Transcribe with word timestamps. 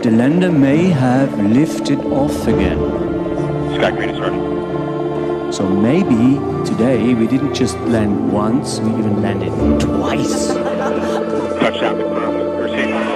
The 0.00 0.12
lander 0.12 0.52
may 0.52 0.84
have 0.90 1.36
lifted 1.42 1.98
off 1.98 2.46
again. 2.46 2.78
Sky 3.74 3.90
green 3.90 4.10
is 4.10 4.20
ready. 4.20 5.52
So 5.52 5.68
maybe 5.68 6.38
today 6.64 7.14
we 7.14 7.26
didn't 7.26 7.52
just 7.52 7.76
land 7.80 8.32
once, 8.32 8.78
we 8.78 8.90
even 8.90 9.20
landed 9.22 9.50
twice. 9.80 10.46
Touchdown 11.60 11.96
confirmed. 11.98 12.60
Receiving. 12.62 13.08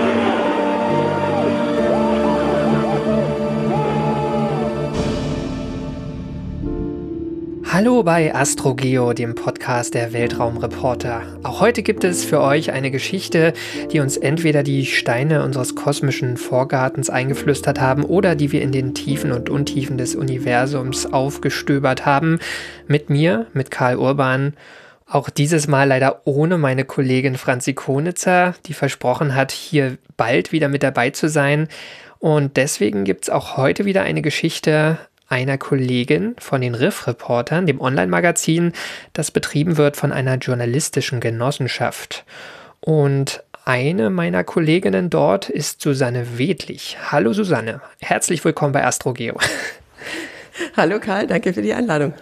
Hallo 7.64 8.02
bei 8.02 8.34
AstroGeo, 8.34 9.12
dem 9.14 9.34
Podcast 9.34 9.51
der 9.62 10.12
Weltraumreporter. 10.12 11.22
Auch 11.44 11.60
heute 11.60 11.84
gibt 11.84 12.02
es 12.02 12.24
für 12.24 12.40
euch 12.40 12.72
eine 12.72 12.90
Geschichte, 12.90 13.52
die 13.92 14.00
uns 14.00 14.16
entweder 14.16 14.64
die 14.64 14.86
Steine 14.86 15.44
unseres 15.44 15.76
kosmischen 15.76 16.36
Vorgartens 16.36 17.10
eingeflüstert 17.10 17.80
haben 17.80 18.04
oder 18.04 18.34
die 18.34 18.50
wir 18.50 18.60
in 18.60 18.72
den 18.72 18.92
Tiefen 18.92 19.30
und 19.30 19.50
Untiefen 19.50 19.98
des 19.98 20.16
Universums 20.16 21.06
aufgestöbert 21.06 22.04
haben. 22.04 22.40
Mit 22.88 23.08
mir, 23.08 23.46
mit 23.52 23.70
Karl 23.70 23.96
Urban. 23.96 24.54
Auch 25.06 25.30
dieses 25.30 25.68
Mal 25.68 25.86
leider 25.88 26.22
ohne 26.24 26.58
meine 26.58 26.84
Kollegin 26.84 27.36
Franzi 27.36 27.72
Konitzer, 27.72 28.56
die 28.66 28.74
versprochen 28.74 29.36
hat, 29.36 29.52
hier 29.52 29.96
bald 30.16 30.50
wieder 30.50 30.68
mit 30.68 30.82
dabei 30.82 31.10
zu 31.10 31.28
sein. 31.28 31.68
Und 32.18 32.56
deswegen 32.56 33.04
gibt 33.04 33.24
es 33.24 33.30
auch 33.30 33.56
heute 33.56 33.84
wieder 33.84 34.02
eine 34.02 34.22
Geschichte 34.22 34.98
einer 35.32 35.56
Kollegin 35.56 36.36
von 36.38 36.60
den 36.60 36.74
Riff-Reportern, 36.74 37.64
dem 37.64 37.80
Online-Magazin, 37.80 38.72
das 39.14 39.30
betrieben 39.30 39.78
wird 39.78 39.96
von 39.96 40.12
einer 40.12 40.36
journalistischen 40.36 41.20
Genossenschaft. 41.20 42.26
Und 42.80 43.42
eine 43.64 44.10
meiner 44.10 44.44
Kolleginnen 44.44 45.08
dort 45.08 45.48
ist 45.48 45.80
Susanne 45.80 46.36
Wedlich. 46.36 46.98
Hallo 47.10 47.32
Susanne, 47.32 47.80
herzlich 48.00 48.44
willkommen 48.44 48.74
bei 48.74 48.84
AstroGeo. 48.84 49.38
Hallo 50.76 51.00
Karl, 51.00 51.26
danke 51.26 51.54
für 51.54 51.62
die 51.62 51.72
Einladung. 51.72 52.12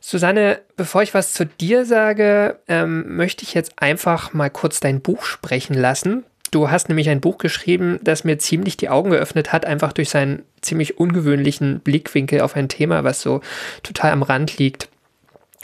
Susanne, 0.00 0.62
bevor 0.76 1.04
ich 1.04 1.14
was 1.14 1.32
zu 1.32 1.46
dir 1.46 1.84
sage, 1.84 2.58
ähm, 2.66 3.14
möchte 3.14 3.44
ich 3.44 3.54
jetzt 3.54 3.74
einfach 3.76 4.32
mal 4.32 4.50
kurz 4.50 4.80
dein 4.80 5.00
Buch 5.00 5.22
sprechen 5.22 5.74
lassen. 5.74 6.24
Du 6.50 6.70
hast 6.70 6.88
nämlich 6.88 7.08
ein 7.08 7.20
Buch 7.20 7.38
geschrieben, 7.38 8.00
das 8.02 8.24
mir 8.24 8.38
ziemlich 8.38 8.76
die 8.76 8.88
Augen 8.88 9.10
geöffnet 9.10 9.52
hat, 9.52 9.64
einfach 9.64 9.92
durch 9.92 10.10
seinen 10.10 10.42
ziemlich 10.60 10.98
ungewöhnlichen 10.98 11.80
Blickwinkel 11.80 12.40
auf 12.40 12.56
ein 12.56 12.68
Thema, 12.68 13.04
was 13.04 13.22
so 13.22 13.40
total 13.82 14.12
am 14.12 14.22
Rand 14.22 14.58
liegt. 14.58 14.88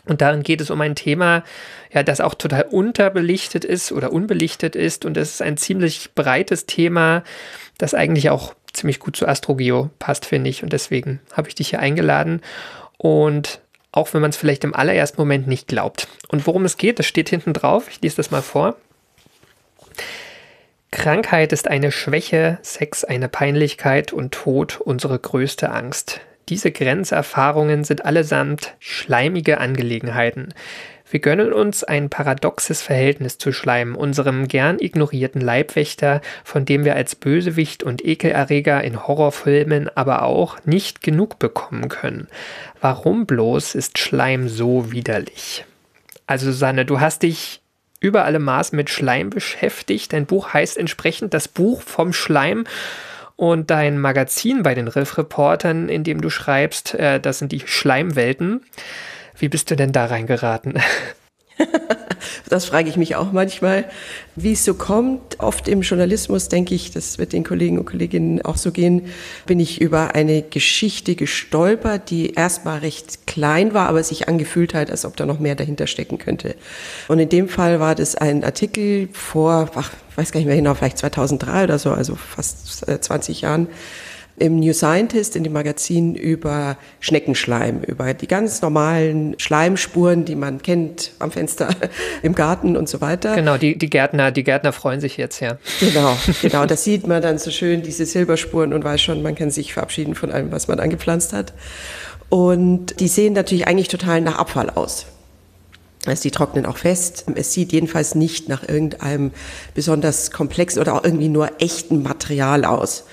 Und 0.07 0.21
darin 0.21 0.45
geht 0.45 0.61
es 0.61 0.71
um 0.71 0.81
ein 0.81 0.95
Thema, 0.95 1.43
ja, 1.93 2.05
das 2.05 2.21
auch 2.21 2.35
total 2.35 2.67
unterbelichtet 2.71 3.65
ist 3.65 3.91
oder 3.91 4.13
unbelichtet 4.13 4.77
ist. 4.77 5.05
Und 5.05 5.17
es 5.17 5.33
ist 5.33 5.43
ein 5.43 5.57
ziemlich 5.57 6.11
breites 6.15 6.67
Thema, 6.67 7.25
das 7.79 7.95
eigentlich 7.95 8.31
auch 8.31 8.55
ziemlich 8.73 9.01
gut 9.01 9.17
zu 9.17 9.27
Astrogeo 9.27 9.91
passt, 9.99 10.25
finde 10.25 10.51
ich. 10.51 10.63
Und 10.63 10.73
deswegen 10.73 11.21
habe 11.33 11.49
ich 11.49 11.57
dich 11.57 11.71
hier 11.71 11.81
eingeladen. 11.81 12.41
Und 12.99 13.61
auch 13.91 14.15
wenn 14.15 14.21
man 14.21 14.31
es 14.31 14.37
vielleicht 14.37 14.63
im 14.63 14.75
allerersten 14.75 15.21
Moment 15.21 15.49
nicht 15.49 15.67
glaubt. 15.67 16.07
Und 16.29 16.47
worum 16.47 16.65
es 16.65 16.77
geht, 16.77 17.01
das 17.01 17.07
steht 17.07 17.29
hinten 17.29 17.53
drauf. 17.53 17.89
Ich 17.91 18.01
lese 18.01 18.17
das 18.17 18.31
mal 18.31 18.43
vor. 18.43 18.77
Krankheit 20.91 21.53
ist 21.53 21.69
eine 21.69 21.93
Schwäche, 21.93 22.59
Sex 22.63 23.05
eine 23.05 23.29
Peinlichkeit 23.29 24.13
und 24.13 24.33
Tod 24.33 24.81
unsere 24.81 25.19
größte 25.19 25.71
Angst. 25.71 26.21
Diese 26.49 26.71
Grenzerfahrungen 26.71 27.83
sind 27.83 28.05
allesamt 28.05 28.77
schleimige 28.79 29.59
Angelegenheiten. 29.59 30.55
Wir 31.09 31.21
gönnen 31.21 31.53
uns 31.53 31.85
ein 31.85 32.09
paradoxes 32.09 32.83
Verhältnis 32.83 33.39
zu 33.39 33.53
Schleim, 33.53 33.95
unserem 33.97 34.49
gern 34.49 34.79
ignorierten 34.79 35.41
Leibwächter, 35.41 36.21
von 36.45 36.65
dem 36.65 36.85
wir 36.85 36.97
als 36.97 37.15
Bösewicht 37.15 37.83
und 37.83 38.05
Ekelerreger 38.05 38.83
in 38.83 39.07
Horrorfilmen 39.07 39.89
aber 39.97 40.23
auch 40.23 40.59
nicht 40.65 41.03
genug 41.03 41.39
bekommen 41.39 41.89
können. 41.89 42.29
Warum 42.81 43.27
bloß 43.27 43.75
ist 43.75 43.99
Schleim 43.99 44.49
so 44.49 44.93
widerlich? 44.93 45.65
Also 46.27 46.47
Susanne, 46.47 46.85
du 46.85 47.01
hast 47.01 47.23
dich 47.23 47.61
über 48.01 48.25
alle 48.25 48.39
Maßen 48.39 48.77
mit 48.77 48.91
Schleim 48.91 49.31
beschäftigt. 49.31 50.13
Dein 50.13 50.27
Buch 50.27 50.53
heißt 50.53 50.77
entsprechend 50.77 51.35
das 51.35 51.49
Buch 51.49 51.83
vom 51.83 52.13
Schleim. 52.13 52.65
Und 53.37 53.71
dein 53.71 53.99
Magazin 53.99 54.63
bei 54.63 54.75
den 54.75 54.89
Riff-Reportern, 54.89 55.91
in 55.91 56.05
dem 56.05 56.23
du 56.23 56.31
schreibst, 56.31 56.95
äh, 56.95 57.21
das 57.21 57.39
sind 57.39 57.53
die 57.53 57.61
Schleimwelten. 57.61 58.65
Wie 59.37 59.49
bist 59.49 59.71
du 59.71 59.77
denn 59.77 59.93
da 59.93 60.07
reingeraten? 60.07 60.81
das 62.49 62.67
frage 62.67 62.89
ich 62.89 62.97
mich 62.97 63.17
auch 63.17 63.33
manchmal, 63.33 63.87
wie 64.37 64.53
es 64.53 64.65
so 64.65 64.75
kommt. 64.75 65.41
Oft 65.41 65.69
im 65.69 65.83
Journalismus 65.83 66.49
denke 66.49 66.75
ich, 66.75 66.91
das 66.91 67.19
wird 67.19 67.33
den 67.33 67.45
Kollegen 67.45 67.79
und 67.79 67.87
Kolleginnen 67.87 68.43
auch 68.43 68.57
so 68.57 68.73
gehen, 68.73 69.07
bin 69.47 69.61
ich 69.61 69.81
über 69.81 70.15
eine 70.15 70.43
Geschichte 70.43 71.17
gestolpert, 71.17 72.11
die 72.11 72.35
erstmal 72.35 72.79
recht 72.79 73.27
klein 73.27 73.75
war, 73.75 73.89
aber 73.89 74.03
sich 74.03 74.29
angefühlt 74.29 74.75
hat, 74.75 74.91
als 74.91 75.05
ob 75.05 75.17
da 75.17 75.27
noch 75.27 75.41
mehr 75.41 75.55
dahinter 75.55 75.87
stecken 75.87 76.19
könnte. 76.19 76.55
Und 77.09 77.19
in 77.19 77.29
dem 77.29 77.49
Fall 77.49 77.81
war 77.81 77.95
das 77.95 78.15
ein 78.15 78.45
Artikel 78.45 79.09
vor, 79.13 79.71
ach, 79.75 79.91
weiß 80.15 80.33
gar 80.33 80.41
nicht 80.41 80.47
mehr 80.47 80.57
genau, 80.57 80.75
vielleicht 80.75 80.99
2003 80.99 81.65
oder 81.65 81.79
so, 81.79 81.91
also 81.91 82.15
fast 82.15 82.87
20 82.87 83.43
äh, 83.43 83.47
Jahren, 83.47 83.69
im 84.39 84.61
New 84.61 84.73
Scientist, 84.73 85.35
in 85.37 85.45
dem 85.45 85.53
Magazin 85.53 86.15
über 86.15 86.77
Schneckenschleim, 87.01 87.83
über 87.83 88.13
die 88.13 88.27
ganz 88.27 88.61
normalen 88.61 89.35
Schleimspuren, 89.39 90.25
die 90.25 90.35
man 90.35 90.61
kennt 90.61 91.13
am 91.19 91.31
Fenster, 91.31 91.71
im 92.23 92.35
Garten 92.35 92.77
und 92.77 92.89
so 92.89 93.01
weiter. 93.01 93.35
Genau, 93.35 93.57
die, 93.57 93.79
die 93.79 93.89
Gärtner, 93.89 94.31
die 94.33 94.45
Gärtner 94.45 94.73
freuen 94.73 95.01
sich 95.01 95.17
jetzt, 95.17 95.41
ja. 95.41 95.59
Genau, 95.81 96.17
genau, 96.43 96.67
das 96.67 96.85
sieht 96.85 97.07
man 97.07 97.23
dann 97.23 97.39
so 97.39 97.51
schön, 97.51 97.83
diese 97.83 98.05
Silberspuren 98.05 98.73
und 98.73 98.85
weiß 98.85 99.01
schon, 99.01 99.23
man 99.23 99.35
kann 99.35 99.51
sich 99.51 99.73
verabschieden 99.73 100.15
von 100.15 100.31
allem, 100.31 100.53
was 100.53 100.69
man 100.69 100.81
angepflanzt 100.81 101.33
hat. 101.33 101.55
Und 102.29 103.01
die 103.01 103.09
sehen 103.09 103.33
natürlich 103.33 103.67
eigentlich 103.67 103.89
total 103.89 104.21
nach 104.21 104.39
Abfall 104.39 104.71
aus. 104.71 105.07
Also 106.07 106.23
die 106.23 106.31
trocknen 106.31 106.67
auch 106.67 106.77
fest. 106.77 107.27
Es 107.35 107.53
sieht 107.53 107.73
jedenfalls 107.73 108.15
nicht 108.15 108.49
nach 108.49 108.67
irgendeinem 108.69 109.33
besonders 109.75 110.31
komplexen 110.31 110.81
oder 110.81 110.95
auch 110.95 111.05
irgendwie 111.05 111.29
nur 111.29 111.51
echten 111.61 112.03
Material 112.03 112.65
aus. 112.65 113.05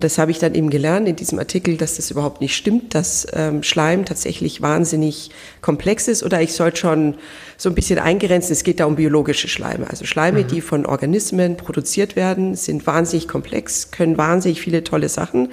Das 0.00 0.18
habe 0.18 0.30
ich 0.30 0.38
dann 0.38 0.54
eben 0.54 0.70
gelernt 0.70 1.08
in 1.08 1.16
diesem 1.16 1.38
Artikel, 1.38 1.76
dass 1.76 1.96
das 1.96 2.10
überhaupt 2.10 2.40
nicht 2.40 2.56
stimmt, 2.56 2.94
dass 2.94 3.26
ähm, 3.32 3.62
Schleim 3.62 4.04
tatsächlich 4.04 4.60
wahnsinnig 4.60 5.30
komplex 5.60 6.08
ist 6.08 6.22
oder 6.24 6.40
ich 6.40 6.52
sollte 6.52 6.78
schon 6.78 7.14
so 7.56 7.68
ein 7.68 7.74
bisschen 7.74 7.98
eingrenzen, 7.98 8.52
es 8.52 8.64
geht 8.64 8.80
da 8.80 8.86
um 8.86 8.96
biologische 8.96 9.48
Schleime. 9.48 9.88
Also 9.88 10.04
Schleime, 10.04 10.42
mhm. 10.42 10.48
die 10.48 10.60
von 10.60 10.84
Organismen 10.84 11.56
produziert 11.56 12.16
werden, 12.16 12.56
sind 12.56 12.86
wahnsinnig 12.86 13.28
komplex, 13.28 13.92
können 13.92 14.18
wahnsinnig 14.18 14.60
viele 14.60 14.82
tolle 14.82 15.08
Sachen. 15.08 15.50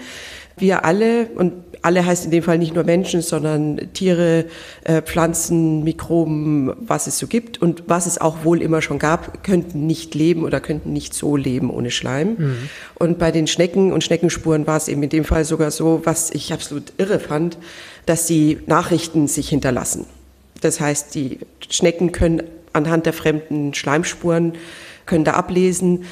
Wir 0.57 0.85
alle, 0.85 1.27
und 1.35 1.53
alle 1.81 2.05
heißt 2.05 2.25
in 2.25 2.31
dem 2.31 2.43
Fall 2.43 2.57
nicht 2.57 2.75
nur 2.75 2.83
Menschen, 2.83 3.21
sondern 3.21 3.79
Tiere, 3.93 4.45
äh, 4.83 5.01
Pflanzen, 5.01 5.83
Mikroben, 5.83 6.73
was 6.79 7.07
es 7.07 7.17
so 7.17 7.27
gibt 7.27 7.61
und 7.61 7.83
was 7.87 8.05
es 8.05 8.19
auch 8.19 8.43
wohl 8.43 8.61
immer 8.61 8.81
schon 8.81 8.99
gab, 8.99 9.43
könnten 9.43 9.87
nicht 9.87 10.13
leben 10.13 10.43
oder 10.43 10.59
könnten 10.59 10.93
nicht 10.93 11.13
so 11.13 11.35
leben 11.35 11.69
ohne 11.69 11.91
Schleim. 11.91 12.35
Mhm. 12.37 12.57
Und 12.95 13.19
bei 13.19 13.31
den 13.31 13.47
Schnecken 13.47 13.91
und 13.91 14.03
Schneckenspuren 14.03 14.67
war 14.67 14.77
es 14.77 14.87
eben 14.87 15.01
in 15.03 15.09
dem 15.09 15.25
Fall 15.25 15.43
sogar 15.43 15.71
so, 15.71 16.01
was 16.03 16.31
ich 16.31 16.53
absolut 16.53 16.93
irre 16.97 17.19
fand, 17.19 17.57
dass 18.05 18.27
die 18.27 18.59
Nachrichten 18.67 19.27
sich 19.27 19.49
hinterlassen. 19.49 20.05
Das 20.61 20.79
heißt, 20.79 21.15
die 21.15 21.39
Schnecken 21.69 22.11
können 22.11 22.43
anhand 22.73 23.05
der 23.05 23.13
fremden 23.13 23.73
Schleimspuren 23.73 24.53
können 25.05 25.25
da 25.25 25.33
ablesen, 25.33 26.05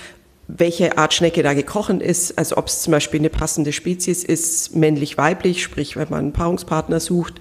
welche 0.58 0.98
Art 0.98 1.14
Schnecke 1.14 1.44
da 1.44 1.54
gekrochen 1.54 2.02
ist, 2.02 2.40
also 2.40 2.58
ob 2.58 2.68
es 2.68 2.82
zum 2.82 2.92
Beispiel 2.92 3.20
eine 3.20 3.30
passende 3.30 3.72
Spezies 3.72 4.24
ist, 4.24 4.76
männlich-weiblich, 4.76 5.62
sprich, 5.62 5.96
wenn 5.96 6.10
man 6.10 6.20
einen 6.20 6.34
Paarungspartner 6.34 7.00
sucht. 7.00 7.36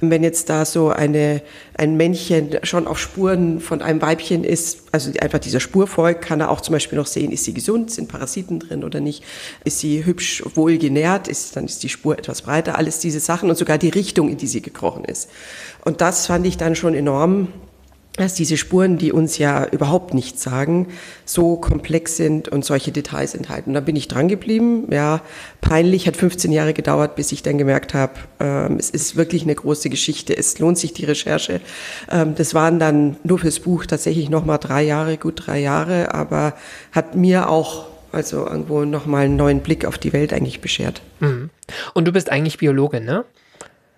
Wenn 0.00 0.24
jetzt 0.24 0.48
da 0.48 0.64
so 0.64 0.88
eine, 0.88 1.42
ein 1.76 1.98
Männchen 1.98 2.58
schon 2.62 2.86
auf 2.86 2.98
Spuren 2.98 3.60
von 3.60 3.82
einem 3.82 4.00
Weibchen 4.00 4.44
ist, 4.44 4.84
also 4.92 5.10
einfach 5.20 5.40
dieser 5.40 5.60
Spur 5.60 5.86
folgt, 5.86 6.22
kann 6.22 6.40
er 6.40 6.50
auch 6.50 6.62
zum 6.62 6.72
Beispiel 6.72 6.96
noch 6.96 7.06
sehen, 7.06 7.32
ist 7.32 7.44
sie 7.44 7.52
gesund, 7.52 7.90
sind 7.90 8.08
Parasiten 8.08 8.60
drin 8.60 8.82
oder 8.82 9.00
nicht, 9.00 9.24
ist 9.64 9.80
sie 9.80 10.06
hübsch 10.06 10.42
wohl 10.54 10.78
genährt, 10.78 11.28
ist, 11.28 11.56
dann 11.56 11.66
ist 11.66 11.82
die 11.82 11.90
Spur 11.90 12.18
etwas 12.18 12.42
breiter, 12.42 12.78
alles 12.78 12.98
diese 12.98 13.20
Sachen 13.20 13.50
und 13.50 13.58
sogar 13.58 13.76
die 13.76 13.90
Richtung, 13.90 14.30
in 14.30 14.38
die 14.38 14.46
sie 14.46 14.62
gekrochen 14.62 15.04
ist. 15.04 15.28
Und 15.84 16.00
das 16.00 16.26
fand 16.26 16.46
ich 16.46 16.56
dann 16.56 16.74
schon 16.76 16.94
enorm 16.94 17.48
dass 18.16 18.34
diese 18.34 18.56
Spuren, 18.56 18.96
die 18.96 19.12
uns 19.12 19.38
ja 19.38 19.66
überhaupt 19.66 20.14
nichts 20.14 20.42
sagen, 20.42 20.88
so 21.24 21.56
komplex 21.56 22.16
sind 22.16 22.48
und 22.48 22.64
solche 22.64 22.92
Details 22.92 23.34
enthalten. 23.34 23.74
Da 23.74 23.80
bin 23.80 23.96
ich 23.96 24.06
dran 24.06 24.28
geblieben. 24.28 24.86
Ja, 24.90 25.20
peinlich, 25.60 26.06
hat 26.06 26.16
15 26.16 26.52
Jahre 26.52 26.74
gedauert, 26.74 27.16
bis 27.16 27.32
ich 27.32 27.42
dann 27.42 27.58
gemerkt 27.58 27.92
habe, 27.92 28.12
ähm, 28.38 28.76
es 28.78 28.90
ist 28.90 29.16
wirklich 29.16 29.42
eine 29.42 29.54
große 29.54 29.90
Geschichte. 29.90 30.36
Es 30.36 30.58
lohnt 30.60 30.78
sich 30.78 30.92
die 30.92 31.04
Recherche. 31.04 31.60
Ähm, 32.08 32.36
das 32.36 32.54
waren 32.54 32.78
dann 32.78 33.16
nur 33.24 33.40
fürs 33.40 33.58
Buch 33.58 33.84
tatsächlich 33.86 34.30
nochmal 34.30 34.58
drei 34.58 34.82
Jahre, 34.82 35.16
gut 35.16 35.46
drei 35.46 35.58
Jahre, 35.58 36.14
aber 36.14 36.54
hat 36.92 37.16
mir 37.16 37.48
auch 37.48 37.86
also 38.12 38.46
irgendwo 38.46 38.84
nochmal 38.84 39.24
einen 39.24 39.36
neuen 39.36 39.60
Blick 39.60 39.84
auf 39.84 39.98
die 39.98 40.12
Welt 40.12 40.32
eigentlich 40.32 40.60
beschert. 40.60 41.02
Mhm. 41.18 41.50
Und 41.94 42.04
du 42.04 42.12
bist 42.12 42.30
eigentlich 42.30 42.58
Biologin, 42.58 43.04
ne? 43.04 43.24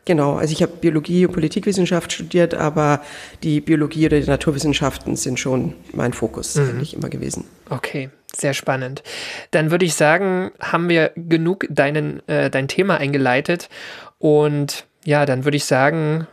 Genau, 0.07 0.37
also 0.37 0.53
ich 0.53 0.63
habe 0.63 0.73
Biologie 0.81 1.27
und 1.27 1.33
Politikwissenschaft 1.33 2.13
studiert, 2.13 2.55
aber 2.55 3.03
die 3.43 3.61
Biologie 3.61 4.07
oder 4.07 4.21
die 4.21 4.31
Naturwissenschaften 4.31 5.17
sind 5.17 5.41
schon 5.41 5.75
mein 5.93 6.13
Fokus 6.13 6.55
mhm. 6.55 6.71
eigentlich 6.71 6.95
immer 6.95 7.09
gewesen. 7.09 7.45
Okay, 7.71 8.11
sehr 8.35 8.55
spannend. 8.55 9.03
Dann 9.51 9.73
würde 9.73 9.85
ich 9.85 9.95
sagen, 9.95 10.53
haben 10.61 10.89
wir 10.89 11.11
genug 11.17 11.67
deinen, 11.69 12.27
äh, 12.29 12.51
dein 12.51 12.69
Thema 12.69 12.99
eingeleitet 12.99 13.69
und 14.19 14.87
ja, 15.05 15.27
dann 15.27 15.45
würde 15.45 15.57
ich 15.57 15.65
sagen, 15.65 16.29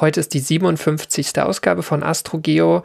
heute 0.00 0.20
ist 0.20 0.32
die 0.32 0.40
57. 0.40 1.38
Ausgabe 1.38 1.82
von 1.82 2.02
AstroGeo 2.02 2.82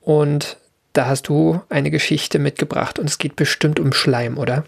und 0.00 0.56
da 0.94 1.06
hast 1.06 1.28
du 1.28 1.60
eine 1.68 1.92
Geschichte 1.92 2.40
mitgebracht 2.40 2.98
und 2.98 3.08
es 3.08 3.18
geht 3.18 3.36
bestimmt 3.36 3.78
um 3.78 3.92
Schleim, 3.92 4.36
oder? 4.36 4.64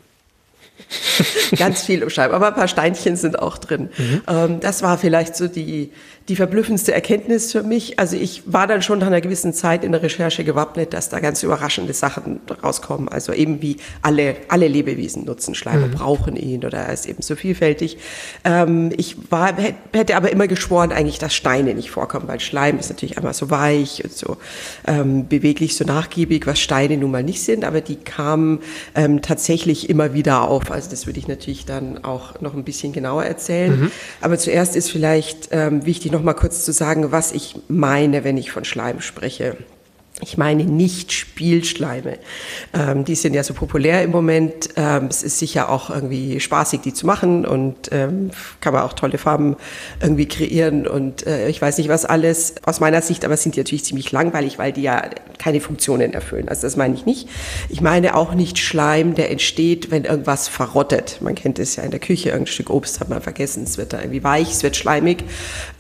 Ganz 1.56 1.82
viel 1.82 2.02
umschreiben, 2.02 2.34
aber 2.34 2.48
ein 2.48 2.54
paar 2.54 2.68
Steinchen 2.68 3.16
sind 3.16 3.38
auch 3.38 3.58
drin. 3.58 3.90
Mhm. 3.96 4.22
Ähm, 4.28 4.60
das 4.60 4.82
war 4.82 4.98
vielleicht 4.98 5.36
so 5.36 5.48
die, 5.48 5.92
die 6.28 6.36
verblüffendste 6.36 6.92
Erkenntnis 6.92 7.52
für 7.52 7.62
mich. 7.62 7.98
Also 7.98 8.16
ich 8.16 8.42
war 8.44 8.66
dann 8.66 8.82
schon 8.82 8.98
nach 8.98 9.06
einer 9.06 9.22
gewissen 9.22 9.54
Zeit 9.54 9.82
in 9.82 9.92
der 9.92 10.02
Recherche 10.02 10.44
gewappnet, 10.44 10.92
dass 10.92 11.08
da 11.08 11.20
ganz 11.20 11.42
überraschende 11.42 11.94
Sachen 11.94 12.40
rauskommen. 12.62 13.08
Also 13.08 13.32
eben 13.32 13.62
wie 13.62 13.78
alle, 14.02 14.36
alle 14.48 14.68
Lebewesen 14.68 15.24
nutzen 15.24 15.54
Schleim 15.54 15.82
und 15.84 15.92
mhm. 15.92 15.96
brauchen 15.96 16.36
ihn 16.36 16.66
oder 16.66 16.78
er 16.78 16.92
ist 16.92 17.06
eben 17.06 17.22
so 17.22 17.34
vielfältig. 17.34 17.96
Ähm, 18.44 18.90
ich 18.96 19.16
war, 19.30 19.54
hätte 19.92 20.16
aber 20.16 20.30
immer 20.30 20.48
geschworen 20.48 20.92
eigentlich, 20.92 21.18
dass 21.18 21.34
Steine 21.34 21.74
nicht 21.74 21.90
vorkommen, 21.90 22.28
weil 22.28 22.40
Schleim 22.40 22.78
ist 22.78 22.90
natürlich 22.90 23.16
einmal 23.16 23.32
so 23.32 23.48
weich 23.48 24.04
und 24.04 24.12
so 24.12 24.36
ähm, 24.86 25.28
beweglich, 25.28 25.76
so 25.76 25.84
nachgiebig, 25.84 26.46
was 26.46 26.60
Steine 26.60 26.98
nun 26.98 27.10
mal 27.10 27.22
nicht 27.22 27.42
sind, 27.42 27.64
aber 27.64 27.80
die 27.80 27.96
kamen 27.96 28.60
ähm, 28.94 29.22
tatsächlich 29.22 29.88
immer 29.88 30.12
wieder 30.12 30.46
auf. 30.46 30.70
Also 30.70 30.90
das 30.90 31.06
würde 31.06 31.20
ich 31.20 31.26
natürlich 31.26 31.64
dann 31.64 32.04
auch 32.04 32.38
noch 32.42 32.52
ein 32.52 32.64
bisschen 32.64 32.92
genauer 32.92 33.24
erzählen. 33.24 33.80
Mhm. 33.80 33.90
Aber 34.20 34.36
zuerst 34.36 34.76
ist 34.76 34.90
vielleicht 34.90 35.48
ähm, 35.52 35.86
wichtig, 35.86 36.12
noch 36.12 36.17
mal 36.22 36.34
kurz 36.34 36.64
zu 36.64 36.72
sagen, 36.72 37.12
was 37.12 37.32
ich 37.32 37.56
meine, 37.68 38.24
wenn 38.24 38.36
ich 38.36 38.50
von 38.50 38.64
Schleim 38.64 39.00
spreche. 39.00 39.56
Ich 40.20 40.36
meine 40.36 40.64
nicht 40.64 41.12
Spielschleime. 41.12 42.18
Ähm, 42.74 43.04
die 43.04 43.14
sind 43.14 43.34
ja 43.34 43.44
so 43.44 43.54
populär 43.54 44.02
im 44.02 44.10
Moment. 44.10 44.70
Ähm, 44.74 45.06
es 45.06 45.22
ist 45.22 45.38
sicher 45.38 45.68
auch 45.68 45.90
irgendwie 45.90 46.40
spaßig, 46.40 46.80
die 46.80 46.92
zu 46.92 47.06
machen 47.06 47.46
und 47.46 47.90
ähm, 47.92 48.30
kann 48.60 48.72
man 48.72 48.82
auch 48.82 48.94
tolle 48.94 49.16
Farben 49.16 49.56
irgendwie 50.02 50.26
kreieren 50.26 50.88
und 50.88 51.24
äh, 51.26 51.48
ich 51.48 51.62
weiß 51.62 51.78
nicht 51.78 51.88
was 51.88 52.04
alles. 52.04 52.56
Aus 52.64 52.80
meiner 52.80 53.00
Sicht 53.00 53.24
aber 53.24 53.36
sind 53.36 53.54
die 53.54 53.60
natürlich 53.60 53.84
ziemlich 53.84 54.10
langweilig, 54.10 54.58
weil 54.58 54.72
die 54.72 54.82
ja 54.82 55.08
keine 55.38 55.60
Funktionen 55.60 56.12
erfüllen. 56.12 56.48
Also 56.48 56.62
das 56.62 56.76
meine 56.76 56.94
ich 56.94 57.06
nicht. 57.06 57.28
Ich 57.68 57.80
meine 57.80 58.16
auch 58.16 58.34
nicht 58.34 58.58
Schleim, 58.58 59.14
der 59.14 59.30
entsteht, 59.30 59.92
wenn 59.92 60.04
irgendwas 60.04 60.48
verrottet. 60.48 61.18
Man 61.20 61.36
kennt 61.36 61.60
es 61.60 61.76
ja 61.76 61.84
in 61.84 61.92
der 61.92 62.00
Küche, 62.00 62.30
irgendein 62.30 62.52
Stück 62.52 62.70
Obst 62.70 62.98
hat 62.98 63.08
man 63.08 63.22
vergessen, 63.22 63.62
es 63.62 63.78
wird 63.78 63.92
da 63.92 64.00
irgendwie 64.00 64.24
weich, 64.24 64.50
es 64.50 64.64
wird 64.64 64.74
schleimig. 64.74 65.22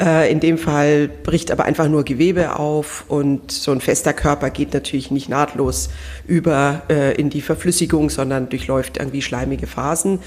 Äh, 0.00 0.30
in 0.30 0.38
dem 0.38 0.58
Fall 0.58 1.08
bricht 1.08 1.50
aber 1.50 1.64
einfach 1.64 1.88
nur 1.88 2.04
Gewebe 2.04 2.56
auf 2.56 3.04
und 3.08 3.50
so 3.50 3.72
ein 3.72 3.80
fester 3.80 4.12
Körper 4.12 4.27
Körper 4.28 4.50
geht 4.50 4.74
natürlich 4.74 5.10
nicht 5.10 5.30
nahtlos 5.30 5.88
über 6.26 6.82
äh, 6.90 7.14
in 7.18 7.30
die 7.30 7.40
Verflüssigung, 7.40 8.10
sondern 8.10 8.50
durchläuft 8.50 8.98
irgendwie 8.98 9.22
schleimige 9.22 9.66
Phasen. 9.66 10.18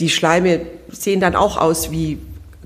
Die 0.00 0.10
Schleime 0.10 0.62
sehen 0.90 1.20
dann 1.20 1.36
auch 1.36 1.56
aus 1.56 1.92
wie 1.92 2.18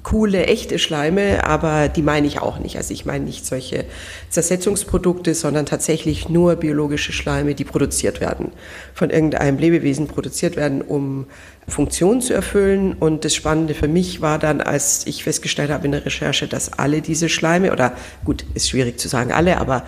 coole, 0.03 0.47
echte 0.47 0.79
Schleime, 0.79 1.45
aber 1.45 1.89
die 1.89 2.01
meine 2.01 2.27
ich 2.27 2.41
auch 2.41 2.59
nicht. 2.59 2.79
Also 2.79 2.95
ich 2.95 3.05
meine 3.05 3.27
nicht 3.27 3.45
solche 3.45 3.85
Zersetzungsprodukte, 4.31 5.35
sondern 5.35 5.67
tatsächlich 5.67 6.31
nur 6.31 6.57
biologische 6.57 7.13
Schleime, 7.13 7.55
die 7.55 7.65
produziert 7.65 8.23
werden, 8.23 8.53
von 8.95 9.11
irgendeinem 9.11 9.59
Lebewesen 9.59 10.07
produziert 10.07 10.57
werden, 10.57 10.81
um 10.81 11.27
Funktionen 11.67 12.23
zu 12.23 12.33
erfüllen. 12.33 12.95
Und 12.99 13.27
das 13.27 13.35
Spannende 13.35 13.75
für 13.75 13.89
mich 13.89 14.23
war 14.23 14.39
dann, 14.39 14.63
als 14.63 15.07
ich 15.07 15.25
festgestellt 15.25 15.71
habe 15.71 15.85
in 15.85 15.93
der 15.93 16.07
Recherche, 16.07 16.49
dass 16.49 16.73
alle 16.79 17.03
diese 17.03 17.29
Schleime, 17.29 17.73
oder 17.73 17.93
gut, 18.25 18.47
ist 18.55 18.71
schwierig 18.71 18.99
zu 18.99 19.09
sagen 19.09 19.33
alle, 19.33 19.59
aber 19.59 19.83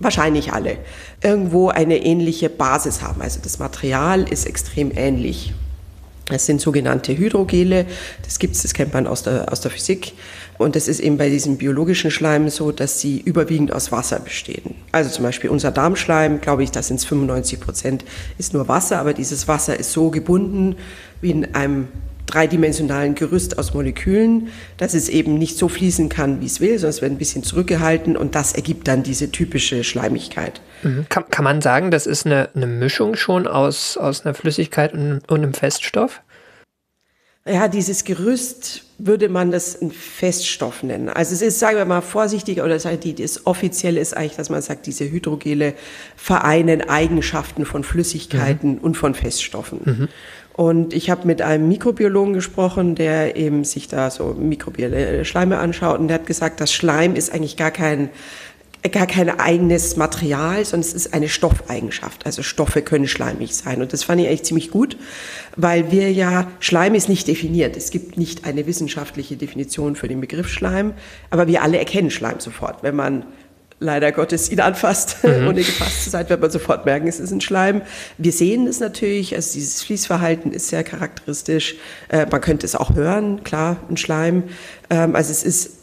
wahrscheinlich 0.00 0.52
alle, 0.52 0.78
irgendwo 1.22 1.68
eine 1.68 1.98
ähnliche 1.98 2.48
Basis 2.48 3.02
haben. 3.02 3.20
Also 3.22 3.40
das 3.42 3.58
Material 3.58 4.22
ist 4.30 4.46
extrem 4.46 4.92
ähnlich. 4.94 5.52
Es 6.30 6.44
sind 6.44 6.60
sogenannte 6.60 7.16
Hydrogele, 7.16 7.86
das 8.22 8.38
gibt's, 8.38 8.60
das 8.62 8.74
kennt 8.74 8.92
man 8.92 9.06
aus 9.06 9.22
der, 9.22 9.50
aus 9.50 9.62
der 9.62 9.70
Physik. 9.70 10.12
Und 10.58 10.76
das 10.76 10.88
ist 10.88 11.00
eben 11.00 11.16
bei 11.16 11.30
diesem 11.30 11.56
biologischen 11.56 12.10
Schleim 12.10 12.50
so, 12.50 12.72
dass 12.72 13.00
sie 13.00 13.20
überwiegend 13.20 13.72
aus 13.72 13.92
Wasser 13.92 14.18
bestehen. 14.18 14.74
Also 14.92 15.08
zum 15.08 15.24
Beispiel 15.24 15.50
unser 15.50 15.70
Darmschleim, 15.70 16.40
glaube 16.40 16.64
ich, 16.64 16.70
da 16.70 16.82
sind 16.82 16.96
es 16.96 17.04
95 17.06 17.60
Prozent, 17.60 18.04
ist 18.38 18.52
nur 18.52 18.68
Wasser, 18.68 18.98
aber 18.98 19.14
dieses 19.14 19.48
Wasser 19.48 19.78
ist 19.78 19.92
so 19.92 20.10
gebunden 20.10 20.76
wie 21.20 21.30
in 21.30 21.54
einem 21.54 21.88
dreidimensionalen 22.28 23.14
Gerüst 23.14 23.58
aus 23.58 23.74
Molekülen, 23.74 24.48
dass 24.76 24.94
es 24.94 25.08
eben 25.08 25.36
nicht 25.38 25.58
so 25.58 25.68
fließen 25.68 26.08
kann, 26.08 26.40
wie 26.40 26.46
es 26.46 26.60
will, 26.60 26.78
sondern 26.78 26.90
es 26.90 27.02
wird 27.02 27.12
ein 27.12 27.18
bisschen 27.18 27.42
zurückgehalten 27.42 28.16
und 28.16 28.34
das 28.34 28.52
ergibt 28.52 28.86
dann 28.86 29.02
diese 29.02 29.32
typische 29.32 29.82
Schleimigkeit. 29.82 30.60
Mhm. 30.82 31.06
Kann, 31.08 31.28
kann 31.30 31.44
man 31.44 31.60
sagen, 31.60 31.90
das 31.90 32.06
ist 32.06 32.26
eine, 32.26 32.50
eine 32.54 32.66
Mischung 32.66 33.16
schon 33.16 33.46
aus, 33.46 33.96
aus 33.96 34.24
einer 34.24 34.34
Flüssigkeit 34.34 34.92
und, 34.92 35.20
und 35.28 35.42
einem 35.42 35.54
Feststoff? 35.54 36.22
Ja, 37.46 37.68
dieses 37.68 38.04
Gerüst 38.04 38.84
würde 38.98 39.28
man 39.28 39.52
das 39.52 39.80
ein 39.80 39.92
Feststoff 39.92 40.82
nennen. 40.82 41.08
Also 41.08 41.32
es 41.32 41.40
ist, 41.40 41.60
sagen 41.60 41.78
wir 41.78 41.84
mal, 41.84 42.00
vorsichtig, 42.00 42.60
oder 42.60 42.76
das 42.76 43.46
Offizielle 43.46 44.00
ist 44.00 44.16
eigentlich, 44.16 44.36
dass 44.36 44.50
man 44.50 44.60
sagt, 44.60 44.86
diese 44.86 45.08
Hydrogele 45.08 45.74
vereinen 46.16 46.88
Eigenschaften 46.88 47.64
von 47.64 47.84
Flüssigkeiten 47.84 48.72
mhm. 48.72 48.78
und 48.78 48.96
von 48.96 49.14
Feststoffen. 49.14 49.80
Mhm. 49.84 50.08
Und 50.52 50.92
ich 50.92 51.08
habe 51.08 51.24
mit 51.28 51.40
einem 51.40 51.68
Mikrobiologen 51.68 52.34
gesprochen, 52.34 52.96
der 52.96 53.36
eben 53.36 53.62
sich 53.62 53.86
da 53.86 54.10
so 54.10 54.34
mikrobielle 54.36 55.24
Schleime 55.24 55.58
anschaut 55.58 56.00
und 56.00 56.08
der 56.08 56.16
hat 56.16 56.26
gesagt, 56.26 56.60
das 56.60 56.72
Schleim 56.72 57.14
ist 57.14 57.32
eigentlich 57.32 57.56
gar 57.56 57.70
kein 57.70 58.10
gar 58.92 59.06
kein 59.06 59.28
eigenes 59.40 59.96
Material, 59.96 60.64
sondern 60.64 60.88
es 60.88 60.94
ist 60.94 61.12
eine 61.12 61.28
Stoffeigenschaft. 61.28 62.24
Also 62.26 62.42
Stoffe 62.42 62.82
können 62.82 63.08
schleimig 63.08 63.54
sein. 63.54 63.82
Und 63.82 63.92
das 63.92 64.04
fand 64.04 64.20
ich 64.20 64.28
eigentlich 64.28 64.44
ziemlich 64.44 64.70
gut, 64.70 64.96
weil 65.56 65.90
wir 65.90 66.12
ja, 66.12 66.50
Schleim 66.60 66.94
ist 66.94 67.08
nicht 67.08 67.26
definiert. 67.26 67.76
Es 67.76 67.90
gibt 67.90 68.16
nicht 68.16 68.44
eine 68.44 68.66
wissenschaftliche 68.66 69.36
Definition 69.36 69.96
für 69.96 70.08
den 70.08 70.20
Begriff 70.20 70.48
Schleim, 70.48 70.94
aber 71.30 71.48
wir 71.48 71.62
alle 71.62 71.78
erkennen 71.78 72.10
Schleim 72.10 72.40
sofort. 72.40 72.82
Wenn 72.82 72.94
man 72.94 73.24
leider 73.80 74.12
Gottes 74.12 74.50
ihn 74.50 74.60
anfasst, 74.60 75.18
mhm. 75.24 75.48
ohne 75.48 75.62
gefasst 75.62 76.04
zu 76.04 76.10
sein, 76.10 76.28
wird 76.28 76.40
man 76.40 76.50
sofort 76.50 76.84
merken, 76.84 77.08
es 77.08 77.20
ist 77.20 77.32
ein 77.32 77.40
Schleim. 77.40 77.82
Wir 78.16 78.32
sehen 78.32 78.66
es 78.66 78.80
natürlich, 78.80 79.34
also 79.34 79.54
dieses 79.54 79.82
Fließverhalten 79.82 80.52
ist 80.52 80.68
sehr 80.68 80.84
charakteristisch. 80.84 81.76
Äh, 82.08 82.26
man 82.30 82.40
könnte 82.40 82.66
es 82.66 82.74
auch 82.74 82.94
hören, 82.94 83.44
klar, 83.44 83.76
ein 83.88 83.96
Schleim. 83.96 84.44
Ähm, 84.90 85.14
also 85.14 85.30
es 85.30 85.42
ist 85.42 85.77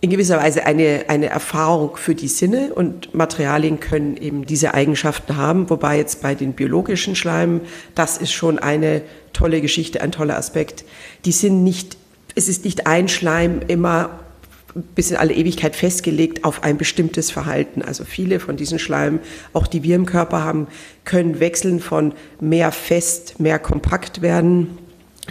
in 0.00 0.10
gewisser 0.10 0.38
Weise 0.38 0.66
eine, 0.66 1.06
eine 1.08 1.26
Erfahrung 1.26 1.96
für 1.96 2.14
die 2.14 2.28
Sinne 2.28 2.74
und 2.74 3.14
Materialien 3.14 3.80
können 3.80 4.16
eben 4.16 4.44
diese 4.44 4.74
Eigenschaften 4.74 5.36
haben, 5.36 5.70
wobei 5.70 5.96
jetzt 5.96 6.20
bei 6.22 6.34
den 6.34 6.52
biologischen 6.52 7.16
Schleimen, 7.16 7.62
das 7.94 8.18
ist 8.18 8.32
schon 8.32 8.58
eine 8.58 9.02
tolle 9.32 9.60
Geschichte, 9.60 10.02
ein 10.02 10.12
toller 10.12 10.36
Aspekt. 10.36 10.84
Die 11.24 11.32
sind 11.32 11.64
nicht, 11.64 11.96
es 12.34 12.48
ist 12.48 12.64
nicht 12.64 12.86
ein 12.86 13.08
Schleim 13.08 13.60
immer 13.68 14.20
bis 14.94 15.10
in 15.10 15.16
alle 15.16 15.32
Ewigkeit 15.32 15.74
festgelegt 15.74 16.44
auf 16.44 16.62
ein 16.62 16.76
bestimmtes 16.76 17.30
Verhalten. 17.30 17.80
Also 17.80 18.04
viele 18.04 18.40
von 18.40 18.58
diesen 18.58 18.78
Schleimen, 18.78 19.20
auch 19.54 19.66
die 19.66 19.82
wir 19.82 19.96
im 19.96 20.04
Körper 20.04 20.44
haben, 20.44 20.66
können 21.06 21.40
wechseln 21.40 21.80
von 21.80 22.12
mehr 22.40 22.72
fest, 22.72 23.40
mehr 23.40 23.58
kompakt 23.58 24.20
werden 24.20 24.76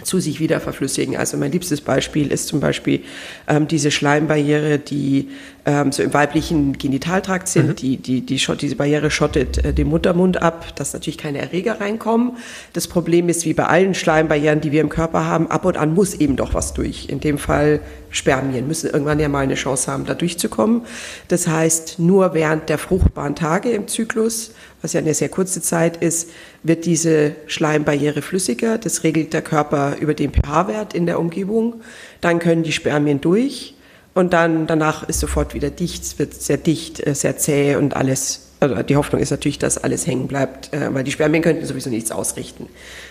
zu 0.02 0.20
sich 0.20 0.40
wieder 0.40 0.60
verflüssigen. 0.60 1.16
Also 1.16 1.36
mein 1.36 1.52
liebstes 1.52 1.80
Beispiel 1.80 2.30
ist 2.30 2.48
zum 2.48 2.60
Beispiel 2.60 3.02
ähm, 3.48 3.66
diese 3.66 3.90
Schleimbarriere, 3.90 4.78
die 4.78 5.28
ähm, 5.64 5.90
so 5.90 6.02
im 6.02 6.12
weiblichen 6.14 6.78
Genitaltrakt 6.78 7.48
sind. 7.48 7.68
Mhm. 7.68 7.76
Die, 7.76 7.96
die, 7.96 8.20
die, 8.20 8.36
diese 8.36 8.76
Barriere 8.76 9.10
schottet 9.10 9.64
äh, 9.64 9.72
den 9.72 9.88
Muttermund 9.88 10.42
ab, 10.42 10.76
dass 10.76 10.92
natürlich 10.92 11.18
keine 11.18 11.38
Erreger 11.38 11.80
reinkommen. 11.80 12.32
Das 12.72 12.88
Problem 12.88 13.28
ist, 13.28 13.44
wie 13.46 13.54
bei 13.54 13.66
allen 13.66 13.94
Schleimbarrieren, 13.94 14.60
die 14.60 14.70
wir 14.70 14.80
im 14.80 14.88
Körper 14.88 15.24
haben, 15.24 15.50
ab 15.50 15.64
und 15.64 15.76
an 15.76 15.94
muss 15.94 16.14
eben 16.14 16.36
doch 16.36 16.54
was 16.54 16.74
durch. 16.74 17.08
In 17.08 17.20
dem 17.20 17.38
Fall 17.38 17.80
Spermien 18.10 18.66
müssen 18.66 18.90
irgendwann 18.90 19.18
ja 19.18 19.28
mal 19.28 19.40
eine 19.40 19.54
Chance 19.54 19.90
haben, 19.90 20.06
da 20.06 20.14
durchzukommen. 20.14 20.82
Das 21.28 21.48
heißt, 21.48 21.98
nur 21.98 22.34
während 22.34 22.68
der 22.68 22.78
fruchtbaren 22.78 23.34
Tage 23.34 23.70
im 23.70 23.88
Zyklus, 23.88 24.52
was 24.86 24.92
ja 24.92 25.00
eine 25.00 25.14
sehr 25.14 25.28
kurze 25.28 25.60
Zeit 25.60 25.96
ist, 25.96 26.30
wird 26.62 26.84
diese 26.86 27.34
Schleimbarriere 27.48 28.22
flüssiger. 28.22 28.78
Das 28.78 29.02
regelt 29.02 29.32
der 29.32 29.42
Körper 29.42 29.96
über 29.98 30.14
den 30.14 30.32
pH-Wert 30.32 30.94
in 30.94 31.06
der 31.06 31.18
Umgebung. 31.18 31.80
Dann 32.20 32.38
können 32.38 32.62
die 32.62 32.70
Spermien 32.70 33.20
durch 33.20 33.74
Und 34.14 34.32
dann 34.32 34.68
danach 34.68 35.08
ist 35.08 35.18
sofort 35.18 35.54
wieder 35.54 35.70
dicht, 35.70 36.20
wird 36.20 36.32
sehr 36.32 36.56
dicht, 36.56 37.04
äh, 37.04 37.16
sehr 37.16 37.36
zäh 37.36 37.74
und 37.74 37.96
alles 37.96 38.45
also 38.60 38.82
die 38.82 38.96
Hoffnung 38.96 39.20
ist 39.20 39.30
natürlich, 39.30 39.58
dass 39.58 39.78
alles 39.78 40.06
hängen 40.06 40.28
bleibt, 40.28 40.72
äh, 40.72 40.92
weil 40.94 41.04
die 41.04 41.12
Spermien 41.12 41.42
könnten 41.42 41.64
sowieso 41.64 41.90
nichts 41.90 42.10
ausrichten. 42.10 42.68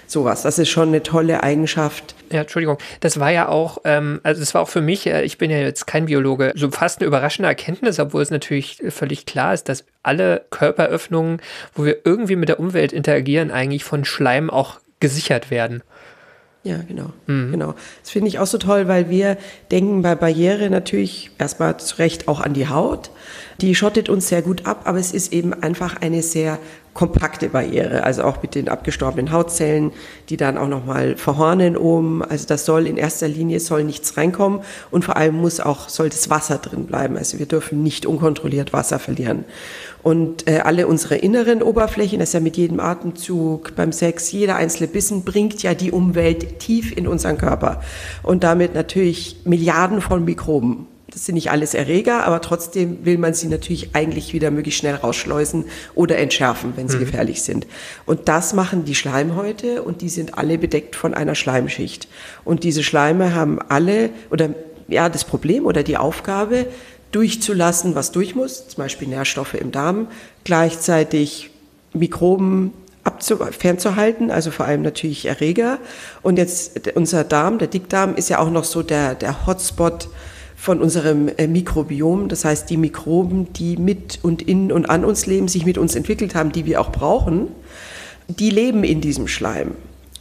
Sowas, 0.08 0.42
das 0.42 0.60
ist 0.60 0.70
schon 0.70 0.90
eine 0.90 1.04
tolle 1.04 1.44
Eigenschaft. 1.44 2.16
Ja, 2.32 2.42
Entschuldigung, 2.42 2.78
das 3.00 3.20
war 3.20 3.32
ja 3.32 3.48
auch, 3.48 3.80
ähm, 3.84 4.20
also 4.24 4.40
das 4.42 4.54
war 4.54 4.62
auch 4.62 4.70
für 4.70 4.82
mich, 4.82 5.08
äh, 5.08 5.24
ich 5.24 5.38
bin 5.38 5.52
ja 5.52 5.58
jetzt 5.58 5.88
kein 5.88 6.06
Biologe, 6.06 6.52
so 6.56 6.72
fast 6.72 7.00
eine 7.00 7.08
überraschende 7.08 7.50
Erkenntnis, 7.50 8.00
obwohl 8.00 8.22
es 8.22 8.32
natürlich 8.32 8.82
völlig 8.90 9.26
klar 9.26 9.54
ist, 9.54 9.70
dass 9.70 9.86
alle 10.04 10.46
Körperöffnungen, 10.50 11.42
wo 11.74 11.86
wir 11.86 11.98
irgendwie 12.06 12.36
mit 12.36 12.50
der 12.50 12.60
Umwelt 12.60 12.94
interagieren, 12.94 13.52
eigentlich 13.52 13.84
von 13.84 14.06
Schleim 14.06 14.50
auch 14.50 14.80
gesichert 15.00 15.52
werden. 15.52 15.84
Ja, 16.66 16.80
genau. 16.88 17.12
Mhm. 17.28 17.52
genau. 17.52 17.76
Das 18.02 18.10
finde 18.10 18.28
ich 18.28 18.40
auch 18.40 18.48
so 18.48 18.58
toll, 18.58 18.88
weil 18.88 19.08
wir 19.12 19.38
denken 19.70 20.02
bei 20.02 20.16
Barriere 20.16 20.72
natürlich 20.72 21.30
erstmal 21.38 21.78
zu 21.78 21.98
Recht 21.98 22.28
auch 22.28 22.42
an 22.42 22.56
die 22.56 22.68
Haut. 22.68 23.12
Die 23.62 23.76
schottet 23.76 24.10
uns 24.10 24.30
sehr 24.30 24.42
gut 24.42 24.66
ab, 24.66 24.82
aber 24.86 24.98
es 24.98 25.12
ist 25.12 25.32
eben 25.32 25.54
einfach 25.54 26.02
eine 26.02 26.24
sehr 26.24 26.58
kompakte 26.96 27.50
Barriere, 27.50 28.04
also 28.04 28.24
auch 28.24 28.42
mit 28.42 28.56
den 28.56 28.68
abgestorbenen 28.68 29.32
Hautzellen, 29.32 29.92
die 30.30 30.38
dann 30.38 30.58
auch 30.58 30.70
nochmal 30.70 31.18
verhornen 31.18 31.78
oben. 31.78 32.24
Also 32.24 32.48
das 32.48 32.66
soll 32.66 32.88
in 32.88 32.98
erster 32.98 33.28
Linie 33.28 33.60
soll 33.60 33.84
nichts 33.84 34.18
reinkommen 34.18 34.62
und 34.90 35.06
vor 35.06 35.18
allem 35.18 35.36
muss 35.36 35.60
auch 35.60 35.90
soll 35.90 36.10
das 36.10 36.30
Wasser 36.30 36.58
drin 36.58 36.86
bleiben. 36.86 37.16
Also 37.16 37.38
wir 37.38 37.46
dürfen 37.46 37.84
nicht 37.84 38.08
unkontrolliert 38.08 38.74
Wasser 38.74 38.98
verlieren. 38.98 39.44
Und 40.06 40.48
äh, 40.48 40.60
alle 40.60 40.86
unsere 40.86 41.16
inneren 41.16 41.64
Oberflächen, 41.64 42.20
das 42.20 42.30
ist 42.30 42.34
ja 42.34 42.40
mit 42.40 42.58
jedem 42.58 42.80
Atemzug, 42.80 43.76
beim 43.76 43.92
Sex, 43.92 44.32
jeder 44.32 44.56
einzelne 44.56 44.88
Bissen 44.88 45.24
bringt 45.24 45.64
ja 45.64 45.74
die 45.74 45.92
Umwelt 45.92 46.60
tief 46.60 46.96
in 46.96 47.08
unseren 47.08 47.40
Körper 47.40 47.82
und 48.22 48.44
damit 48.44 48.76
natürlich 48.76 49.38
Milliarden 49.46 50.02
von 50.02 50.24
Mikroben. 50.24 50.86
Das 51.10 51.26
sind 51.26 51.34
nicht 51.34 51.50
alles 51.50 51.74
Erreger, 51.74 52.24
aber 52.28 52.40
trotzdem 52.42 53.04
will 53.04 53.18
man 53.18 53.34
sie 53.34 53.48
natürlich 53.48 53.96
eigentlich 53.96 54.32
wieder 54.32 54.52
möglichst 54.52 54.82
schnell 54.82 54.94
rausschleusen 54.94 55.66
oder 55.96 56.20
entschärfen, 56.20 56.74
wenn 56.76 56.88
sie 56.88 56.98
mhm. 56.98 57.06
gefährlich 57.06 57.42
sind. 57.42 57.66
Und 58.06 58.28
das 58.28 58.54
machen 58.54 58.86
die 58.86 58.94
Schleimhäute 58.94 59.82
und 59.82 60.04
die 60.04 60.10
sind 60.10 60.38
alle 60.38 60.60
bedeckt 60.60 60.96
von 60.96 61.16
einer 61.16 61.34
Schleimschicht. 61.34 62.08
Und 62.44 62.64
diese 62.64 62.84
Schleime 62.84 63.34
haben 63.34 63.58
alle 63.70 64.12
oder 64.30 64.52
ja 64.88 65.10
das 65.10 65.24
Problem 65.24 65.66
oder 65.66 65.82
die 65.82 65.98
Aufgabe, 65.98 66.68
durchzulassen, 67.16 67.96
was 67.96 68.12
durch 68.12 68.36
muss, 68.36 68.68
zum 68.68 68.84
Beispiel 68.84 69.08
Nährstoffe 69.08 69.54
im 69.54 69.72
Darm, 69.72 70.08
gleichzeitig 70.44 71.50
Mikroben 71.94 72.74
fernzuhalten, 73.52 74.32
also 74.32 74.52
vor 74.52 74.66
allem 74.66 74.82
natürlich 74.82 75.26
Erreger. 75.26 75.80
Und 76.24 76.38
jetzt 76.38 76.90
unser 76.96 77.24
Darm, 77.24 77.58
der 77.58 77.70
Dickdarm, 77.70 78.16
ist 78.16 78.30
ja 78.30 78.40
auch 78.40 78.50
noch 78.50 78.66
so 78.66 78.84
der, 78.84 79.16
der 79.16 79.48
Hotspot 79.48 80.10
von 80.58 80.82
unserem 80.82 81.30
äh, 81.38 81.48
Mikrobiom. 81.48 82.28
Das 82.28 82.44
heißt, 82.44 82.70
die 82.70 82.78
Mikroben, 82.78 83.54
die 83.54 83.78
mit 83.78 84.20
und 84.22 84.42
in 84.42 84.72
und 84.72 84.90
an 84.90 85.06
uns 85.06 85.26
leben, 85.26 85.48
sich 85.48 85.66
mit 85.66 85.78
uns 85.78 85.96
entwickelt 85.96 86.36
haben, 86.36 86.52
die 86.52 86.66
wir 86.66 86.82
auch 86.82 86.92
brauchen, 86.92 87.48
die 88.28 88.50
leben 88.50 88.84
in 88.84 89.00
diesem 89.00 89.28
Schleim. 89.28 89.72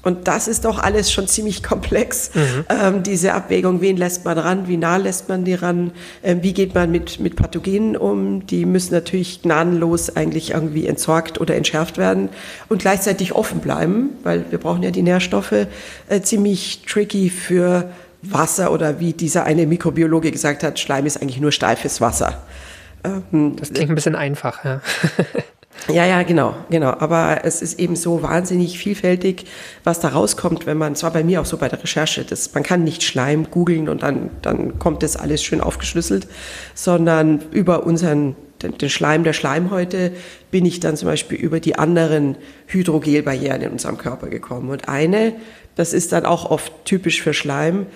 Und 0.04 0.28
das 0.28 0.49
ist 0.49 0.64
doch 0.64 0.78
alles 0.78 1.11
schon 1.11 1.26
ziemlich 1.26 1.62
komplex, 1.62 2.30
mhm. 2.34 2.64
ähm, 2.68 3.02
diese 3.02 3.32
Abwägung, 3.32 3.80
wen 3.80 3.96
lässt 3.96 4.25
man 4.25 4.38
ran, 4.38 4.68
wie 4.68 4.76
nah 4.76 4.99
lässt 4.99 5.28
man 5.28 5.44
die 5.44 5.54
ran, 5.54 5.92
äh, 6.23 6.37
wie 6.40 6.52
geht 6.52 6.75
man 6.75 6.90
mit, 6.90 7.20
mit 7.20 7.37
Pathogenen 7.37 7.96
um, 7.96 8.46
die 8.46 8.66
müssen 8.66 8.92
natürlich 8.92 9.42
gnadenlos 9.42 10.14
eigentlich 10.14 10.52
irgendwie 10.52 10.87
entsorgt 10.87 11.40
oder 11.40 11.56
entschärft 11.56 11.99
werden 11.99 12.28
und 12.68 12.82
gleichzeitig 12.82 13.32
offen 13.32 13.61
bleiben, 13.61 14.11
weil 14.23 14.44
wir 14.50 14.58
brauchen 14.58 14.82
ja 14.82 14.90
die 14.90 15.02
Nährstoffe, 15.02 15.52
äh, 15.52 16.20
ziemlich 16.23 16.82
tricky 16.87 17.30
für 17.30 17.90
Wasser 18.23 18.73
oder 18.73 19.00
wie 19.00 19.12
dieser 19.12 19.44
eine 19.44 19.66
Mikrobiologe 19.66 20.30
gesagt 20.30 20.62
hat, 20.62 20.78
Schleim 20.78 21.06
ist 21.06 21.20
eigentlich 21.20 21.40
nur 21.40 21.52
steifes 21.52 22.00
Wasser. 22.00 22.42
Ähm, 23.04 23.56
das 23.56 23.73
klingt 23.73 23.90
ein 23.90 23.94
bisschen 23.94 24.16
einfach, 24.16 24.64
ja. 24.64 24.80
Ja, 25.88 26.07
ja, 26.07 26.23
genau, 26.23 26.54
genau. 26.71 26.90
Aber 26.99 27.40
es 27.45 27.61
ist 27.61 27.78
eben 27.78 27.95
so 27.95 28.23
wahnsinnig 28.23 28.78
vielfältig, 28.78 29.45
was 29.83 30.00
da 30.00 30.09
rauskommt, 30.09 30.66
wenn 30.66 30.78
man, 30.78 30.95
es 30.95 31.02
war 31.02 31.11
bei 31.11 31.23
mir 31.23 31.40
auch 31.40 31.47
so 31.47 31.59
bei 31.59 31.69
der 31.69 31.83
Recherche, 31.83 32.25
dass 32.25 32.54
man 32.54 32.62
kann 32.62 32.85
nicht 32.85 33.02
Schleim 33.02 33.50
googeln 33.50 33.88
und 33.88 34.02
dann, 34.02 34.31
dann 34.40 34.78
kommt 34.78 35.02
das 35.02 35.16
alles 35.16 35.43
schön 35.43 35.61
aufgeschlüsselt, 35.61 36.26
sondern 36.75 37.43
über 37.50 37.85
unseren, 37.85 38.35
den, 38.62 38.78
den 38.78 38.88
Schleim 38.88 39.25
der 39.25 39.35
Schleimhäute 39.35 40.12
bin 40.50 40.64
ich 40.64 40.81
dann 40.81 40.97
zum 40.97 41.09
Beispiel 41.09 41.38
über 41.38 41.61
die 41.61 41.76
anderen 41.76 42.37
Hydrogelbarrieren 42.66 43.61
in 43.61 43.73
unserem 43.73 43.99
Körper 43.99 44.28
gekommen. 44.28 44.71
Und 44.71 44.88
eine, 44.88 45.35
das 45.75 45.93
ist 45.93 46.12
dann 46.12 46.25
auch 46.25 46.50
oft 46.50 46.73
typisch 46.87 47.21
für 47.21 47.35
Schleim, 47.35 47.87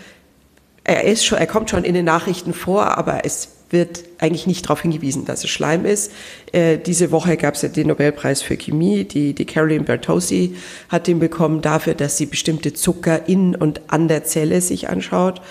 er 0.84 1.04
ist 1.04 1.26
schon, 1.26 1.36
er 1.36 1.46
kommt 1.46 1.68
schon 1.68 1.84
in 1.84 1.92
den 1.92 2.06
Nachrichten 2.06 2.54
vor, 2.54 2.96
aber 2.96 3.24
es 3.24 3.57
wird 3.70 4.04
eigentlich 4.18 4.46
nicht 4.46 4.64
darauf 4.64 4.82
hingewiesen, 4.82 5.24
dass 5.24 5.44
es 5.44 5.50
Schleim 5.50 5.84
ist. 5.84 6.12
Äh, 6.52 6.78
diese 6.78 7.10
Woche 7.10 7.36
gab 7.36 7.54
es 7.54 7.62
ja 7.62 7.68
den 7.68 7.88
Nobelpreis 7.88 8.42
für 8.42 8.56
Chemie. 8.56 9.04
Die, 9.04 9.34
die 9.34 9.44
Caroline 9.44 9.84
Bertossi 9.84 10.56
hat 10.88 11.06
den 11.06 11.18
bekommen 11.18 11.60
dafür, 11.60 11.94
dass 11.94 12.16
sie 12.16 12.26
bestimmte 12.26 12.72
Zucker 12.72 13.28
in 13.28 13.54
und 13.54 13.82
an 13.88 14.08
der 14.08 14.24
Zelle 14.24 14.60
sich 14.60 14.88
anschaut. 14.88 15.42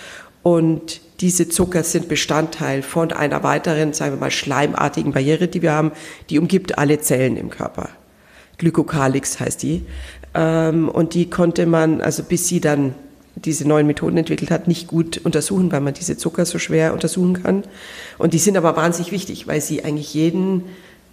Und 0.43 1.01
diese 1.19 1.49
Zucker 1.49 1.83
sind 1.83 2.09
Bestandteil 2.09 2.81
von 2.81 3.11
einer 3.11 3.43
weiteren, 3.43 3.93
sagen 3.93 4.13
wir 4.13 4.19
mal, 4.19 4.31
schleimartigen 4.31 5.11
Barriere, 5.13 5.47
die 5.47 5.61
wir 5.61 5.71
haben. 5.71 5.91
Die 6.29 6.39
umgibt 6.39 6.77
alle 6.77 6.99
Zellen 6.99 7.37
im 7.37 7.49
Körper. 7.49 7.89
Glykokalix 8.57 9.39
heißt 9.39 9.61
die. 9.63 9.85
Ähm, 10.33 10.89
und 10.89 11.13
die 11.13 11.29
konnte 11.29 11.65
man, 11.65 12.01
also 12.01 12.23
bis 12.23 12.47
sie 12.47 12.61
dann 12.61 12.95
diese 13.45 13.67
neuen 13.67 13.87
Methoden 13.87 14.17
entwickelt 14.17 14.51
hat, 14.51 14.67
nicht 14.67 14.87
gut 14.87 15.19
untersuchen, 15.23 15.71
weil 15.71 15.81
man 15.81 15.93
diese 15.93 16.17
Zucker 16.17 16.45
so 16.45 16.59
schwer 16.59 16.93
untersuchen 16.93 17.41
kann. 17.43 17.63
Und 18.17 18.33
die 18.33 18.39
sind 18.39 18.57
aber 18.57 18.75
wahnsinnig 18.75 19.11
wichtig, 19.11 19.47
weil 19.47 19.61
sie 19.61 19.83
eigentlich 19.83 20.13
jeden, 20.13 20.63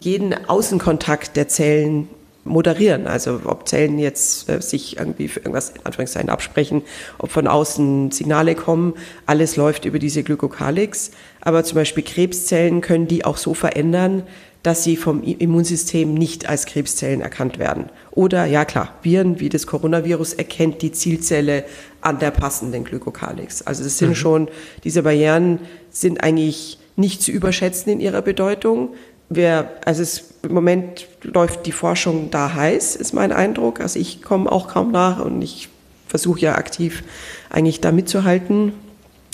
jeden 0.01 0.35
Außenkontakt 0.49 1.37
der 1.37 1.49
Zellen 1.49 2.09
moderieren. 2.45 3.07
Also 3.07 3.41
ob 3.45 3.67
Zellen 3.69 3.99
jetzt 3.99 4.49
äh, 4.49 4.61
sich 4.61 4.99
irgendwie 4.99 5.29
für 5.29 5.41
irgendwas 5.41 5.71
in 5.71 5.85
Anführungszeichen 5.85 6.31
absprechen, 6.31 6.83
ob 7.19 7.31
von 7.31 7.47
außen 7.47 8.11
Signale 8.11 8.55
kommen, 8.55 8.95
alles 9.27 9.57
läuft 9.57 9.85
über 9.85 9.99
diese 9.99 10.23
Glykokalix. 10.23 11.11
Aber 11.41 11.65
zum 11.65 11.77
Beispiel 11.77 12.05
Krebszellen 12.05 12.81
können 12.81 13.09
die 13.09 13.25
auch 13.25 13.39
so 13.39 13.55
verändern, 13.55 14.25
dass 14.65 14.83
sie 14.83 14.97
vom 14.97 15.23
Immunsystem 15.23 16.15
nicht 16.15 16.49
als 16.49 16.65
Krebszellen 16.65 17.21
erkannt 17.21 17.59
werden. 17.59 17.91
Oder, 18.11 18.47
ja 18.47 18.65
klar, 18.65 18.95
Viren 19.03 19.39
wie 19.39 19.51
das 19.51 19.67
Coronavirus 19.67 20.33
erkennt 20.33 20.81
die 20.81 20.91
Zielzelle 20.91 21.65
an 22.01 22.19
der 22.19 22.31
passenden 22.31 22.83
Glykokalix. 22.83 23.61
Also 23.61 23.85
es 23.85 23.99
sind 23.99 24.11
mhm. 24.11 24.15
schon, 24.15 24.49
diese 24.83 25.03
Barrieren 25.03 25.61
sind 25.91 26.25
eigentlich 26.25 26.79
nicht 26.97 27.23
zu 27.23 27.31
überschätzen 27.31 27.93
in 27.93 28.01
ihrer 28.01 28.23
Bedeutung. 28.23 28.95
Wer, 29.29 29.71
also 29.85 30.01
es, 30.01 30.33
im 30.43 30.55
Moment 30.55 31.09
läuft 31.23 31.67
die 31.67 31.73
Forschung 31.73 32.31
da 32.31 32.55
heiß, 32.55 32.97
ist 32.97 33.13
mein 33.13 33.33
Eindruck. 33.33 33.81
Also 33.81 33.99
ich 33.99 34.23
komme 34.23 34.51
auch 34.51 34.69
kaum 34.69 34.93
nach 34.93 35.23
und 35.23 35.43
ich 35.43 35.69
versuche 36.09 36.41
ja 36.41 36.55
aktiv 36.55 37.05
eigentlich 37.51 37.83
da 37.83 37.93
mitzuhalten. 37.93 38.73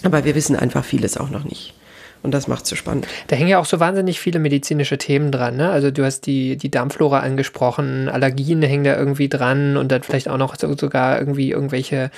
Aber 0.02 0.24
wir 0.24 0.34
wissen 0.34 0.56
einfach 0.56 0.84
vieles 0.84 1.16
auch 1.16 1.30
noch 1.30 1.44
nicht. 1.44 1.74
Und 2.22 2.32
das 2.32 2.48
macht 2.48 2.64
es 2.64 2.70
so 2.70 2.76
spannend. 2.76 3.06
Da 3.28 3.36
hängen 3.36 3.48
ja 3.48 3.58
auch 3.58 3.64
so 3.64 3.80
wahnsinnig 3.80 4.20
viele 4.20 4.38
medizinische 4.38 4.98
Themen 4.98 5.32
dran. 5.32 5.56
Ne? 5.56 5.70
Also 5.70 5.90
du 5.90 6.04
hast 6.04 6.26
die, 6.26 6.56
die 6.56 6.70
Darmflora 6.70 7.20
angesprochen, 7.20 8.08
Allergien 8.08 8.60
hängen 8.62 8.84
da 8.84 8.96
irgendwie 8.96 9.28
dran 9.28 9.76
und 9.76 9.90
dann 9.90 10.02
vielleicht 10.02 10.28
auch 10.28 10.36
noch 10.36 10.56
sogar 10.58 11.18
irgendwie 11.18 11.50
irgendwelche 11.50 12.10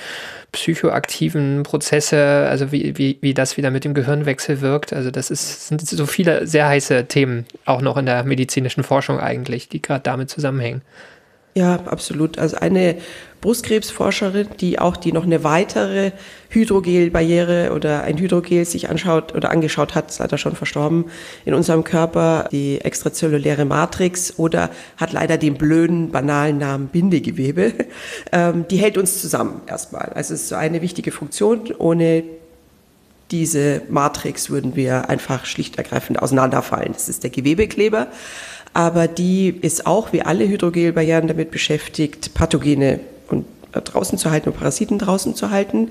psychoaktiven 0.51 1.63
Prozesse, 1.63 2.47
also 2.49 2.71
wie, 2.71 2.97
wie, 2.97 3.17
wie 3.21 3.33
das 3.33 3.57
wieder 3.57 3.71
mit 3.71 3.85
dem 3.85 3.93
Gehirnwechsel 3.93 4.61
wirkt. 4.61 4.91
Also 4.93 5.09
das 5.09 5.31
ist, 5.31 5.69
sind 5.69 5.81
so 5.81 6.05
viele 6.05 6.45
sehr 6.47 6.67
heiße 6.67 7.05
Themen, 7.05 7.45
auch 7.65 7.81
noch 7.81 7.97
in 7.97 8.05
der 8.05 8.23
medizinischen 8.23 8.83
Forschung 8.83 9.19
eigentlich, 9.19 9.69
die 9.69 9.81
gerade 9.81 10.03
damit 10.03 10.29
zusammenhängen. 10.29 10.81
Ja, 11.55 11.75
absolut. 11.85 12.39
Also 12.39 12.57
eine 12.57 12.97
Brustkrebsforscherin, 13.41 14.47
die 14.59 14.79
auch 14.79 14.97
die 14.97 15.11
noch 15.11 15.23
eine 15.23 15.43
weitere 15.43 16.11
Hydrogelbarriere 16.49 17.73
oder 17.73 18.03
ein 18.03 18.17
Hydrogel 18.17 18.65
sich 18.65 18.89
anschaut 18.89 19.35
oder 19.35 19.51
angeschaut 19.51 19.93
hat, 19.93 20.09
ist 20.09 20.19
leider 20.19 20.39
schon 20.39 20.55
verstorben, 20.55 21.05
in 21.45 21.53
unserem 21.53 21.83
Körper, 21.83 22.47
die 22.51 22.81
extrazelluläre 22.81 23.65
Matrix 23.65 24.39
oder 24.39 24.71
hat 24.97 25.13
leider 25.13 25.37
den 25.37 25.55
blöden, 25.55 26.11
banalen 26.11 26.57
Namen 26.57 26.87
Bindegewebe. 26.87 27.73
Ähm, 28.31 28.65
die 28.69 28.77
hält 28.77 28.97
uns 28.97 29.21
zusammen 29.21 29.61
erstmal. 29.67 30.11
Also 30.15 30.33
es 30.33 30.41
ist 30.41 30.49
so 30.49 30.55
eine 30.55 30.81
wichtige 30.81 31.11
Funktion. 31.11 31.71
Ohne 31.77 32.23
diese 33.31 33.81
Matrix 33.89 34.49
würden 34.49 34.75
wir 34.75 35.09
einfach 35.09 35.45
schlicht 35.45 35.77
ergreifend 35.77 36.21
auseinanderfallen. 36.21 36.93
Das 36.93 37.09
ist 37.09 37.23
der 37.23 37.29
Gewebekleber 37.29 38.07
aber 38.73 39.07
die 39.07 39.49
ist 39.49 39.85
auch 39.85 40.13
wie 40.13 40.21
alle 40.21 40.47
Hydrogelbarrieren 40.47 41.27
damit 41.27 41.51
beschäftigt, 41.51 42.33
Pathogene 42.33 42.99
und 43.29 43.45
äh, 43.73 43.81
draußen 43.81 44.17
zu 44.17 44.31
halten 44.31 44.49
und 44.49 44.57
Parasiten 44.57 44.97
draußen 44.97 45.35
zu 45.35 45.51
halten, 45.51 45.89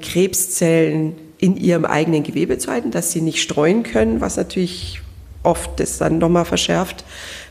Krebszellen 0.00 1.14
in 1.38 1.56
ihrem 1.56 1.84
eigenen 1.84 2.24
Gewebe 2.24 2.58
zu 2.58 2.70
halten, 2.70 2.90
dass 2.90 3.12
sie 3.12 3.20
nicht 3.20 3.40
streuen 3.40 3.82
können, 3.82 4.20
was 4.20 4.36
natürlich 4.36 5.00
oft 5.42 5.80
das 5.80 5.98
dann 5.98 6.18
nochmal 6.18 6.44
verschärft, 6.44 7.04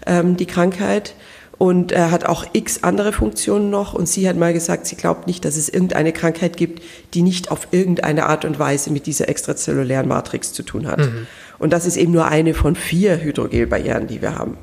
ähm, 0.05 0.37
die 0.37 0.45
Krankheit. 0.45 1.15
und 1.57 1.91
er 1.91 2.11
hat 2.11 2.25
auch 2.25 2.45
x 2.53 2.83
andere 2.83 3.11
Funktionen 3.11 3.71
noch. 3.71 3.95
Und 3.95 4.07
sie 4.07 4.29
hat 4.29 4.37
mal 4.37 4.53
gesagt, 4.53 4.85
sie 4.85 4.95
glaubt 4.95 5.25
nicht, 5.25 5.43
dass 5.43 5.57
es 5.57 5.69
irgendeine 5.69 6.13
Krankheit 6.13 6.55
gibt, 6.55 6.83
die 7.15 7.23
nicht 7.23 7.49
auf 7.49 7.69
irgendeine 7.71 8.27
Art 8.27 8.45
und 8.45 8.59
Weise 8.59 8.91
mit 8.91 9.07
dieser 9.07 9.27
extrazellulären 9.27 10.07
Matrix 10.07 10.53
zu 10.53 10.61
tun 10.61 10.85
hat. 10.85 10.99
Mhm. 10.99 11.25
Und 11.57 11.73
das 11.73 11.87
ist 11.87 11.97
eben 11.97 12.11
nur 12.11 12.27
eine 12.27 12.53
von 12.53 12.75
vier 12.75 13.19
Hydrogelbarrieren, 13.19 14.05
die 14.05 14.21
wir 14.21 14.37
haben. 14.37 14.57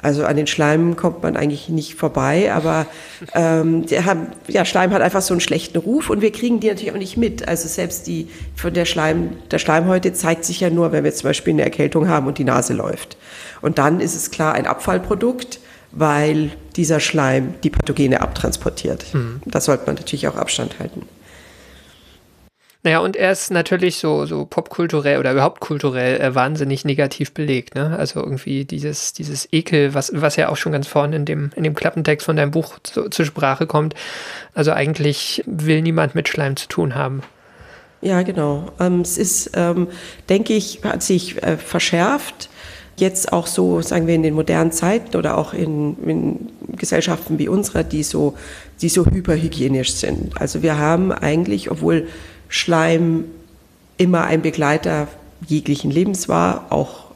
Also 0.00 0.24
an 0.24 0.36
den 0.36 0.46
Schleim 0.46 0.96
kommt 0.96 1.22
man 1.22 1.36
eigentlich 1.36 1.68
nicht 1.68 1.94
vorbei, 1.94 2.52
aber 2.52 2.86
ähm, 3.34 3.86
der 3.86 4.04
haben, 4.04 4.28
ja, 4.46 4.64
Schleim 4.64 4.92
hat 4.92 5.02
einfach 5.02 5.22
so 5.22 5.34
einen 5.34 5.40
schlechten 5.40 5.78
Ruf 5.78 6.10
und 6.10 6.20
wir 6.20 6.32
kriegen 6.32 6.60
die 6.60 6.68
natürlich 6.68 6.92
auch 6.92 6.98
nicht 6.98 7.16
mit. 7.16 7.48
Also 7.48 7.66
selbst 7.68 8.06
die 8.06 8.28
von 8.54 8.74
der 8.74 8.84
Schleim, 8.84 9.30
der 9.50 9.58
Schleimhäute 9.58 10.12
zeigt 10.12 10.44
sich 10.44 10.60
ja 10.60 10.70
nur, 10.70 10.92
wenn 10.92 11.04
wir 11.04 11.14
zum 11.14 11.30
Beispiel 11.30 11.54
eine 11.54 11.62
Erkältung 11.62 12.08
haben 12.08 12.26
und 12.26 12.38
die 12.38 12.44
Nase 12.44 12.74
läuft. 12.74 13.16
Und 13.62 13.78
dann 13.78 14.00
ist 14.00 14.14
es 14.14 14.30
klar 14.30 14.54
ein 14.54 14.66
Abfallprodukt 14.66 15.60
weil 15.92 16.50
dieser 16.76 17.00
Schleim 17.00 17.54
die 17.62 17.70
Pathogene 17.70 18.20
abtransportiert. 18.20 19.14
Mhm. 19.14 19.40
Da 19.46 19.60
sollte 19.60 19.86
man 19.86 19.96
natürlich 19.96 20.28
auch 20.28 20.36
Abstand 20.36 20.78
halten. 20.78 21.02
Naja, 22.86 23.00
und 23.00 23.16
er 23.16 23.32
ist 23.32 23.50
natürlich 23.50 23.96
so, 23.96 24.26
so 24.26 24.44
popkulturell 24.44 25.18
oder 25.18 25.32
überhaupt 25.32 25.60
kulturell 25.60 26.20
äh, 26.20 26.36
wahnsinnig 26.36 26.84
negativ 26.84 27.32
belegt. 27.32 27.74
Ne? 27.74 27.96
Also 27.98 28.20
irgendwie 28.20 28.64
dieses, 28.64 29.12
dieses 29.12 29.48
Ekel, 29.52 29.92
was, 29.92 30.12
was 30.14 30.36
ja 30.36 30.50
auch 30.50 30.56
schon 30.56 30.70
ganz 30.70 30.86
vorne 30.86 31.16
in 31.16 31.24
dem, 31.24 31.50
in 31.56 31.64
dem 31.64 31.74
Klappentext 31.74 32.24
von 32.24 32.36
deinem 32.36 32.52
Buch 32.52 32.78
zu, 32.84 33.08
zur 33.08 33.26
Sprache 33.26 33.66
kommt. 33.66 33.96
Also 34.54 34.70
eigentlich 34.70 35.42
will 35.46 35.82
niemand 35.82 36.14
mit 36.14 36.28
Schleim 36.28 36.54
zu 36.54 36.68
tun 36.68 36.94
haben. 36.94 37.22
Ja, 38.02 38.22
genau. 38.22 38.70
Ähm, 38.78 39.00
es 39.00 39.18
ist, 39.18 39.50
ähm, 39.54 39.88
denke 40.28 40.52
ich, 40.52 40.78
hat 40.84 41.02
sich 41.02 41.42
äh, 41.42 41.56
verschärft 41.56 42.48
jetzt 42.98 43.32
auch 43.32 43.48
so, 43.48 43.82
sagen 43.82 44.06
wir, 44.06 44.14
in 44.14 44.22
den 44.22 44.34
modernen 44.34 44.70
Zeiten 44.70 45.16
oder 45.16 45.36
auch 45.36 45.54
in, 45.54 45.96
in 46.04 46.48
Gesellschaften 46.76 47.40
wie 47.40 47.48
unserer, 47.48 47.82
die 47.82 48.04
so, 48.04 48.34
die 48.80 48.88
so 48.88 49.04
hyperhygienisch 49.04 49.92
sind. 49.92 50.40
Also 50.40 50.62
wir 50.62 50.78
haben 50.78 51.10
eigentlich, 51.10 51.68
obwohl 51.68 52.06
Schleim 52.48 53.24
immer 53.96 54.24
ein 54.24 54.42
Begleiter 54.42 55.08
jeglichen 55.46 55.90
Lebens 55.90 56.28
war, 56.28 56.66
auch 56.70 57.06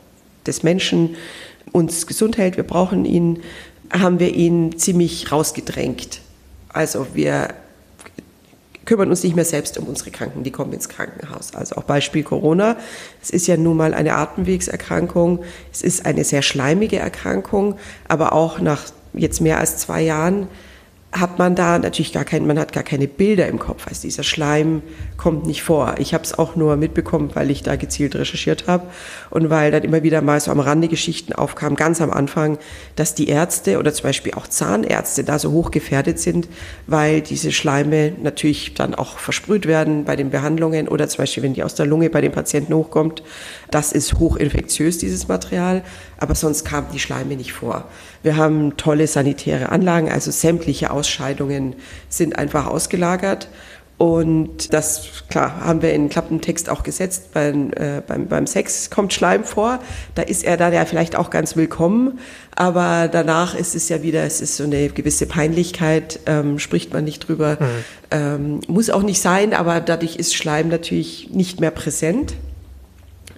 des 0.46 0.62
Menschen, 0.62 1.16
uns 1.72 2.06
gesund 2.06 2.36
hält, 2.36 2.56
wir 2.56 2.64
brauchen 2.64 3.04
ihn, 3.04 3.42
haben 3.92 4.18
wir 4.18 4.34
ihn 4.34 4.78
ziemlich 4.78 5.30
rausgedrängt. 5.30 6.20
Also 6.68 7.06
wir 7.14 7.54
kümmern 8.84 9.10
uns 9.10 9.22
nicht 9.22 9.36
mehr 9.36 9.44
selbst 9.44 9.78
um 9.78 9.86
unsere 9.86 10.10
Kranken, 10.10 10.42
die 10.42 10.50
kommen 10.50 10.72
ins 10.72 10.88
Krankenhaus. 10.88 11.54
Also 11.54 11.76
auch 11.76 11.84
Beispiel 11.84 12.24
Corona. 12.24 12.76
Es 13.22 13.30
ist 13.30 13.46
ja 13.46 13.56
nun 13.56 13.76
mal 13.76 13.94
eine 13.94 14.14
Atemwegserkrankung. 14.14 15.44
Es 15.72 15.82
ist 15.82 16.06
eine 16.06 16.24
sehr 16.24 16.42
schleimige 16.42 16.98
Erkrankung, 16.98 17.76
aber 18.08 18.32
auch 18.32 18.58
nach 18.58 18.86
jetzt 19.12 19.40
mehr 19.40 19.58
als 19.58 19.78
zwei 19.78 20.02
Jahren 20.02 20.48
hat 21.12 21.40
man 21.40 21.56
da 21.56 21.78
natürlich 21.78 22.12
gar 22.12 22.24
kein, 22.24 22.46
man 22.46 22.58
hat 22.58 22.72
gar 22.72 22.84
keine 22.84 23.08
Bilder 23.08 23.48
im 23.48 23.58
Kopf. 23.58 23.88
Also 23.88 24.02
dieser 24.02 24.22
Schleim 24.22 24.80
kommt 25.16 25.44
nicht 25.44 25.62
vor. 25.62 25.96
Ich 25.98 26.14
habe 26.14 26.22
es 26.22 26.38
auch 26.38 26.54
nur 26.54 26.76
mitbekommen, 26.76 27.30
weil 27.34 27.50
ich 27.50 27.64
da 27.64 27.74
gezielt 27.74 28.14
recherchiert 28.14 28.68
habe 28.68 28.86
und 29.28 29.50
weil 29.50 29.72
dann 29.72 29.82
immer 29.82 30.04
wieder 30.04 30.22
mal 30.22 30.38
so 30.40 30.52
am 30.52 30.60
Rande 30.60 30.86
Geschichten 30.86 31.32
aufkamen, 31.32 31.76
ganz 31.76 32.00
am 32.00 32.12
Anfang, 32.12 32.58
dass 32.94 33.14
die 33.14 33.28
Ärzte 33.28 33.78
oder 33.78 33.92
zum 33.92 34.04
Beispiel 34.04 34.34
auch 34.34 34.46
Zahnärzte 34.46 35.24
da 35.24 35.40
so 35.40 35.50
hoch 35.50 35.72
gefährdet 35.72 36.20
sind, 36.20 36.48
weil 36.86 37.22
diese 37.22 37.50
Schleime 37.50 38.12
natürlich 38.22 38.74
dann 38.74 38.94
auch 38.94 39.18
versprüht 39.18 39.66
werden 39.66 40.04
bei 40.04 40.14
den 40.14 40.30
Behandlungen 40.30 40.86
oder 40.86 41.08
zum 41.08 41.22
Beispiel, 41.22 41.42
wenn 41.42 41.54
die 41.54 41.64
aus 41.64 41.74
der 41.74 41.86
Lunge 41.86 42.08
bei 42.08 42.20
den 42.20 42.32
Patienten 42.32 42.72
hochkommt. 42.72 43.24
Das 43.72 43.90
ist 43.90 44.14
hochinfektiös, 44.14 44.98
dieses 44.98 45.26
Material, 45.26 45.82
aber 46.18 46.36
sonst 46.36 46.64
kamen 46.64 46.86
die 46.94 47.00
Schleime 47.00 47.34
nicht 47.34 47.52
vor. 47.52 47.88
Wir 48.22 48.36
haben 48.36 48.76
tolle 48.76 49.06
sanitäre 49.06 49.70
Anlagen, 49.70 50.10
also 50.10 50.30
sämtliche 50.30 50.90
Ausscheidungen 50.90 51.74
sind 52.08 52.38
einfach 52.38 52.66
ausgelagert. 52.66 53.48
Und 54.00 54.72
das, 54.72 55.24
klar, 55.28 55.60
haben 55.62 55.82
wir 55.82 55.92
in 55.92 56.08
Klappentext 56.08 56.70
auch 56.70 56.84
gesetzt. 56.84 57.34
Beim, 57.34 57.70
äh, 57.74 58.00
beim, 58.06 58.28
beim 58.28 58.46
Sex 58.46 58.88
kommt 58.88 59.12
Schleim 59.12 59.44
vor. 59.44 59.78
Da 60.14 60.22
ist 60.22 60.42
er 60.42 60.56
dann 60.56 60.72
ja 60.72 60.86
vielleicht 60.86 61.16
auch 61.16 61.28
ganz 61.28 61.54
willkommen. 61.54 62.18
Aber 62.56 63.08
danach 63.12 63.54
ist 63.54 63.74
es 63.74 63.90
ja 63.90 64.02
wieder, 64.02 64.22
es 64.22 64.40
ist 64.40 64.56
so 64.56 64.64
eine 64.64 64.88
gewisse 64.88 65.26
Peinlichkeit, 65.26 66.20
ähm, 66.24 66.58
spricht 66.58 66.94
man 66.94 67.04
nicht 67.04 67.28
drüber. 67.28 67.58
Mhm. 67.60 67.66
Ähm, 68.10 68.60
muss 68.68 68.88
auch 68.88 69.02
nicht 69.02 69.20
sein, 69.20 69.52
aber 69.52 69.80
dadurch 69.80 70.16
ist 70.16 70.34
Schleim 70.34 70.68
natürlich 70.68 71.28
nicht 71.30 71.60
mehr 71.60 71.70
präsent. 71.70 72.36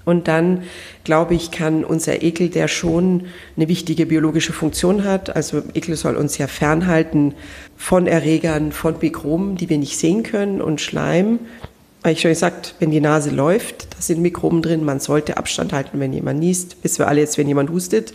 Und 0.04 0.28
dann, 0.28 0.62
glaube 1.04 1.34
ich, 1.34 1.50
kann 1.50 1.84
unser 1.84 2.22
Ekel, 2.22 2.48
der 2.48 2.68
schon 2.68 3.26
eine 3.56 3.68
wichtige 3.68 4.06
biologische 4.06 4.52
Funktion 4.52 5.04
hat, 5.04 5.34
also 5.34 5.62
Ekel 5.74 5.96
soll 5.96 6.16
uns 6.16 6.38
ja 6.38 6.46
fernhalten 6.46 7.34
von 7.76 8.06
Erregern, 8.06 8.72
von 8.72 8.96
Mikroben, 9.00 9.56
die 9.56 9.68
wir 9.68 9.78
nicht 9.78 9.98
sehen 9.98 10.22
können 10.22 10.62
und 10.62 10.80
Schleim. 10.80 11.40
Habe 12.04 12.12
ich 12.12 12.20
schon 12.20 12.30
gesagt, 12.30 12.74
wenn 12.78 12.90
die 12.90 13.00
Nase 13.00 13.30
läuft, 13.30 13.94
da 13.94 14.00
sind 14.00 14.20
Mikroben 14.22 14.62
drin, 14.62 14.84
man 14.84 15.00
sollte 15.00 15.36
Abstand 15.36 15.72
halten, 15.72 16.00
wenn 16.00 16.12
jemand 16.12 16.40
niest, 16.40 16.76
wissen 16.82 17.00
wir 17.00 17.08
alle 17.08 17.20
jetzt, 17.20 17.38
wenn 17.38 17.48
jemand 17.48 17.70
hustet. 17.70 18.14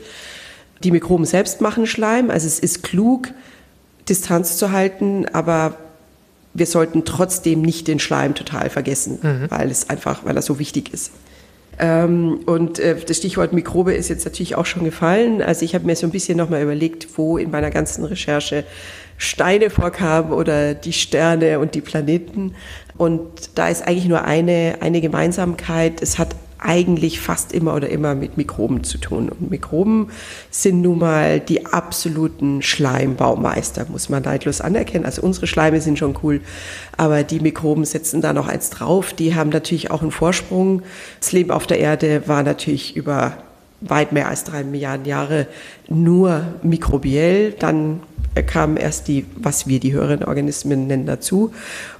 Die 0.83 0.91
Mikroben 0.91 1.25
selbst 1.25 1.61
machen 1.61 1.87
Schleim, 1.87 2.29
also 2.29 2.47
es 2.47 2.59
ist 2.59 2.83
klug, 2.83 3.29
Distanz 4.07 4.57
zu 4.57 4.71
halten, 4.71 5.25
aber 5.33 5.77
wir 6.53 6.65
sollten 6.65 7.05
trotzdem 7.05 7.61
nicht 7.61 7.87
den 7.87 7.99
Schleim 7.99 8.33
total 8.35 8.69
vergessen, 8.69 9.19
mhm. 9.21 9.45
weil 9.49 9.69
es 9.69 9.89
einfach, 9.89 10.25
weil 10.25 10.35
er 10.35 10.41
so 10.41 10.59
wichtig 10.59 10.93
ist. 10.93 11.11
Ähm, 11.79 12.39
und 12.45 12.79
äh, 12.79 12.95
das 12.95 13.17
Stichwort 13.17 13.53
Mikrobe 13.53 13.93
ist 13.93 14.09
jetzt 14.09 14.25
natürlich 14.25 14.55
auch 14.55 14.65
schon 14.65 14.83
gefallen. 14.83 15.41
Also 15.41 15.63
ich 15.63 15.75
habe 15.75 15.85
mir 15.85 15.95
so 15.95 16.07
ein 16.07 16.11
bisschen 16.11 16.37
nochmal 16.37 16.63
überlegt, 16.63 17.07
wo 17.17 17.37
in 17.37 17.51
meiner 17.51 17.69
ganzen 17.69 18.03
Recherche 18.03 18.63
Steine 19.17 19.69
vorkamen 19.69 20.31
oder 20.31 20.73
die 20.73 20.93
Sterne 20.93 21.59
und 21.59 21.75
die 21.75 21.81
Planeten. 21.81 22.55
Und 22.97 23.51
da 23.55 23.67
ist 23.67 23.87
eigentlich 23.87 24.07
nur 24.07 24.23
eine, 24.23 24.77
eine 24.81 25.01
Gemeinsamkeit. 25.01 26.01
Es 26.01 26.17
hat 26.17 26.29
eigentlich 26.59 27.19
fast 27.19 27.51
immer 27.51 27.75
oder 27.75 27.89
immer 27.89 28.15
mit 28.15 28.37
Mikroben 28.37 28.83
zu 28.83 28.97
tun. 28.97 29.29
Und 29.29 29.51
Mikroben 29.51 30.09
sind 30.49 30.81
nun 30.81 30.99
mal 30.99 31.39
die 31.39 31.65
absoluten 31.65 32.61
Schleimbaumeister, 32.61 33.85
muss 33.89 34.09
man 34.09 34.23
neidlos 34.23 34.61
anerkennen. 34.61 35.05
Also 35.05 35.21
unsere 35.21 35.47
Schleime 35.47 35.81
sind 35.81 35.99
schon 35.99 36.17
cool, 36.23 36.41
aber 36.95 37.23
die 37.23 37.39
Mikroben 37.39 37.85
setzen 37.85 38.21
da 38.21 38.33
noch 38.33 38.47
eins 38.47 38.69
drauf. 38.69 39.13
Die 39.13 39.35
haben 39.35 39.49
natürlich 39.49 39.91
auch 39.91 40.01
einen 40.01 40.11
Vorsprung. 40.11 40.81
Das 41.19 41.31
Leben 41.31 41.51
auf 41.51 41.67
der 41.67 41.79
Erde 41.79 42.27
war 42.27 42.43
natürlich 42.43 42.95
über 42.95 43.37
weit 43.81 44.11
mehr 44.11 44.27
als 44.27 44.43
drei 44.43 44.63
Milliarden 44.63 45.05
Jahre 45.05 45.47
nur 45.87 46.41
mikrobiell. 46.63 47.51
Dann 47.51 48.01
kamen 48.45 48.77
erst 48.77 49.07
die, 49.07 49.25
was 49.35 49.67
wir 49.67 49.79
die 49.79 49.93
höheren 49.93 50.23
Organismen 50.23 50.87
nennen, 50.87 51.05
dazu. 51.05 51.51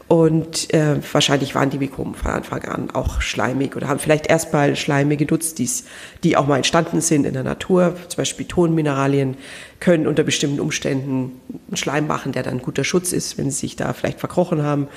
Und 0.07 0.73
äh, 0.73 0.95
wahrscheinlich 1.11 1.53
waren 1.53 1.69
die 1.69 1.79
Mikroben 1.79 2.15
von 2.15 2.31
Anfang 2.31 2.63
an 2.63 2.91
auch 2.91 3.19
schleimig 3.19 3.75
oder 3.75 3.89
haben 3.89 3.99
vielleicht 3.99 4.27
erstmal 4.27 4.77
Schleime 4.77 5.17
genutzt, 5.17 5.59
die's, 5.59 5.83
die 6.23 6.37
auch 6.37 6.47
mal 6.47 6.55
entstanden 6.55 7.01
sind 7.01 7.25
in 7.25 7.33
der 7.33 7.43
Natur. 7.43 7.93
Zum 8.07 8.17
Beispiel 8.17 8.45
Tonmineralien 8.45 9.35
können 9.81 10.07
unter 10.07 10.23
bestimmten 10.23 10.61
Umständen 10.61 11.33
einen 11.67 11.75
Schleim 11.75 12.07
machen, 12.07 12.31
der 12.31 12.43
dann 12.43 12.61
guter 12.61 12.85
Schutz 12.85 13.11
ist, 13.11 13.37
wenn 13.37 13.51
sie 13.51 13.57
sich 13.57 13.75
da 13.75 13.91
vielleicht 13.91 14.21
verkrochen 14.21 14.63
haben. 14.63 14.87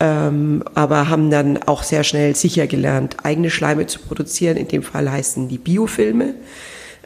Ähm, 0.00 0.64
aber 0.74 1.08
haben 1.08 1.30
dann 1.30 1.62
auch 1.62 1.84
sehr 1.84 2.02
schnell 2.02 2.34
sicher 2.34 2.66
gelernt, 2.66 3.18
eigene 3.22 3.50
Schleime 3.50 3.86
zu 3.86 4.00
produzieren. 4.00 4.56
In 4.56 4.66
dem 4.66 4.82
Fall 4.82 5.08
heißen 5.08 5.48
die 5.48 5.58
Biofilme 5.58 6.34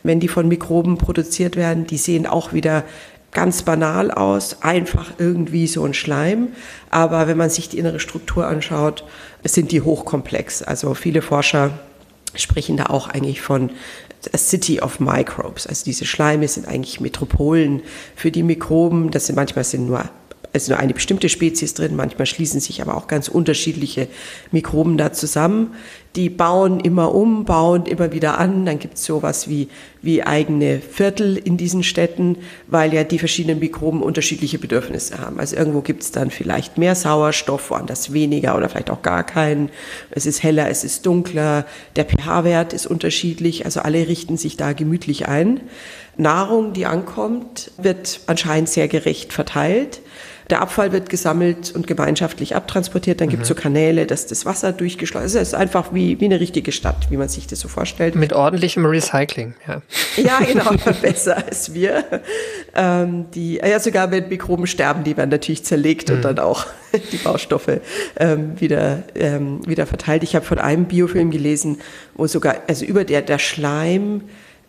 wenn 0.02 0.20
die 0.20 0.28
von 0.28 0.48
Mikroben 0.48 0.98
produziert 0.98 1.56
werden. 1.56 1.86
Die 1.86 1.96
sehen 1.96 2.26
auch 2.26 2.52
wieder 2.52 2.84
ganz 3.32 3.62
banal 3.62 4.10
aus, 4.10 4.62
einfach 4.62 5.12
irgendwie 5.18 5.66
so 5.66 5.84
ein 5.84 5.94
Schleim. 5.94 6.48
Aber 6.90 7.26
wenn 7.26 7.38
man 7.38 7.50
sich 7.50 7.68
die 7.68 7.78
innere 7.78 7.98
Struktur 7.98 8.46
anschaut, 8.46 9.04
sind 9.42 9.72
die 9.72 9.80
hochkomplex. 9.80 10.62
Also 10.62 10.94
viele 10.94 11.22
Forscher 11.22 11.70
sprechen 12.34 12.76
da 12.76 12.86
auch 12.86 13.08
eigentlich 13.08 13.40
von 13.40 13.70
a 14.32 14.38
City 14.38 14.80
of 14.80 15.00
Microbes. 15.00 15.66
Also 15.66 15.84
diese 15.84 16.04
Schleime 16.04 16.46
sind 16.46 16.68
eigentlich 16.68 17.00
Metropolen 17.00 17.82
für 18.14 18.30
die 18.30 18.42
Mikroben. 18.42 19.10
Das 19.10 19.26
sind 19.26 19.36
manchmal 19.36 19.64
sind 19.64 19.86
nur 19.86 20.04
ist 20.52 20.68
nur 20.68 20.78
eine 20.78 20.92
bestimmte 20.92 21.28
Spezies 21.28 21.74
drin, 21.74 21.96
manchmal 21.96 22.26
schließen 22.26 22.60
sich 22.60 22.82
aber 22.82 22.96
auch 22.96 23.06
ganz 23.06 23.28
unterschiedliche 23.28 24.08
Mikroben 24.50 24.98
da 24.98 25.12
zusammen. 25.12 25.74
Die 26.14 26.28
bauen 26.28 26.80
immer 26.80 27.14
um, 27.14 27.46
bauen 27.46 27.86
immer 27.86 28.12
wieder 28.12 28.38
an. 28.38 28.66
Dann 28.66 28.78
gibt 28.78 28.98
es 28.98 29.04
sowas 29.06 29.48
wie, 29.48 29.68
wie 30.02 30.22
eigene 30.22 30.80
Viertel 30.80 31.38
in 31.38 31.56
diesen 31.56 31.82
Städten, 31.82 32.36
weil 32.66 32.92
ja 32.92 33.02
die 33.02 33.18
verschiedenen 33.18 33.60
Mikroben 33.60 34.02
unterschiedliche 34.02 34.58
Bedürfnisse 34.58 35.18
haben. 35.18 35.40
Also 35.40 35.56
irgendwo 35.56 35.80
gibt 35.80 36.02
es 36.02 36.12
dann 36.12 36.30
vielleicht 36.30 36.76
mehr 36.76 36.94
Sauerstoff, 36.94 37.70
woanders 37.70 38.12
weniger 38.12 38.58
oder 38.58 38.68
vielleicht 38.68 38.90
auch 38.90 39.00
gar 39.00 39.24
keinen. 39.24 39.70
Es 40.10 40.26
ist 40.26 40.42
heller, 40.42 40.68
es 40.68 40.84
ist 40.84 41.06
dunkler, 41.06 41.64
der 41.96 42.04
pH-Wert 42.04 42.74
ist 42.74 42.86
unterschiedlich. 42.86 43.64
Also 43.64 43.80
alle 43.80 44.06
richten 44.06 44.36
sich 44.36 44.58
da 44.58 44.74
gemütlich 44.74 45.28
ein. 45.28 45.60
Nahrung, 46.18 46.74
die 46.74 46.84
ankommt, 46.84 47.70
wird 47.78 48.20
anscheinend 48.26 48.68
sehr 48.68 48.86
gerecht 48.86 49.32
verteilt. 49.32 50.02
Der 50.50 50.60
Abfall 50.60 50.92
wird 50.92 51.08
gesammelt 51.08 51.72
und 51.74 51.86
gemeinschaftlich 51.86 52.54
abtransportiert. 52.54 53.20
Dann 53.20 53.28
gibt 53.28 53.42
es 53.42 53.48
so 53.48 53.54
Kanäle, 53.54 54.06
dass 54.06 54.26
das 54.26 54.44
Wasser 54.44 54.72
durchgeschleust 54.72 55.34
ist. 55.34 55.40
Es 55.40 55.48
ist 55.48 55.54
einfach 55.54 55.94
wie, 55.94 56.20
wie 56.20 56.26
eine 56.26 56.40
richtige 56.40 56.72
Stadt, 56.72 57.10
wie 57.10 57.16
man 57.16 57.28
sich 57.28 57.46
das 57.46 57.60
so 57.60 57.68
vorstellt. 57.68 58.14
Mit 58.14 58.32
ordentlichem 58.32 58.84
Recycling, 58.84 59.54
ja. 59.66 59.82
Ja, 60.16 60.40
genau, 60.40 60.72
besser 61.02 61.36
als 61.36 61.72
wir. 61.74 62.04
Ähm, 62.74 63.26
die, 63.34 63.54
ja, 63.56 63.78
sogar 63.80 64.10
wenn 64.10 64.28
Mikroben 64.28 64.66
sterben, 64.66 65.04
die 65.04 65.16
werden 65.16 65.30
natürlich 65.30 65.64
zerlegt 65.64 66.10
und 66.10 66.22
dann 66.22 66.38
auch 66.38 66.66
die 67.12 67.16
Baustoffe 67.16 67.80
ähm, 68.18 68.60
wieder, 68.60 69.02
ähm, 69.14 69.66
wieder 69.66 69.86
verteilt. 69.86 70.22
Ich 70.22 70.34
habe 70.34 70.44
von 70.44 70.58
einem 70.58 70.84
Biofilm 70.86 71.30
gelesen, 71.30 71.78
wo 72.14 72.26
sogar, 72.26 72.56
also 72.68 72.84
über 72.84 73.04
der, 73.04 73.22
der 73.22 73.38
Schleim 73.38 74.22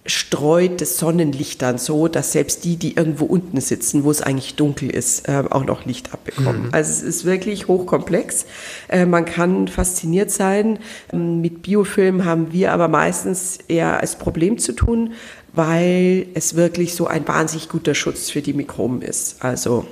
streut 0.06 0.82
das 0.82 0.98
Sonnenlicht 0.98 1.62
dann 1.62 1.78
so, 1.78 2.08
dass 2.08 2.34
selbst 2.34 2.66
die, 2.66 2.76
die 2.76 2.96
irgendwo 2.96 3.26
unten 3.26 3.62
sitzen, 3.62 4.04
wo 4.04 4.12
es 4.12 4.22
eigentlich 4.22 4.56
dunkel 4.56 4.90
ist, 4.90 5.30
äh, 5.30 5.44
auch 5.50 5.64
noch 5.64 5.86
Licht 5.86 6.14
abbekommen. 6.14 6.70
Also 6.74 6.92
es 6.92 7.02
ist 7.02 7.26
wirklich 7.26 7.68
hochkomplex. 7.70 8.46
Äh, 8.90 9.06
man 9.06 9.24
kann 9.24 9.70
fasziniert 9.70 10.30
sein. 10.30 10.80
Ähm, 11.14 11.40
Mit 11.40 11.62
Biofilm 11.62 12.26
haben 12.26 12.52
wir 12.52 12.74
aber 12.74 12.90
meistens 12.90 13.60
eher 13.70 14.02
als 14.02 14.18
Problem 14.18 14.58
zu 14.58 14.74
tun, 14.74 15.14
weil 15.54 16.28
es 16.34 16.56
wirklich 16.56 16.96
so 16.96 17.08
ein 17.08 17.26
wahnsinnig 17.28 17.70
guter 17.70 17.96
Schutz 17.96 18.30
für 18.30 18.42
die 18.42 18.54
Mikroben 18.54 19.02
ist. 19.02 19.42
Also 19.42 19.86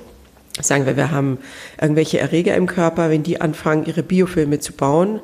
sagen 0.60 0.84
wir, 0.84 0.96
wir 0.98 1.10
haben 1.10 1.38
irgendwelche 1.80 2.18
Erreger 2.18 2.54
im 2.54 2.66
Körper, 2.66 3.08
wenn 3.08 3.22
die 3.22 3.40
anfangen, 3.40 3.86
ihre 3.86 4.02
Biofilme 4.02 4.60
zu 4.60 4.74
bauen, 4.74 5.20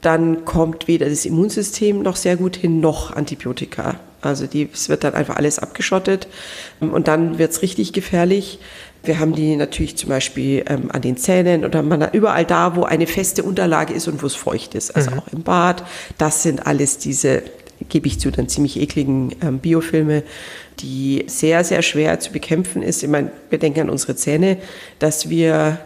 dann 0.00 0.44
kommt 0.44 0.86
weder 0.86 1.08
das 1.08 1.26
Immunsystem 1.26 2.02
noch 2.02 2.14
sehr 2.14 2.36
gut 2.36 2.54
hin, 2.54 2.78
noch 2.78 3.16
Antibiotika. 3.16 3.98
Also 4.20 4.46
die, 4.46 4.68
es 4.72 4.88
wird 4.88 5.04
dann 5.04 5.14
einfach 5.14 5.36
alles 5.36 5.58
abgeschottet 5.58 6.28
und 6.80 7.08
dann 7.08 7.38
wird's 7.38 7.62
richtig 7.62 7.92
gefährlich. 7.92 8.58
Wir 9.04 9.20
haben 9.20 9.34
die 9.34 9.54
natürlich 9.54 9.96
zum 9.96 10.08
Beispiel 10.08 10.64
ähm, 10.68 10.90
an 10.90 11.02
den 11.02 11.16
Zähnen 11.16 11.64
oder 11.64 11.82
man, 11.82 12.10
überall 12.12 12.44
da, 12.44 12.74
wo 12.74 12.82
eine 12.82 13.06
feste 13.06 13.44
Unterlage 13.44 13.94
ist 13.94 14.08
und 14.08 14.22
wo 14.22 14.26
es 14.26 14.34
feucht 14.34 14.74
ist, 14.74 14.96
also 14.96 15.12
auch 15.12 15.28
im 15.28 15.42
Bad. 15.42 15.84
Das 16.18 16.42
sind 16.42 16.66
alles 16.66 16.98
diese, 16.98 17.42
gebe 17.88 18.08
ich 18.08 18.18
zu, 18.18 18.32
dann 18.32 18.48
ziemlich 18.48 18.78
ekligen 18.80 19.36
ähm, 19.40 19.60
Biofilme, 19.60 20.24
die 20.80 21.24
sehr, 21.28 21.62
sehr 21.62 21.82
schwer 21.82 22.18
zu 22.18 22.32
bekämpfen 22.32 22.82
ist. 22.82 23.02
Ich 23.02 23.08
meine, 23.08 23.30
wir 23.50 23.58
denken 23.58 23.82
an 23.82 23.90
unsere 23.90 24.16
Zähne, 24.16 24.58
dass 24.98 25.28
wir 25.30 25.78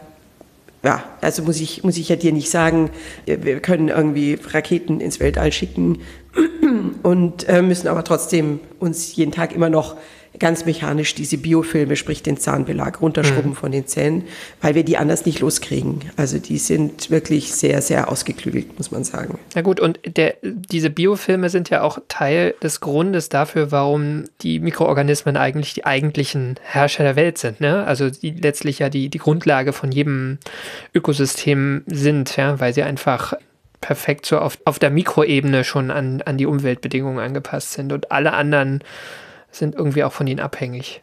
ja, 0.85 1.05
also 1.21 1.42
muss 1.45 1.61
ich, 1.61 1.85
muss 1.85 1.97
ich 1.97 2.09
ja 2.09 2.16
dir 2.16 2.33
nicht 2.33 2.51
sagen, 2.51 2.90
wir 3.25 3.61
können 3.61 3.88
irgendwie 3.88 4.37
Raketen 4.45 5.01
ins 5.01 5.21
Weltall 5.21 5.53
schicken 5.53 6.01
und 7.03 7.49
äh, 7.49 7.62
müssen 7.62 7.88
aber 7.88 8.05
trotzdem 8.05 8.61
uns 8.79 9.14
jeden 9.16 9.33
Tag 9.33 9.53
immer 9.55 9.71
noch 9.71 9.97
ganz 10.38 10.64
mechanisch 10.64 11.14
diese 11.14 11.37
Biofilme, 11.37 11.97
sprich 11.97 12.23
den 12.23 12.37
Zahnbelag, 12.37 13.01
runterschrubben 13.01 13.55
von 13.55 13.71
den 13.73 13.87
Zähnen, 13.87 14.25
weil 14.61 14.75
wir 14.75 14.85
die 14.85 14.97
anders 14.97 15.27
nicht 15.27 15.40
loskriegen. 15.40 16.01
Also 16.16 16.38
die 16.38 16.59
sind 16.59 17.11
wirklich 17.11 17.53
sehr, 17.53 17.83
sehr 17.83 18.11
ausgeklügelt, 18.11 18.79
muss 18.79 18.90
man 18.90 19.05
sagen. 19.05 19.38
Na 19.55 19.62
gut, 19.62 19.79
und 19.79 20.01
der, 20.05 20.37
diese 20.42 20.90
Biofilme 20.90 21.51
sind 21.51 21.71
ja 21.71 21.83
auch 21.83 21.99
Teil 22.09 22.55
des 22.62 22.81
Grundes 22.81 23.29
dafür, 23.29 23.71
warum 23.73 24.25
die 24.40 24.59
Mikroorganismen 24.59 25.37
eigentlich 25.37 25.75
die 25.75 25.85
eigentlichen 25.85 26.57
Herrscher 26.62 27.05
der 27.05 27.16
Welt 27.16 27.38
sind. 27.38 27.61
Ne? 27.61 27.85
Also 27.85 28.11
die 28.11 28.31
letztlich 28.31 28.79
ja 28.79 28.88
die, 28.88 29.11
die 29.11 29.18
Grundlage 29.18 29.73
von 29.73 29.92
jedem 29.92 30.38
Ökosystem 30.95 31.83
sind, 31.87 32.37
ja? 32.37 32.59
weil 32.59 32.73
sie 32.73 32.83
einfach 32.83 33.35
perfekt 33.83 34.25
so 34.25 34.38
auf, 34.38 34.57
auf 34.64 34.79
der 34.79 34.88
Mikroebene 34.88 35.62
schon 35.64 35.90
an, 35.90 36.23
an 36.23 36.38
die 36.38 36.47
Umweltbedingungen 36.47 37.18
angepasst 37.18 37.73
sind 37.75 37.92
und 37.92 38.11
alle 38.11 38.33
anderen 38.33 38.83
sind 39.51 39.75
irgendwie 39.75 40.03
auch 40.05 40.12
von 40.12 40.27
ihnen 40.27 40.40
abhängig. 40.40 41.03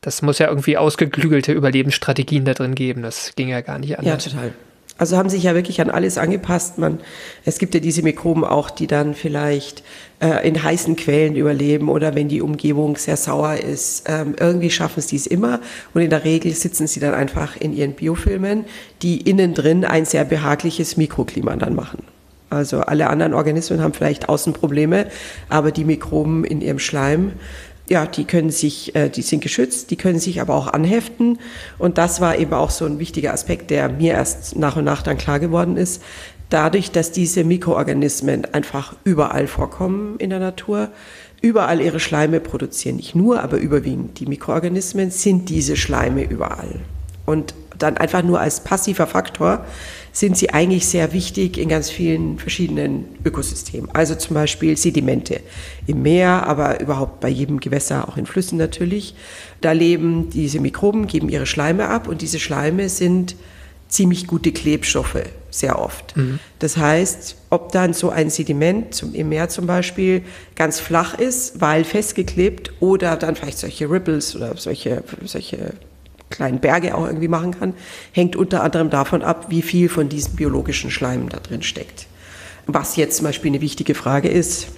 Das 0.00 0.22
muss 0.22 0.38
ja 0.38 0.46
irgendwie 0.48 0.78
ausgeklügelte 0.78 1.52
Überlebensstrategien 1.52 2.44
da 2.44 2.54
drin 2.54 2.74
geben. 2.76 3.02
Das 3.02 3.34
ging 3.34 3.48
ja 3.48 3.60
gar 3.60 3.78
nicht 3.80 3.90
Ja, 3.90 3.98
anders. 3.98 4.24
total. 4.24 4.52
Also 5.00 5.16
haben 5.16 5.30
sich 5.30 5.44
ja 5.44 5.54
wirklich 5.54 5.80
an 5.80 5.88
alles 5.88 6.18
angepasst. 6.18 6.76
Man, 6.76 7.00
es 7.46 7.58
gibt 7.58 7.72
ja 7.72 7.80
diese 7.80 8.02
Mikroben 8.02 8.44
auch, 8.44 8.68
die 8.68 8.86
dann 8.86 9.14
vielleicht 9.14 9.82
äh, 10.20 10.46
in 10.46 10.62
heißen 10.62 10.94
Quellen 10.94 11.36
überleben 11.36 11.88
oder 11.88 12.14
wenn 12.14 12.28
die 12.28 12.42
Umgebung 12.42 12.98
sehr 12.98 13.16
sauer 13.16 13.54
ist. 13.54 14.04
Ähm, 14.10 14.36
irgendwie 14.38 14.68
schaffen 14.68 15.00
sie 15.00 15.16
es 15.16 15.26
immer 15.26 15.60
und 15.94 16.02
in 16.02 16.10
der 16.10 16.24
Regel 16.24 16.52
sitzen 16.52 16.86
sie 16.86 17.00
dann 17.00 17.14
einfach 17.14 17.56
in 17.56 17.72
ihren 17.72 17.94
Biofilmen, 17.94 18.66
die 19.00 19.22
innen 19.22 19.54
drin 19.54 19.86
ein 19.86 20.04
sehr 20.04 20.26
behagliches 20.26 20.98
Mikroklima 20.98 21.56
dann 21.56 21.74
machen. 21.74 22.04
Also 22.50 22.80
alle 22.80 23.08
anderen 23.08 23.32
Organismen 23.32 23.80
haben 23.80 23.94
vielleicht 23.94 24.28
Außenprobleme, 24.28 25.06
aber 25.48 25.72
die 25.72 25.84
Mikroben 25.84 26.44
in 26.44 26.60
ihrem 26.60 26.78
Schleim 26.78 27.32
ja, 27.90 28.06
die 28.06 28.24
können 28.24 28.50
sich, 28.50 28.94
äh, 28.94 29.10
die 29.10 29.22
sind 29.22 29.42
geschützt, 29.42 29.90
die 29.90 29.96
können 29.96 30.20
sich 30.20 30.40
aber 30.40 30.54
auch 30.54 30.68
anheften. 30.68 31.38
Und 31.76 31.98
das 31.98 32.20
war 32.20 32.38
eben 32.38 32.54
auch 32.54 32.70
so 32.70 32.86
ein 32.86 33.00
wichtiger 33.00 33.34
Aspekt, 33.34 33.70
der 33.70 33.88
mir 33.88 34.12
erst 34.12 34.56
nach 34.56 34.76
und 34.76 34.84
nach 34.84 35.02
dann 35.02 35.18
klar 35.18 35.40
geworden 35.40 35.76
ist. 35.76 36.00
Dadurch, 36.50 36.92
dass 36.92 37.10
diese 37.10 37.42
Mikroorganismen 37.42 38.46
einfach 38.54 38.94
überall 39.02 39.48
vorkommen 39.48 40.16
in 40.18 40.30
der 40.30 40.38
Natur, 40.38 40.90
überall 41.42 41.80
ihre 41.80 42.00
Schleime 42.00 42.38
produzieren, 42.38 42.96
nicht 42.96 43.16
nur, 43.16 43.42
aber 43.42 43.56
überwiegend 43.56 44.20
die 44.20 44.26
Mikroorganismen, 44.26 45.10
sind 45.10 45.48
diese 45.48 45.76
Schleime 45.76 46.22
überall. 46.22 46.80
Und 47.26 47.54
dann 47.82 47.96
einfach 47.96 48.22
nur 48.22 48.40
als 48.40 48.62
passiver 48.62 49.06
Faktor 49.06 49.64
sind 50.12 50.36
sie 50.36 50.50
eigentlich 50.50 50.86
sehr 50.86 51.12
wichtig 51.12 51.56
in 51.56 51.68
ganz 51.68 51.88
vielen 51.88 52.38
verschiedenen 52.38 53.04
Ökosystemen. 53.24 53.90
Also 53.92 54.14
zum 54.16 54.34
Beispiel 54.34 54.76
Sedimente 54.76 55.40
im 55.86 56.02
Meer, 56.02 56.46
aber 56.46 56.80
überhaupt 56.80 57.20
bei 57.20 57.28
jedem 57.28 57.60
Gewässer, 57.60 58.08
auch 58.08 58.16
in 58.16 58.26
Flüssen 58.26 58.58
natürlich. 58.58 59.14
Da 59.60 59.72
leben 59.72 60.30
diese 60.30 60.58
Mikroben, 60.60 61.06
geben 61.06 61.28
ihre 61.28 61.46
Schleime 61.46 61.88
ab 61.88 62.08
und 62.08 62.22
diese 62.22 62.40
Schleime 62.40 62.88
sind 62.88 63.36
ziemlich 63.88 64.26
gute 64.26 64.52
Klebstoffe, 64.52 65.22
sehr 65.50 65.78
oft. 65.78 66.14
Das 66.58 66.76
heißt, 66.76 67.36
ob 67.50 67.72
dann 67.72 67.92
so 67.92 68.10
ein 68.10 68.30
Sediment 68.30 68.94
zum, 68.94 69.14
im 69.14 69.28
Meer 69.28 69.48
zum 69.48 69.66
Beispiel 69.66 70.22
ganz 70.54 70.80
flach 70.80 71.18
ist, 71.18 71.60
weil 71.60 71.84
festgeklebt, 71.84 72.72
oder 72.80 73.16
dann 73.16 73.36
vielleicht 73.36 73.58
solche 73.58 73.90
Ripples 73.90 74.36
oder 74.36 74.56
solche, 74.56 75.02
solche 75.24 75.74
kleinen 76.30 76.60
Berge 76.60 76.94
auch 76.94 77.06
irgendwie 77.06 77.28
machen 77.28 77.58
kann, 77.58 77.74
hängt 78.12 78.36
unter 78.36 78.62
anderem 78.62 78.88
davon 78.88 79.22
ab, 79.22 79.46
wie 79.48 79.62
viel 79.62 79.88
von 79.88 80.08
diesem 80.08 80.36
biologischen 80.36 80.90
Schleim 80.90 81.28
da 81.28 81.38
drin 81.38 81.62
steckt. 81.62 82.06
Was 82.66 82.96
jetzt 82.96 83.16
zum 83.16 83.26
Beispiel 83.26 83.50
eine 83.50 83.60
wichtige 83.60 83.94
Frage 83.94 84.28
ist, 84.28 84.68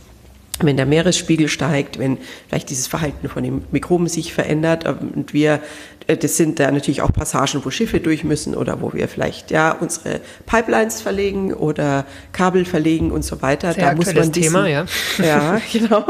wenn 0.66 0.76
der 0.76 0.86
Meeresspiegel 0.86 1.48
steigt, 1.48 1.98
wenn 1.98 2.18
vielleicht 2.48 2.70
dieses 2.70 2.86
Verhalten 2.86 3.28
von 3.28 3.42
den 3.42 3.64
Mikroben 3.70 4.08
sich 4.08 4.32
verändert 4.32 4.84
und 4.86 5.32
wir, 5.32 5.60
äh, 6.06 6.16
das 6.16 6.36
sind 6.36 6.58
da 6.58 6.70
natürlich 6.70 7.02
auch 7.02 7.12
Passagen, 7.12 7.64
wo 7.64 7.70
Schiffe 7.70 8.00
durch 8.00 8.24
müssen 8.24 8.54
oder 8.54 8.80
wo 8.80 8.92
wir 8.92 9.08
vielleicht 9.08 9.50
ja 9.50 9.72
unsere 9.72 10.20
Pipelines 10.46 11.00
verlegen 11.00 11.52
oder 11.52 12.06
Kabel 12.32 12.64
verlegen 12.64 13.10
und 13.10 13.24
so 13.24 13.42
weiter. 13.42 13.72
Sehr 13.72 13.88
aktuelles 13.88 14.30
Thema, 14.30 14.68
ja. 14.68 14.86
Ja, 15.18 15.60
genau. 15.72 16.04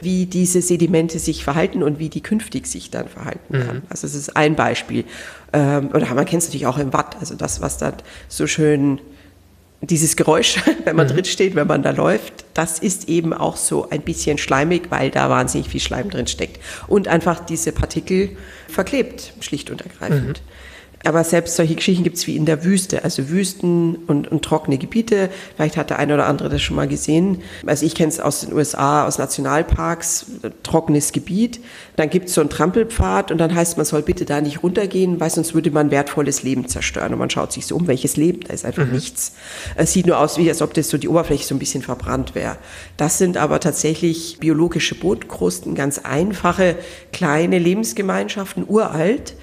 Wie 0.00 0.26
diese 0.26 0.62
Sedimente 0.62 1.18
sich 1.18 1.44
verhalten 1.44 1.82
und 1.82 1.98
wie 1.98 2.08
die 2.08 2.22
künftig 2.22 2.66
sich 2.66 2.90
dann 2.90 3.08
verhalten 3.08 3.54
werden. 3.54 3.82
Also 3.88 4.06
es 4.06 4.14
ist 4.14 4.36
ein 4.36 4.56
Beispiel. 4.56 5.04
Ähm, 5.52 5.90
Oder 5.92 6.14
man 6.14 6.24
kennt 6.24 6.42
es 6.42 6.48
natürlich 6.48 6.66
auch 6.66 6.78
im 6.78 6.92
Watt, 6.92 7.16
also 7.20 7.34
das, 7.34 7.60
was 7.60 7.78
dann 7.78 7.94
so 8.28 8.46
schön 8.46 9.00
dieses 9.82 10.16
Geräusch, 10.16 10.56
wenn 10.84 10.96
man 10.96 11.08
drin 11.08 11.24
steht, 11.24 11.54
wenn 11.54 11.66
man 11.66 11.82
da 11.82 11.90
läuft, 11.90 12.44
das 12.54 12.78
ist 12.78 13.08
eben 13.08 13.32
auch 13.32 13.56
so 13.56 13.90
ein 13.90 14.02
bisschen 14.02 14.38
schleimig, 14.38 14.90
weil 14.90 15.10
da 15.10 15.28
wahnsinnig 15.28 15.68
viel 15.68 15.80
Schleim 15.80 16.08
drin 16.08 16.26
steckt. 16.26 16.60
Und 16.86 17.08
einfach 17.08 17.44
diese 17.44 17.72
Partikel 17.72 18.36
verklebt, 18.68 19.32
schlicht 19.40 19.70
und 19.70 19.82
ergreifend. 19.82 20.42
Aber 21.04 21.24
selbst 21.24 21.56
solche 21.56 21.74
Geschichten 21.74 22.04
gibt 22.04 22.16
es 22.16 22.26
wie 22.26 22.36
in 22.36 22.46
der 22.46 22.64
Wüste, 22.64 23.04
also 23.04 23.28
Wüsten 23.28 23.96
und, 24.06 24.30
und 24.30 24.44
trockene 24.44 24.78
Gebiete. 24.78 25.30
Vielleicht 25.56 25.76
hat 25.76 25.90
der 25.90 25.98
eine 25.98 26.14
oder 26.14 26.26
andere 26.26 26.48
das 26.48 26.62
schon 26.62 26.76
mal 26.76 26.88
gesehen. 26.88 27.42
Also 27.66 27.84
ich 27.84 27.94
kenne 27.94 28.08
es 28.08 28.20
aus 28.20 28.40
den 28.40 28.52
USA, 28.52 29.06
aus 29.06 29.18
Nationalparks, 29.18 30.26
trockenes 30.62 31.12
Gebiet. 31.12 31.60
Dann 31.96 32.08
gibt 32.08 32.28
es 32.28 32.34
so 32.34 32.40
einen 32.40 32.50
Trampelpfad 32.50 33.32
und 33.32 33.38
dann 33.38 33.54
heißt, 33.54 33.76
man 33.76 33.86
soll 33.86 34.02
bitte 34.02 34.24
da 34.24 34.40
nicht 34.40 34.62
runtergehen, 34.62 35.18
weil 35.20 35.30
sonst 35.30 35.54
würde 35.54 35.70
man 35.70 35.90
wertvolles 35.90 36.42
Leben 36.42 36.68
zerstören. 36.68 37.12
Und 37.12 37.18
man 37.18 37.30
schaut 37.30 37.52
sich 37.52 37.66
so 37.66 37.76
um, 37.76 37.86
welches 37.86 38.16
Leben, 38.16 38.40
da 38.46 38.52
ist 38.52 38.64
einfach 38.64 38.86
nichts. 38.86 39.32
Es 39.76 39.92
sieht 39.92 40.06
nur 40.06 40.18
aus, 40.18 40.38
wie 40.38 40.48
als 40.48 40.62
ob 40.62 40.74
das 40.74 40.88
so 40.88 40.98
die 40.98 41.08
Oberfläche 41.08 41.46
so 41.46 41.54
ein 41.54 41.58
bisschen 41.58 41.82
verbrannt 41.82 42.34
wäre. 42.34 42.56
Das 42.96 43.18
sind 43.18 43.36
aber 43.36 43.60
tatsächlich 43.60 44.38
biologische 44.38 44.94
Bodenkrusten, 44.94 45.74
ganz 45.74 45.98
einfache 45.98 46.76
kleine 47.12 47.58
Lebensgemeinschaften, 47.58 48.64
uralt 48.68 49.34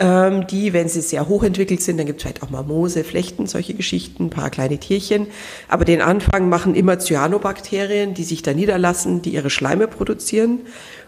ähm, 0.00 0.46
die, 0.48 0.72
wenn 0.72 0.88
sie 0.88 1.00
sehr 1.00 1.28
hochentwickelt 1.28 1.80
sind, 1.80 1.98
dann 1.98 2.06
gibt 2.06 2.18
es 2.18 2.22
vielleicht 2.22 2.42
auch 2.42 2.50
mal 2.50 2.64
Moose, 2.64 3.04
Flechten, 3.04 3.46
solche 3.46 3.74
Geschichten, 3.74 4.24
ein 4.24 4.30
paar 4.30 4.50
kleine 4.50 4.78
Tierchen. 4.78 5.28
Aber 5.68 5.84
den 5.84 6.00
Anfang 6.00 6.48
machen 6.48 6.74
immer 6.74 6.98
Cyanobakterien, 6.98 8.14
die 8.14 8.24
sich 8.24 8.42
da 8.42 8.54
niederlassen, 8.54 9.22
die 9.22 9.30
ihre 9.30 9.50
Schleime 9.50 9.86
produzieren. 9.86 10.60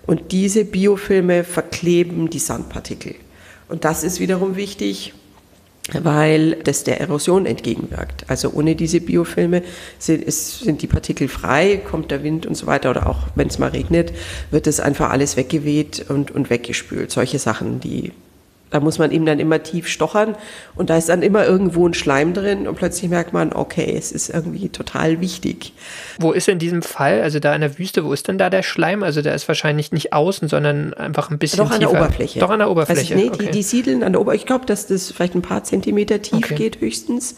Und 0.06 0.30
diese 0.30 0.64
Biofilme 0.64 1.42
verkleben 1.42 2.30
die 2.30 2.38
Sandpartikel. 2.38 3.16
Und 3.68 3.84
das 3.84 4.04
ist 4.04 4.20
wiederum 4.20 4.54
wichtig, 4.54 5.14
weil 5.92 6.56
das 6.62 6.84
der 6.84 7.00
Erosion 7.00 7.46
entgegenwirkt. 7.46 8.24
Also 8.28 8.50
ohne 8.52 8.76
diese 8.76 9.00
Biofilme 9.00 9.62
sind, 9.98 10.22
ist, 10.22 10.60
sind 10.60 10.82
die 10.82 10.86
Partikel 10.86 11.26
frei, 11.26 11.76
kommt 11.78 12.12
der 12.12 12.22
Wind 12.22 12.46
und 12.46 12.54
so 12.54 12.66
weiter 12.66 12.90
oder 12.90 13.08
auch 13.08 13.26
wenn 13.34 13.48
es 13.48 13.58
mal 13.58 13.70
regnet, 13.70 14.12
wird 14.52 14.68
das 14.68 14.78
einfach 14.78 15.10
alles 15.10 15.36
weggeweht 15.36 16.06
und, 16.08 16.30
und 16.30 16.50
weggespült. 16.50 17.10
Solche 17.10 17.40
Sachen, 17.40 17.80
die 17.80 18.12
da 18.70 18.80
muss 18.80 18.98
man 18.98 19.12
eben 19.12 19.24
dann 19.26 19.38
immer 19.38 19.62
tief 19.62 19.86
stochern 19.86 20.34
und 20.74 20.90
da 20.90 20.96
ist 20.96 21.08
dann 21.08 21.22
immer 21.22 21.46
irgendwo 21.46 21.86
ein 21.88 21.94
Schleim 21.94 22.34
drin 22.34 22.66
und 22.66 22.74
plötzlich 22.74 23.08
merkt 23.08 23.32
man, 23.32 23.52
okay, 23.52 23.94
es 23.96 24.10
ist 24.10 24.28
irgendwie 24.28 24.68
total 24.68 25.20
wichtig. 25.20 25.72
Wo 26.18 26.32
ist 26.32 26.48
in 26.48 26.58
diesem 26.58 26.82
Fall, 26.82 27.22
also 27.22 27.38
da 27.38 27.54
in 27.54 27.60
der 27.60 27.78
Wüste, 27.78 28.04
wo 28.04 28.12
ist 28.12 28.26
denn 28.26 28.38
da 28.38 28.50
der 28.50 28.62
Schleim? 28.62 29.02
Also 29.02 29.22
der 29.22 29.34
ist 29.34 29.46
wahrscheinlich 29.46 29.92
nicht 29.92 30.12
außen, 30.12 30.48
sondern 30.48 30.94
einfach 30.94 31.30
ein 31.30 31.38
bisschen 31.38 31.58
Doch 31.58 31.70
an 31.70 31.78
tiefer. 31.78 31.92
der 31.92 32.00
Oberfläche. 32.00 32.40
Doch 32.40 32.50
an 32.50 32.58
der 32.58 32.70
Oberfläche. 32.70 33.14
Also, 33.14 33.14
nee, 33.14 33.30
okay. 33.32 33.46
die, 33.46 33.50
die 33.52 33.62
siedeln 33.62 34.02
an 34.02 34.12
der 34.12 34.20
Oberfläche. 34.20 34.42
Ich 34.42 34.46
glaube, 34.46 34.66
dass 34.66 34.86
das 34.88 35.12
vielleicht 35.12 35.36
ein 35.36 35.42
paar 35.42 35.62
Zentimeter 35.62 36.20
tief 36.20 36.36
Okay. 36.36 36.54
geht 36.54 36.80
höchstens. 36.80 37.36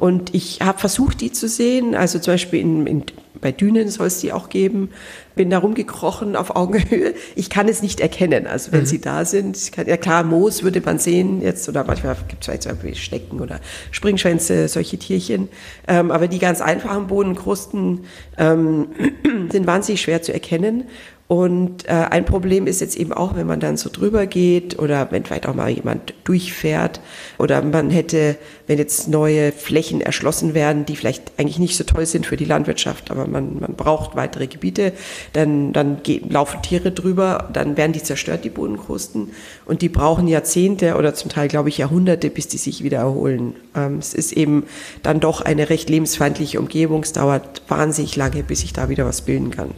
Und 0.00 0.34
ich 0.34 0.62
habe 0.62 0.78
versucht, 0.78 1.20
die 1.20 1.30
zu 1.30 1.46
sehen. 1.46 1.94
Also 1.94 2.18
zum 2.18 2.34
Beispiel 2.34 2.60
in, 2.60 2.86
in, 2.86 3.04
bei 3.38 3.52
Dünen 3.52 3.90
soll 3.90 4.06
es 4.06 4.18
die 4.20 4.32
auch 4.32 4.48
geben. 4.48 4.88
Bin 5.36 5.50
da 5.50 5.58
rumgekrochen 5.58 6.36
auf 6.36 6.56
Augenhöhe. 6.56 7.12
Ich 7.36 7.50
kann 7.50 7.68
es 7.68 7.82
nicht 7.82 8.00
erkennen. 8.00 8.46
Also 8.46 8.72
wenn 8.72 8.86
sie 8.86 9.02
da 9.02 9.26
sind, 9.26 9.72
kann, 9.72 9.86
ja 9.86 9.98
klar, 9.98 10.24
Moos 10.24 10.62
würde 10.62 10.80
man 10.80 10.98
sehen 10.98 11.42
jetzt 11.42 11.68
oder 11.68 11.84
manchmal 11.84 12.16
gibt 12.28 12.40
es 12.40 12.46
vielleicht 12.46 12.62
zum 12.62 12.72
Beispiel 12.72 12.94
Schnecken 12.94 13.40
oder 13.40 13.60
Springschwänze, 13.90 14.68
solche 14.68 14.96
Tierchen. 14.96 15.48
Ähm, 15.86 16.10
aber 16.10 16.28
die 16.28 16.38
ganz 16.38 16.62
einfachen 16.62 17.06
Bodenkrusten 17.06 18.04
ähm, 18.38 18.88
sind 19.52 19.66
wahnsinnig 19.66 20.00
schwer 20.00 20.22
zu 20.22 20.32
erkennen. 20.32 20.84
Und 21.30 21.88
äh, 21.88 21.92
ein 21.92 22.24
Problem 22.24 22.66
ist 22.66 22.80
jetzt 22.80 22.96
eben 22.96 23.12
auch, 23.12 23.36
wenn 23.36 23.46
man 23.46 23.60
dann 23.60 23.76
so 23.76 23.88
drüber 23.88 24.26
geht 24.26 24.80
oder 24.80 25.12
wenn 25.12 25.24
vielleicht 25.24 25.46
auch 25.46 25.54
mal 25.54 25.70
jemand 25.70 26.12
durchfährt 26.24 27.00
oder 27.38 27.62
man 27.62 27.88
hätte, 27.88 28.36
wenn 28.70 28.78
jetzt 28.78 29.08
neue 29.08 29.50
Flächen 29.50 30.00
erschlossen 30.00 30.54
werden, 30.54 30.86
die 30.86 30.94
vielleicht 30.94 31.32
eigentlich 31.38 31.58
nicht 31.58 31.76
so 31.76 31.82
toll 31.82 32.06
sind 32.06 32.24
für 32.24 32.36
die 32.36 32.44
Landwirtschaft, 32.44 33.10
aber 33.10 33.26
man, 33.26 33.58
man 33.58 33.74
braucht 33.74 34.14
weitere 34.14 34.46
Gebiete, 34.46 34.92
dann, 35.32 35.72
dann 35.72 36.04
ge- 36.04 36.20
laufen 36.28 36.62
Tiere 36.62 36.92
drüber, 36.92 37.48
dann 37.52 37.76
werden 37.76 37.92
die 37.92 38.00
zerstört, 38.00 38.44
die 38.44 38.48
Bodenkrusten. 38.48 39.30
Und 39.66 39.82
die 39.82 39.88
brauchen 39.88 40.28
Jahrzehnte 40.28 40.94
oder 40.94 41.14
zum 41.14 41.32
Teil, 41.32 41.48
glaube 41.48 41.68
ich, 41.68 41.78
Jahrhunderte, 41.78 42.30
bis 42.30 42.46
die 42.46 42.58
sich 42.58 42.84
wieder 42.84 42.98
erholen. 42.98 43.54
Ähm, 43.74 43.98
es 43.98 44.14
ist 44.14 44.30
eben 44.30 44.62
dann 45.02 45.18
doch 45.18 45.40
eine 45.40 45.68
recht 45.68 45.90
lebensfeindliche 45.90 46.60
Umgebung. 46.60 47.02
Es 47.02 47.12
dauert 47.12 47.62
wahnsinnig 47.66 48.14
lange, 48.14 48.44
bis 48.44 48.60
sich 48.60 48.72
da 48.72 48.88
wieder 48.88 49.04
was 49.04 49.22
bilden 49.22 49.50
kann. 49.50 49.72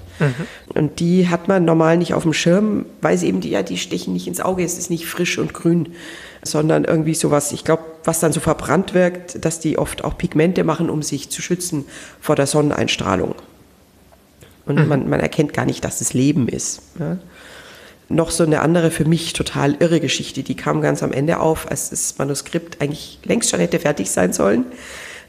Und 0.75 1.01
die 1.01 1.31
hat 1.31 1.49
man 1.49 1.65
normal 1.65 1.97
nicht 1.97 2.13
auf 2.13 2.25
dem 2.25 2.35
Schirm, 2.35 2.85
weil 3.01 3.17
sie 3.17 3.29
eben 3.29 3.41
die, 3.41 3.49
ja, 3.49 3.63
die 3.63 3.79
stechen 3.79 4.13
nicht 4.13 4.27
ins 4.27 4.43
Auge. 4.43 4.63
Es 4.63 4.77
ist 4.77 4.91
nicht 4.91 5.07
frisch 5.07 5.39
und 5.39 5.55
grün, 5.55 5.95
sondern 6.43 6.85
irgendwie 6.85 7.15
sowas, 7.15 7.53
ich 7.53 7.65
glaube, 7.65 7.85
was 8.05 8.21
dann 8.21 8.33
so 8.33 8.41
verbrannt 8.41 8.95
wirkt, 8.95 9.45
dass 9.45 9.61
die 9.61 9.79
oft 9.79 10.05
auch 10.05 10.19
Pigmente 10.19 10.65
machen, 10.65 10.91
um 10.91 11.03
sich 11.03 11.31
zu 11.31 11.41
schützen 11.41 11.85
vor 12.21 12.35
der 12.37 12.47
Sonneneinstrahlung. 12.47 13.35
Und 14.67 14.89
man, 14.89 15.09
man 15.09 15.21
erkennt 15.21 15.55
gar 15.55 15.65
nicht, 15.65 15.85
dass 15.85 16.01
es 16.01 16.15
Leben 16.15 16.49
ist. 16.49 16.83
Ja. 16.99 17.19
Noch 18.09 18.31
so 18.31 18.45
eine 18.45 18.61
andere 18.61 18.91
für 18.91 19.05
mich 19.05 19.33
total 19.33 19.77
irre 19.81 20.01
Geschichte, 20.01 20.43
die 20.43 20.55
kam 20.55 20.83
ganz 20.83 21.03
am 21.03 21.13
Ende 21.13 21.41
auf, 21.41 21.71
als 21.71 21.91
das 21.91 22.19
Manuskript 22.19 22.81
eigentlich 22.81 23.19
längst 23.25 23.51
schon 23.51 23.61
hätte 23.61 23.79
fertig 23.79 24.11
sein 24.11 24.33
sollen, 24.33 24.67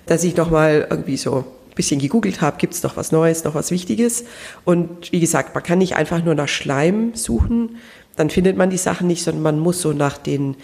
dass 0.05 0.23
ich 0.23 0.35
nochmal 0.35 0.87
irgendwie 0.89 1.17
so 1.17 1.37
ein 1.37 1.75
bisschen 1.75 1.99
gegoogelt 1.99 2.41
habe, 2.41 2.57
gibt 2.57 2.73
es 2.73 2.83
noch 2.83 2.97
was 2.97 3.11
Neues, 3.11 3.43
noch 3.43 3.55
was 3.55 3.71
Wichtiges. 3.71 4.25
Und 4.65 5.11
wie 5.11 5.19
gesagt, 5.19 5.55
man 5.55 5.63
kann 5.63 5.77
nicht 5.77 5.95
einfach 5.95 6.23
nur 6.23 6.35
nach 6.35 6.49
Schleim 6.49 7.15
suchen, 7.15 7.77
dann 8.15 8.29
findet 8.29 8.57
man 8.57 8.69
die 8.69 8.77
Sachen 8.77 9.07
nicht, 9.07 9.23
sondern 9.23 9.43
man 9.43 9.59
muss 9.59 9.81
so 9.81 9.93
nach 9.93 10.17
den 10.17 10.55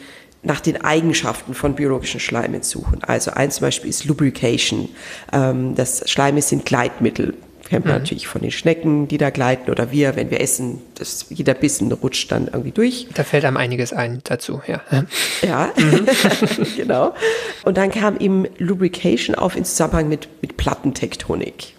nach 0.41 0.61
den 0.61 0.81
Eigenschaften 0.81 1.53
von 1.53 1.75
biologischen 1.75 2.19
Schleimen 2.19 2.63
suchen. 2.63 3.03
Also 3.03 3.31
eins 3.31 3.55
zum 3.55 3.67
Beispiel 3.67 3.89
ist 3.89 4.05
Lubrication. 4.05 4.89
Ähm, 5.33 5.75
das 5.75 6.09
Schleime 6.09 6.41
sind 6.41 6.65
Gleitmittel. 6.65 7.33
Kennt 7.69 7.85
man 7.85 7.99
natürlich 7.99 8.27
von 8.27 8.41
den 8.41 8.49
Schnecken, 8.49 9.07
die 9.07 9.19
da 9.19 9.29
gleiten 9.29 9.69
oder 9.69 9.91
wir, 9.91 10.15
wenn 10.15 10.31
wir 10.31 10.41
essen, 10.41 10.81
das, 10.95 11.27
jeder 11.29 11.53
Bissen 11.53 11.91
rutscht 11.91 12.31
dann 12.31 12.47
irgendwie 12.47 12.71
durch. 12.71 13.07
Da 13.13 13.23
fällt 13.23 13.45
einem 13.45 13.57
einiges 13.57 13.93
ein 13.93 14.21
dazu, 14.23 14.61
ja. 14.65 14.81
Ja, 15.43 15.71
genau. 16.75 17.13
Und 17.65 17.77
dann 17.77 17.91
kam 17.91 18.17
eben 18.17 18.47
Lubrication 18.57 19.35
auf 19.35 19.55
in 19.55 19.65
Zusammenhang 19.65 20.09
mit, 20.09 20.27
mit 20.41 20.57
Plattentektonik, 20.57 21.75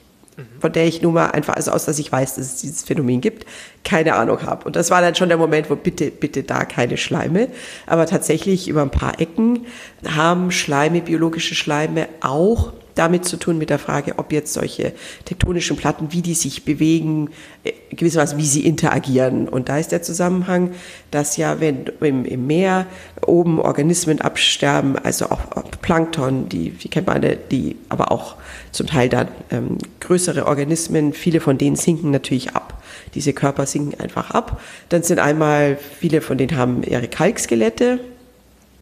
von 0.61 0.73
der 0.73 0.87
ich 0.87 1.03
nun 1.03 1.15
mal 1.15 1.27
einfach, 1.27 1.55
also 1.55 1.71
aus 1.71 1.85
dass 1.85 1.99
ich 1.99 2.11
weiß, 2.11 2.37
dass 2.37 2.47
es 2.47 2.57
dieses 2.57 2.83
Phänomen 2.83 3.21
gibt, 3.21 3.47
keine 3.85 4.15
Ahnung 4.15 4.43
habe. 4.43 4.65
Und 4.65 4.77
das 4.77 4.91
war 4.91 5.01
dann 5.01 5.15
schon 5.15 5.29
der 5.29 5.39
Moment, 5.39 5.71
wo 5.71 5.77
bitte, 5.77 6.11
bitte 6.11 6.43
da 6.43 6.65
keine 6.65 6.97
Schleime. 6.97 7.49
Aber 7.87 8.07
tatsächlich 8.07 8.69
über 8.69 8.83
ein 8.83 8.91
paar 8.91 9.21
Ecken 9.21 9.67
haben 10.07 10.51
Schleime, 10.51 11.01
biologische 11.01 11.55
Schleime 11.55 12.09
auch 12.21 12.73
damit 13.01 13.25
zu 13.25 13.39
tun 13.39 13.57
mit 13.57 13.71
der 13.71 13.79
Frage, 13.79 14.19
ob 14.19 14.31
jetzt 14.31 14.53
solche 14.53 14.93
tektonischen 15.25 15.77
Platten, 15.77 16.13
wie 16.13 16.21
die 16.21 16.35
sich 16.35 16.67
bewegen, 16.67 17.31
äh, 17.65 17.73
gewissermaßen 17.91 18.39
wie 18.39 18.47
sie 18.47 18.67
interagieren. 18.67 19.49
Und 19.49 19.71
da 19.71 19.79
ist 19.79 19.91
der 19.91 20.03
Zusammenhang, 20.03 20.73
dass 21.11 21.39
ja, 21.39 21.61
wenn 21.61 21.87
im, 22.01 22.47
Meer 22.47 22.87
oben 23.27 23.59
Organismen 23.59 24.21
absterben, 24.21 24.97
also 24.99 25.27
auch 25.27 25.41
Plankton, 25.81 26.49
die, 26.49 26.71
die 26.71 26.89
kennt 26.89 27.07
man 27.07 27.17
alle, 27.17 27.37
die 27.37 27.77
aber 27.89 28.13
auch 28.13 28.37
zum 28.71 28.87
Teil 28.87 29.09
dann 29.09 29.29
ähm, 29.51 29.79
größere 30.01 30.47
Organismen, 30.47 31.15
viele 31.15 31.41
von 31.41 31.57
denen 31.57 31.77
sinken 31.77 32.11
natürlich 32.11 32.55
ab. 32.55 32.83
Diese 33.15 33.33
Körper 33.33 33.67
sinken 33.67 33.99
einfach 33.99 34.31
ab. 34.31 34.61
Dann 34.91 35.03
sind 35.03 35.19
einmal, 35.19 35.79
viele 35.99 36.21
von 36.21 36.37
denen 36.37 36.57
haben 36.57 36.83
ihre 36.83 37.09
Kalkskelette, 37.09 37.99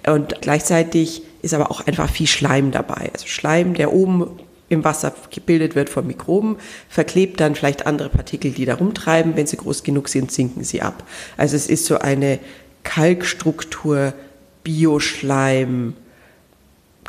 und 0.07 0.41
gleichzeitig 0.41 1.23
ist 1.49 1.55
aber 1.55 1.71
auch 1.71 1.87
einfach 1.87 2.11
viel 2.11 2.27
Schleim 2.27 2.71
dabei. 2.71 3.11
Also 3.13 3.27
Schleim, 3.27 3.75
der 3.75 3.93
oben 3.93 4.29
im 4.69 4.85
Wasser 4.85 5.15
gebildet 5.31 5.75
wird 5.75 5.89
von 5.89 6.07
Mikroben, 6.07 6.57
verklebt 6.89 7.41
dann 7.41 7.55
vielleicht 7.55 7.87
andere 7.87 8.09
Partikel, 8.09 8.51
die 8.51 8.65
da 8.65 8.75
rumtreiben. 8.75 9.37
Wenn 9.37 9.47
sie 9.47 9.57
groß 9.57 9.83
genug 9.83 10.09
sind, 10.09 10.31
sinken 10.31 10.65
sie 10.65 10.83
ab. 10.83 11.05
Also 11.37 11.57
es 11.57 11.69
ist 11.69 11.87
so 11.87 11.99
eine 11.99 12.39
Kalkstruktur, 12.85 14.13
Bioschleim, 14.63 15.95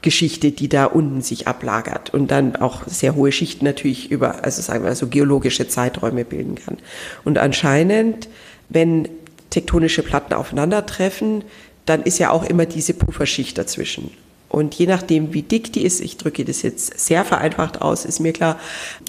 Geschichte, 0.01 0.51
die 0.51 0.69
da 0.69 0.85
unten 0.85 1.21
sich 1.21 1.47
ablagert 1.47 2.13
und 2.13 2.31
dann 2.31 2.55
auch 2.55 2.87
sehr 2.87 3.15
hohe 3.15 3.33
Schichten 3.33 3.65
natürlich 3.65 4.09
über, 4.09 4.45
also 4.45 4.61
sagen 4.61 4.85
wir 4.85 4.95
so 4.95 5.07
geologische 5.07 5.67
Zeiträume 5.67 6.23
bilden 6.23 6.55
kann. 6.55 6.77
Und 7.25 7.37
anscheinend, 7.37 8.29
wenn 8.69 9.09
tektonische 9.49 10.03
Platten 10.03 10.33
aufeinandertreffen, 10.33 11.43
dann 11.85 12.03
ist 12.03 12.19
ja 12.19 12.29
auch 12.29 12.45
immer 12.45 12.65
diese 12.65 12.93
Pufferschicht 12.93 13.57
dazwischen. 13.57 14.11
Und 14.49 14.73
je 14.73 14.87
nachdem, 14.87 15.33
wie 15.33 15.43
dick 15.43 15.71
die 15.73 15.83
ist, 15.83 16.01
ich 16.01 16.17
drücke 16.17 16.43
das 16.43 16.63
jetzt 16.63 16.99
sehr 16.99 17.23
vereinfacht 17.23 17.81
aus, 17.81 18.03
ist 18.03 18.19
mir 18.19 18.33
klar, 18.33 18.59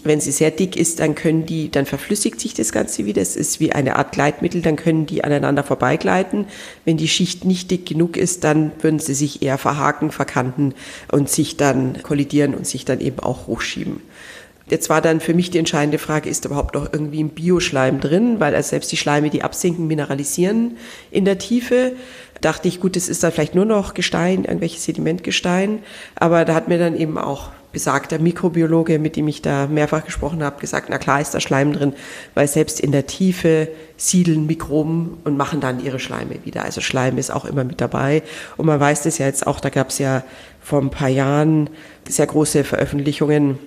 wenn 0.05 0.20
sie 0.20 0.33
sehr 0.33 0.50
dick 0.50 0.76
ist, 0.76 1.00
dann 1.00 1.14
können 1.14 1.46
die, 1.46 1.70
dann 1.70 1.87
verflüssigt 1.87 2.38
sich 2.38 2.53
das 2.53 2.72
Ganze 2.72 3.07
wieder. 3.07 3.22
Es 3.22 3.37
ist 3.37 3.59
wie 3.59 3.72
eine 3.72 3.96
Art 3.96 4.12
Gleitmittel, 4.12 4.61
dann 4.61 4.76
können 4.76 5.07
die 5.07 5.24
aneinander 5.24 5.64
vorbeigleiten. 5.64 6.46
Wenn 6.85 6.98
die 6.98 7.09
Schicht 7.09 7.46
nicht 7.46 7.70
dick 7.70 7.87
genug 7.87 8.18
ist, 8.18 8.44
dann 8.44 8.72
würden 8.81 8.98
sie 8.98 9.14
sich 9.14 9.40
eher 9.42 9.57
verhaken, 9.57 10.11
verkanten 10.11 10.74
und 11.11 11.31
sich 11.31 11.57
dann 11.57 12.03
kollidieren 12.03 12.55
und 12.55 12.66
sich 12.66 12.85
dann 12.85 13.00
eben 13.00 13.20
auch 13.20 13.46
hochschieben. 13.46 14.03
Jetzt 14.70 14.88
war 14.88 15.00
dann 15.00 15.20
für 15.20 15.35
mich 15.35 15.50
die 15.50 15.59
entscheidende 15.59 15.98
Frage, 15.98 16.30
ist 16.30 16.44
überhaupt 16.44 16.74
noch 16.74 16.92
irgendwie 16.92 17.22
ein 17.22 17.30
Bioschleim 17.30 18.00
drin? 18.00 18.38
Weil 18.38 18.54
also 18.54 18.70
selbst 18.70 18.92
die 18.92 18.96
Schleime, 18.96 19.28
die 19.28 19.42
absinken, 19.42 19.88
mineralisieren 19.88 20.76
in 21.11 21.24
der 21.24 21.38
Tiefe. 21.38 21.92
Dachte 22.40 22.68
ich, 22.68 22.80
gut, 22.80 22.94
das 22.94 23.09
ist 23.09 23.22
dann 23.22 23.33
vielleicht 23.33 23.54
nur 23.54 23.64
noch 23.64 23.94
Gestein, 23.94 24.44
irgendwelches 24.44 24.85
Sedimentgestein. 24.85 25.80
Aber 26.14 26.44
da 26.44 26.54
hat 26.54 26.68
mir 26.68 26.78
dann 26.78 26.96
eben 26.96 27.18
auch 27.18 27.50
besagter 27.72 28.18
Mikrobiologe, 28.18 28.98
mit 28.98 29.16
dem 29.16 29.28
ich 29.28 29.42
da 29.42 29.66
mehrfach 29.66 30.04
gesprochen 30.04 30.42
habe, 30.42 30.61
gesagt, 30.61 30.88
na 30.88 30.98
klar 30.98 31.20
ist 31.20 31.35
da 31.35 31.40
Schleim 31.40 31.72
drin, 31.72 31.92
weil 32.35 32.48
selbst 32.48 32.80
in 32.80 32.92
der 32.92 33.06
Tiefe 33.06 33.68
siedeln 33.96 34.46
Mikroben 34.46 35.18
und 35.24 35.37
machen 35.37 35.61
dann 35.61 35.85
ihre 35.85 36.00
Schleime 36.00 36.44
wieder. 36.44 36.64
Also 36.64 36.80
Schleim 36.80 37.18
ist 37.18 37.30
auch 37.30 37.44
immer 37.44 37.64
mit 37.64 37.80
dabei. 37.80 38.22
Und 38.56 38.66
man 38.66 38.80
weiß 38.80 39.02
das 39.02 39.18
ja 39.18 39.26
jetzt 39.26 39.46
auch, 39.46 39.61
da 39.61 39.68
gab 39.68 39.90
es 39.90 39.98
ja 39.98 40.24
vor 40.61 40.80
ein 40.80 40.90
paar 40.90 41.09
Jahren 41.09 41.70
sehr 42.09 42.26
große 42.26 42.64
Veröffentlichungen, 42.64 43.59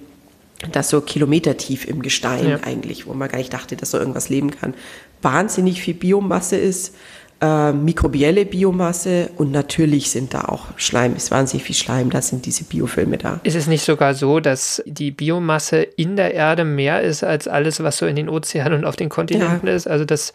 das 0.72 0.90
so 0.90 1.02
kilometertief 1.02 1.88
im 1.88 2.02
Gestein 2.02 2.48
Ja. 2.48 2.60
eigentlich, 2.64 3.08
wo 3.08 3.14
man 3.14 3.30
gar 3.30 3.38
nicht 3.38 3.54
dachte, 3.54 3.76
dass 3.76 3.92
so 3.92 3.98
irgendwas 4.00 4.30
leben 4.30 4.52
kann, 4.52 4.74
wahnsinnig 5.22 5.82
viel 5.82 5.94
Biomasse 5.94 6.56
ist, 6.58 6.96
äh, 7.42 7.74
mikrobielle 7.74 8.46
Biomasse 8.46 9.30
und 9.38 9.52
natürlich 9.52 10.10
sind 10.12 10.34
da 10.34 10.46
auch 10.46 10.68
Schleim, 10.78 11.16
ist 11.16 11.30
wahnsinnig 11.32 11.66
viel 11.66 11.76
Schleim, 11.76 12.10
da 12.10 12.22
sind 12.22 12.46
diese 12.46 12.64
Biofilme 12.64 13.18
da. 13.18 13.40
Ist 13.44 13.56
es 13.56 13.68
nicht 13.68 13.84
sogar 13.84 14.14
so, 14.14 14.40
dass 14.40 14.82
die 14.86 15.12
Biomasse 15.12 15.82
in 15.82 16.16
der 16.16 16.34
Erde 16.34 16.64
mehr 16.64 17.02
ist 17.02 17.24
als 17.24 17.48
alles, 17.48 17.84
was 17.84 17.98
so 17.98 18.06
in 18.06 18.16
den 18.16 18.30
Ozeanen 18.30 18.80
und 18.80 18.86
auf 18.86 18.96
den 18.96 19.10
Kontinenten 19.10 19.68
ist? 19.68 19.88
Also 19.88 20.06
das, 20.06 20.32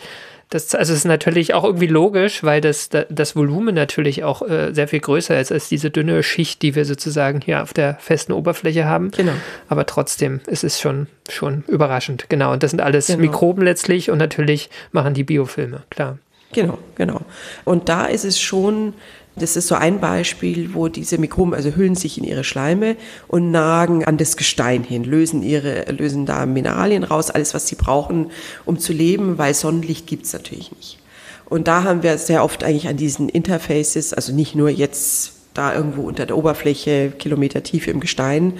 das 0.51 0.75
also 0.75 0.93
es 0.93 1.01
ist 1.01 1.05
natürlich 1.05 1.53
auch 1.55 1.65
irgendwie 1.65 1.87
logisch, 1.87 2.43
weil 2.43 2.61
das, 2.61 2.89
da- 2.89 3.05
das 3.11 3.37
Volumen 3.37 3.75
natürlich 3.75 4.25
auch 4.25 4.43
äh, 4.43 4.73
sehr 4.73 4.89
viel 4.89 5.01
größer 5.01 5.39
ist 5.41 5.53
als 5.53 5.69
diese 5.69 5.91
dünne 5.91 6.23
Schicht, 6.23 6.63
die 6.63 6.75
wir 6.75 6.85
sozusagen 6.85 7.41
hier 7.43 7.63
auf 7.63 7.75
der 7.75 7.97
festen 8.01 8.33
Oberfläche 8.33 8.85
haben. 8.87 9.11
Genau. 9.11 9.33
Aber 9.69 9.85
trotzdem 9.87 10.41
ist 10.47 10.65
es 10.65 10.81
schon, 10.81 11.07
schon 11.29 11.65
überraschend. 11.69 12.27
Genau. 12.29 12.53
Und 12.53 12.63
das 12.63 12.71
sind 12.71 12.81
alles 12.81 13.09
Genau. 13.09 13.21
Mikroben 13.21 13.63
letztlich 13.63 14.11
und 14.11 14.19
natürlich 14.19 14.71
machen 14.93 15.15
die 15.15 15.25
Biofilme, 15.25 15.83
klar. 15.91 16.19
Genau, 16.53 16.79
genau. 16.95 17.21
Und 17.65 17.91
da 17.91 18.07
ist 18.07 18.25
es 18.25 18.41
schon 18.41 18.95
Das 19.39 19.57
ist 19.57 19.69
so 19.69 19.75
ein 19.75 20.01
Beispiel, 20.01 20.75
wo 20.75 20.89
diese 20.89 21.19
Mikroben 21.19 21.55
also 21.55 21.71
hüllen 21.71 21.95
sich 21.95 22.19
in 22.19 22.25
ihre 22.25 22.45
Schleime 22.45 22.97
und 23.27 23.51
nagen 23.51 24.05
an 24.05 24.17
das 24.17 24.37
Gestein 24.37 24.85
hin, 24.85 25.05
lösen 25.05 25.43
ihre, 25.43 25.91
lösen 25.93 26.27
da 26.27 26.47
Mineralien 26.47 27.05
raus, 27.05 27.31
alles 27.31 27.55
was 27.55 27.67
sie 27.69 27.77
brauchen, 27.77 28.31
um 28.65 28.79
zu 28.79 28.93
leben, 28.93 29.39
weil 29.39 29.55
Sonnenlicht 29.55 30.07
gibt's 30.07 30.33
natürlich 30.33 30.73
nicht. 30.73 30.99
Und 31.47 31.67
da 31.67 31.85
haben 31.85 32.03
wir 32.03 32.19
sehr 32.19 32.45
oft 32.45 32.63
eigentlich 32.63 32.89
an 32.89 32.97
diesen 32.97 33.29
Interfaces, 33.29 34.13
also 34.13 34.35
nicht 34.35 34.55
nur 34.55 34.69
jetzt 34.69 35.33
da 35.59 35.75
irgendwo 35.75 36.03
unter 36.03 36.25
der 36.25 36.37
Oberfläche, 36.37 37.13
Kilometer 37.19 37.63
tief 37.65 37.89
im 37.89 37.99
Gestein. 37.99 38.55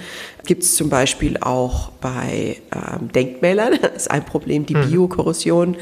Gibt 0.45 0.63
es 0.63 0.75
zum 0.75 0.89
Beispiel 0.89 1.37
auch 1.37 1.91
bei 2.01 2.57
ähm, 2.73 3.09
Denkmälern, 3.13 3.79
das 3.81 4.03
ist 4.03 4.11
ein 4.11 4.25
Problem, 4.25 4.65
die 4.65 4.75
mhm. 4.75 4.89
Biokorrosion. 4.89 5.77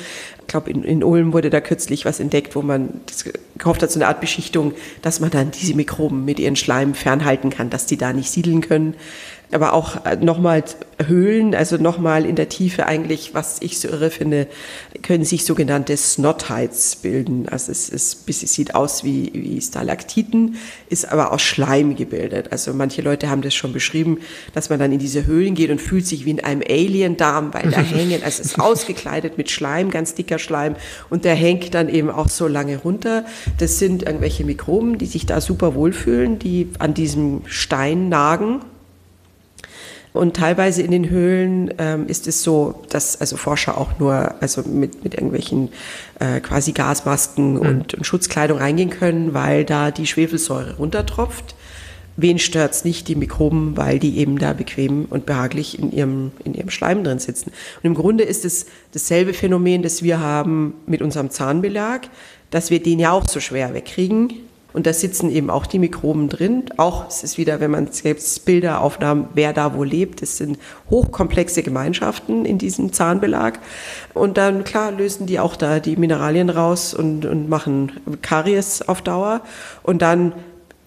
Ich 0.47 0.51
glaube, 0.51 0.71
in, 0.71 0.83
in 0.83 1.03
Ulm 1.03 1.33
wurde 1.33 1.49
da 1.49 1.59
kürzlich 1.59 2.05
was 2.05 2.21
entdeckt, 2.21 2.55
wo 2.55 2.61
man 2.61 3.01
das 3.05 3.25
gehofft 3.57 3.83
hat, 3.83 3.91
so 3.91 3.99
eine 3.99 4.07
Art 4.07 4.21
Beschichtung, 4.21 4.71
dass 5.01 5.19
man 5.19 5.29
dann 5.29 5.51
diese 5.51 5.75
Mikroben 5.75 6.23
mit 6.23 6.39
ihren 6.39 6.55
Schleim 6.55 6.93
fernhalten 6.93 7.49
kann, 7.49 7.69
dass 7.69 7.85
die 7.85 7.97
da 7.97 8.13
nicht 8.13 8.31
siedeln 8.31 8.61
können 8.61 8.95
aber 9.51 9.73
auch 9.73 10.05
äh, 10.05 10.17
nochmal 10.17 10.63
Höhlen, 11.05 11.53
also 11.53 11.77
nochmal 11.77 12.25
in 12.25 12.35
der 12.35 12.49
Tiefe 12.49 12.87
eigentlich, 12.87 13.33
was 13.33 13.57
ich 13.61 13.79
so 13.79 13.87
irre 13.87 14.09
finde, 14.09 14.47
können 15.03 15.23
sich 15.23 15.45
sogenannte 15.45 15.95
Snotheits 15.95 16.97
bilden. 16.97 17.47
Also 17.49 17.71
es, 17.71 17.87
ist, 17.89 18.27
es 18.27 18.53
sieht 18.53 18.73
aus 18.75 19.03
wie, 19.03 19.31
wie 19.33 19.61
Stalaktiten, 19.61 20.55
ist 20.89 21.09
aber 21.09 21.31
aus 21.31 21.43
Schleim 21.43 21.95
gebildet. 21.95 22.51
Also 22.51 22.73
manche 22.73 23.03
Leute 23.03 23.29
haben 23.29 23.41
das 23.41 23.53
schon 23.53 23.73
beschrieben, 23.73 24.19
dass 24.53 24.69
man 24.69 24.79
dann 24.79 24.91
in 24.91 24.99
diese 24.99 25.27
Höhlen 25.27 25.53
geht 25.53 25.69
und 25.69 25.79
fühlt 25.79 26.07
sich 26.07 26.25
wie 26.25 26.31
in 26.31 26.43
einem 26.43 26.63
Alien-Darm, 26.67 27.53
weil 27.53 27.69
da 27.69 27.81
hängen, 27.81 28.23
also 28.23 28.41
es 28.41 28.51
ist 28.51 28.59
ausgekleidet 28.59 29.37
mit 29.37 29.51
Schleim, 29.51 29.91
ganz 29.91 30.15
dicker 30.15 30.39
Schleim 30.39 30.75
und 31.09 31.25
der 31.25 31.35
hängt 31.35 31.73
dann 31.73 31.89
eben 31.89 32.09
auch 32.09 32.29
so 32.29 32.47
lange 32.47 32.77
runter. 32.77 33.23
Das 33.59 33.79
sind 33.79 34.03
irgendwelche 34.03 34.43
Mikroben, 34.43 34.97
die 34.97 35.05
sich 35.05 35.25
da 35.25 35.39
super 35.39 35.75
wohlfühlen, 35.75 36.39
die 36.39 36.69
an 36.79 36.93
diesem 36.93 37.41
Stein 37.45 38.09
nagen 38.09 38.61
und 40.13 40.35
teilweise 40.35 40.81
in 40.81 40.91
den 40.91 41.09
Höhlen 41.09 41.73
ähm, 41.77 42.07
ist 42.07 42.27
es 42.27 42.43
so, 42.43 42.83
dass 42.89 43.19
also 43.21 43.37
Forscher 43.37 43.77
auch 43.77 43.99
nur 43.99 44.35
also 44.41 44.63
mit, 44.63 45.03
mit 45.03 45.13
irgendwelchen 45.13 45.69
äh, 46.19 46.39
quasi 46.39 46.71
Gasmasken 46.71 47.53
mhm. 47.53 47.59
und, 47.59 47.93
und 47.93 48.05
Schutzkleidung 48.05 48.57
reingehen 48.57 48.89
können, 48.89 49.33
weil 49.33 49.65
da 49.65 49.91
die 49.91 50.07
Schwefelsäure 50.07 50.77
runtertropft. 50.77 51.55
Wen 52.19 52.39
stört's 52.39 52.83
nicht? 52.83 53.07
Die 53.07 53.15
Mikroben, 53.15 53.77
weil 53.77 53.99
die 53.99 54.17
eben 54.17 54.39
da 54.39 54.53
bequem 54.53 55.05
und 55.05 55.27
behaglich 55.27 55.77
in 55.77 55.91
ihrem, 55.91 56.31
in 56.43 56.55
ihrem 56.55 56.71
Schleim 56.71 57.03
drin 57.03 57.19
sitzen. 57.19 57.51
Und 57.51 57.85
im 57.85 57.93
Grunde 57.93 58.23
ist 58.23 58.43
es 58.43 58.65
dasselbe 58.91 59.33
Phänomen, 59.33 59.83
das 59.83 60.01
wir 60.01 60.19
haben 60.19 60.73
mit 60.87 61.03
unserem 61.03 61.29
Zahnbelag, 61.29 62.09
dass 62.49 62.71
wir 62.71 62.81
den 62.81 62.99
ja 62.99 63.11
auch 63.11 63.27
so 63.27 63.39
schwer 63.39 63.75
wegkriegen, 63.75 64.33
und 64.77 64.85
da 64.85 64.93
sitzen 64.93 65.31
eben 65.31 65.49
auch 65.49 65.65
die 65.65 65.79
Mikroben 65.79 66.29
drin. 66.29 66.65
Auch 66.77 67.07
es 67.07 67.23
ist 67.23 67.39
wieder, 67.39 67.59
wenn 67.59 67.71
man 67.71 67.91
selbst 67.91 68.45
Bilder 68.45 68.81
aufnahm, 68.81 69.27
wer 69.33 69.51
da 69.51 69.73
wo 69.73 69.83
lebt. 69.83 70.21
Es 70.21 70.37
sind 70.37 70.59
hochkomplexe 70.91 71.63
Gemeinschaften 71.63 72.45
in 72.45 72.59
diesem 72.59 72.93
Zahnbelag. 72.93 73.57
Und 74.13 74.37
dann, 74.37 74.63
klar, 74.65 74.91
lösen 74.91 75.25
die 75.25 75.39
auch 75.39 75.55
da 75.55 75.79
die 75.79 75.95
Mineralien 75.95 76.51
raus 76.51 76.93
und, 76.93 77.25
und 77.25 77.49
machen 77.49 77.91
Karies 78.21 78.83
auf 78.83 79.01
Dauer. 79.01 79.41
Und 79.81 80.03
dann 80.03 80.33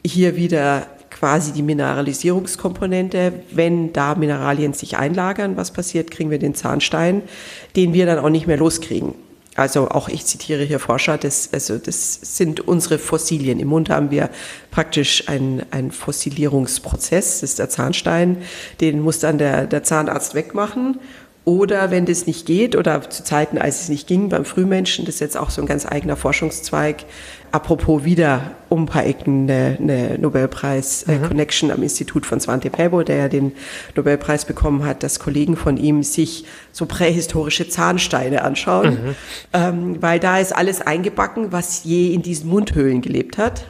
hier 0.06 0.36
wieder 0.36 0.86
quasi 1.10 1.50
die 1.50 1.62
Mineralisierungskomponente. 1.62 3.32
Wenn 3.50 3.92
da 3.92 4.14
Mineralien 4.14 4.72
sich 4.72 4.98
einlagern, 4.98 5.56
was 5.56 5.72
passiert, 5.72 6.12
kriegen 6.12 6.30
wir 6.30 6.38
den 6.38 6.54
Zahnstein, 6.54 7.22
den 7.74 7.92
wir 7.92 8.06
dann 8.06 8.20
auch 8.20 8.30
nicht 8.30 8.46
mehr 8.46 8.56
loskriegen. 8.56 9.14
Also 9.56 9.88
auch 9.88 10.08
ich 10.08 10.24
zitiere 10.26 10.62
hier 10.62 10.78
Forscher, 10.78 11.18
das, 11.18 11.50
also 11.52 11.76
das 11.76 12.14
sind 12.22 12.60
unsere 12.60 12.98
Fossilien. 12.98 13.58
Im 13.58 13.68
Mund 13.68 13.90
haben 13.90 14.10
wir 14.10 14.30
praktisch 14.70 15.28
einen, 15.28 15.64
einen 15.72 15.90
Fossilierungsprozess, 15.90 17.40
das 17.40 17.50
ist 17.50 17.58
der 17.58 17.68
Zahnstein, 17.68 18.38
den 18.80 19.00
muss 19.00 19.18
dann 19.18 19.38
der, 19.38 19.66
der 19.66 19.82
Zahnarzt 19.82 20.34
wegmachen. 20.34 21.00
Oder 21.50 21.90
wenn 21.90 22.06
das 22.06 22.28
nicht 22.28 22.46
geht, 22.46 22.76
oder 22.76 23.10
zu 23.10 23.24
Zeiten, 23.24 23.58
als 23.58 23.80
es 23.80 23.88
nicht 23.88 24.06
ging, 24.06 24.28
beim 24.28 24.44
Frühmenschen, 24.44 25.04
das 25.04 25.16
ist 25.16 25.20
jetzt 25.20 25.36
auch 25.36 25.50
so 25.50 25.60
ein 25.60 25.66
ganz 25.66 25.84
eigener 25.84 26.14
Forschungszweig, 26.14 26.98
apropos 27.50 28.04
wieder 28.04 28.52
um 28.68 28.84
ein 28.84 28.86
paar 28.86 29.04
Ecken 29.04 29.50
eine, 29.50 29.76
eine 29.80 30.18
Nobelpreis-Connection 30.20 31.70
äh, 31.70 31.72
mhm. 31.72 31.76
am 31.76 31.82
Institut 31.82 32.24
von 32.24 32.38
Svante 32.38 32.70
Pääbo, 32.70 33.02
der 33.02 33.16
ja 33.16 33.28
den 33.28 33.50
Nobelpreis 33.96 34.44
bekommen 34.44 34.84
hat, 34.84 35.02
dass 35.02 35.18
Kollegen 35.18 35.56
von 35.56 35.76
ihm 35.76 36.04
sich 36.04 36.44
so 36.70 36.86
prähistorische 36.86 37.68
Zahnsteine 37.68 38.44
anschauen, 38.44 38.90
mhm. 38.90 39.14
ähm, 39.52 39.96
weil 40.00 40.20
da 40.20 40.38
ist 40.38 40.54
alles 40.54 40.80
eingebacken, 40.80 41.50
was 41.50 41.82
je 41.82 42.14
in 42.14 42.22
diesen 42.22 42.48
Mundhöhlen 42.48 43.00
gelebt 43.02 43.38
hat. 43.38 43.64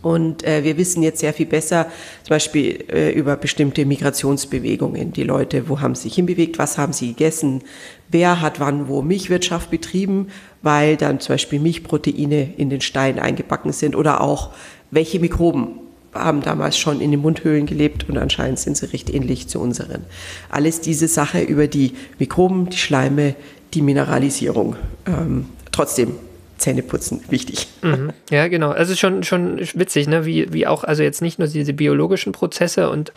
Und 0.00 0.44
äh, 0.44 0.64
wir 0.64 0.76
wissen 0.76 1.02
jetzt 1.02 1.20
sehr 1.20 1.32
viel 1.32 1.46
besser, 1.46 1.86
zum 2.22 2.34
Beispiel 2.34 2.84
äh, 2.90 3.12
über 3.12 3.36
bestimmte 3.36 3.84
Migrationsbewegungen. 3.84 5.12
Die 5.12 5.24
Leute, 5.24 5.68
wo 5.68 5.80
haben 5.80 5.94
sie 5.94 6.04
sich 6.04 6.14
hinbewegt, 6.14 6.58
was 6.58 6.78
haben 6.78 6.92
sie 6.92 7.08
gegessen, 7.08 7.62
wer 8.10 8.40
hat 8.40 8.60
wann 8.60 8.88
wo 8.88 9.02
Milchwirtschaft 9.02 9.70
betrieben, 9.70 10.28
weil 10.62 10.96
dann 10.96 11.20
zum 11.20 11.34
Beispiel 11.34 11.58
Milchproteine 11.58 12.54
in 12.56 12.70
den 12.70 12.80
Stein 12.80 13.18
eingebacken 13.18 13.72
sind 13.72 13.96
oder 13.96 14.20
auch 14.20 14.50
welche 14.90 15.18
Mikroben 15.18 15.80
haben 16.14 16.42
damals 16.42 16.76
schon 16.78 17.00
in 17.00 17.10
den 17.10 17.20
Mundhöhlen 17.20 17.66
gelebt 17.66 18.08
und 18.08 18.18
anscheinend 18.18 18.58
sind 18.58 18.76
sie 18.76 18.92
recht 18.92 19.08
ähnlich 19.08 19.48
zu 19.48 19.60
unseren. 19.60 20.04
Alles 20.50 20.80
diese 20.80 21.08
Sache 21.08 21.40
über 21.40 21.66
die 21.66 21.94
Mikroben, 22.18 22.68
die 22.68 22.76
Schleime, 22.76 23.34
die 23.74 23.82
Mineralisierung. 23.82 24.76
Ähm, 25.06 25.46
trotzdem 25.70 26.16
Zähne 26.58 26.82
putzen, 26.82 27.22
wichtig. 27.28 27.66
Mhm. 27.82 28.12
Ja, 28.30 28.48
genau. 28.48 28.70
Also 28.70 28.94
schon, 28.94 29.24
schon 29.24 29.58
witzig, 29.74 30.06
ne? 30.06 30.24
wie, 30.24 30.52
wie 30.52 30.66
auch, 30.66 30.84
also 30.84 31.02
jetzt 31.02 31.22
nicht 31.22 31.38
nur 31.38 31.48
diese 31.48 31.72
biologischen 31.72 32.32
Prozesse 32.32 32.88
und 32.90 33.12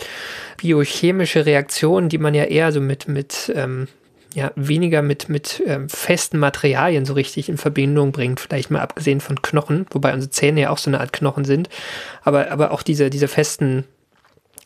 biochemische 0.57 1.45
Reaktionen, 1.45 2.09
die 2.09 2.17
man 2.17 2.33
ja 2.33 2.45
eher 2.45 2.71
so 2.71 2.81
mit, 2.81 3.07
mit 3.07 3.51
ähm, 3.55 3.87
ja, 4.35 4.51
weniger 4.55 5.01
mit, 5.01 5.29
mit 5.29 5.63
ähm, 5.65 5.87
festen 5.87 6.37
Materialien 6.39 7.05
so 7.05 7.13
richtig 7.13 7.47
in 7.47 7.57
Verbindung 7.57 8.11
bringt, 8.11 8.41
vielleicht 8.41 8.69
mal 8.69 8.81
abgesehen 8.81 9.21
von 9.21 9.41
Knochen, 9.41 9.85
wobei 9.91 10.13
unsere 10.13 10.29
Zähne 10.29 10.61
ja 10.61 10.69
auch 10.71 10.77
so 10.77 10.89
eine 10.89 10.99
Art 10.99 11.13
Knochen 11.13 11.45
sind, 11.45 11.69
aber, 12.21 12.51
aber 12.51 12.71
auch 12.71 12.83
diese, 12.83 13.09
diese 13.09 13.29
festen 13.29 13.85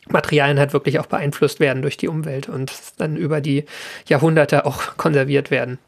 Materialien 0.08 0.58
halt 0.58 0.72
wirklich 0.72 0.98
auch 0.98 1.06
beeinflusst 1.06 1.60
werden 1.60 1.82
durch 1.82 1.96
die 1.96 2.08
Umwelt 2.08 2.48
und 2.48 2.72
dann 2.98 3.16
über 3.16 3.40
die 3.40 3.64
Jahrhunderte 4.06 4.66
auch 4.66 4.96
konserviert 4.96 5.52
werden. 5.52 5.78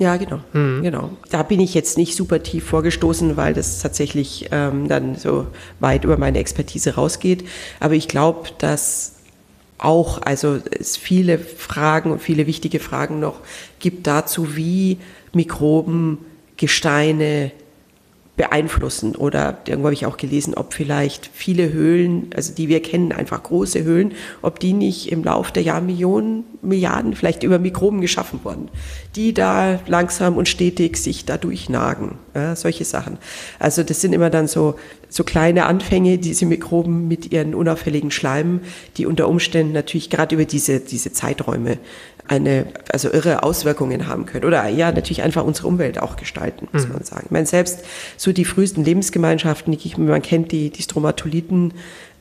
Ja, 0.00 0.16
genau, 0.16 0.40
mhm. 0.54 0.82
genau. 0.82 1.10
Da 1.30 1.42
bin 1.42 1.60
ich 1.60 1.74
jetzt 1.74 1.98
nicht 1.98 2.16
super 2.16 2.42
tief 2.42 2.64
vorgestoßen, 2.64 3.36
weil 3.36 3.52
das 3.52 3.80
tatsächlich 3.80 4.48
ähm, 4.50 4.88
dann 4.88 5.14
so 5.14 5.46
weit 5.78 6.04
über 6.04 6.16
meine 6.16 6.38
Expertise 6.38 6.94
rausgeht. 6.94 7.46
Aber 7.80 7.92
ich 7.92 8.08
glaube, 8.08 8.48
dass 8.56 9.16
auch, 9.76 10.22
also 10.22 10.58
es 10.70 10.96
viele 10.96 11.38
Fragen 11.38 12.12
und 12.12 12.22
viele 12.22 12.46
wichtige 12.46 12.80
Fragen 12.80 13.20
noch 13.20 13.40
gibt 13.78 14.06
dazu, 14.06 14.56
wie 14.56 14.96
Mikroben, 15.34 16.16
Gesteine, 16.56 17.52
beeinflussen. 18.40 19.16
Oder 19.16 19.58
irgendwo 19.66 19.88
habe 19.88 19.92
ich 19.92 20.06
auch 20.06 20.16
gelesen, 20.16 20.54
ob 20.54 20.72
vielleicht 20.72 21.28
viele 21.30 21.74
Höhlen, 21.74 22.30
also 22.34 22.54
die 22.54 22.68
wir 22.68 22.80
kennen, 22.80 23.12
einfach 23.12 23.42
große 23.42 23.84
Höhlen, 23.84 24.12
ob 24.40 24.58
die 24.60 24.72
nicht 24.72 25.12
im 25.12 25.22
Laufe 25.22 25.52
der 25.52 25.62
Jahrmillionen, 25.62 26.44
Milliarden 26.62 27.14
vielleicht 27.14 27.42
über 27.42 27.58
Mikroben 27.58 28.00
geschaffen 28.00 28.40
wurden, 28.42 28.70
die 29.14 29.34
da 29.34 29.78
langsam 29.86 30.38
und 30.38 30.48
stetig 30.48 30.96
sich 30.96 31.26
da 31.26 31.36
durchnagen. 31.36 32.12
Ja, 32.34 32.56
solche 32.56 32.86
Sachen. 32.86 33.18
Also 33.58 33.82
das 33.82 34.00
sind 34.00 34.14
immer 34.14 34.30
dann 34.30 34.48
so, 34.48 34.76
so 35.10 35.22
kleine 35.22 35.66
Anfänge, 35.66 36.16
diese 36.16 36.46
Mikroben 36.46 37.08
mit 37.08 37.32
ihren 37.32 37.54
unauffälligen 37.54 38.10
Schleimen, 38.10 38.60
die 38.96 39.04
unter 39.04 39.28
Umständen 39.28 39.74
natürlich 39.74 40.08
gerade 40.08 40.34
über 40.34 40.46
diese, 40.46 40.80
diese 40.80 41.12
Zeiträume 41.12 41.76
eine, 42.28 42.66
also 42.92 43.10
irre 43.10 43.42
Auswirkungen 43.42 44.06
haben 44.06 44.26
können. 44.26 44.44
Oder 44.44 44.68
ja, 44.68 44.92
natürlich 44.92 45.22
einfach 45.22 45.44
unsere 45.44 45.68
Umwelt 45.68 46.00
auch 46.00 46.16
gestalten, 46.16 46.68
muss 46.72 46.86
mhm. 46.86 46.92
man 46.92 47.04
sagen. 47.04 47.22
Ich 47.26 47.30
meine, 47.30 47.46
selbst 47.46 47.80
so 48.16 48.32
die 48.32 48.44
frühesten 48.44 48.84
Lebensgemeinschaften, 48.84 49.76
die 49.76 50.00
man 50.00 50.22
kennt, 50.22 50.52
die, 50.52 50.70
die 50.70 50.82
Stromatoliten, 50.82 51.72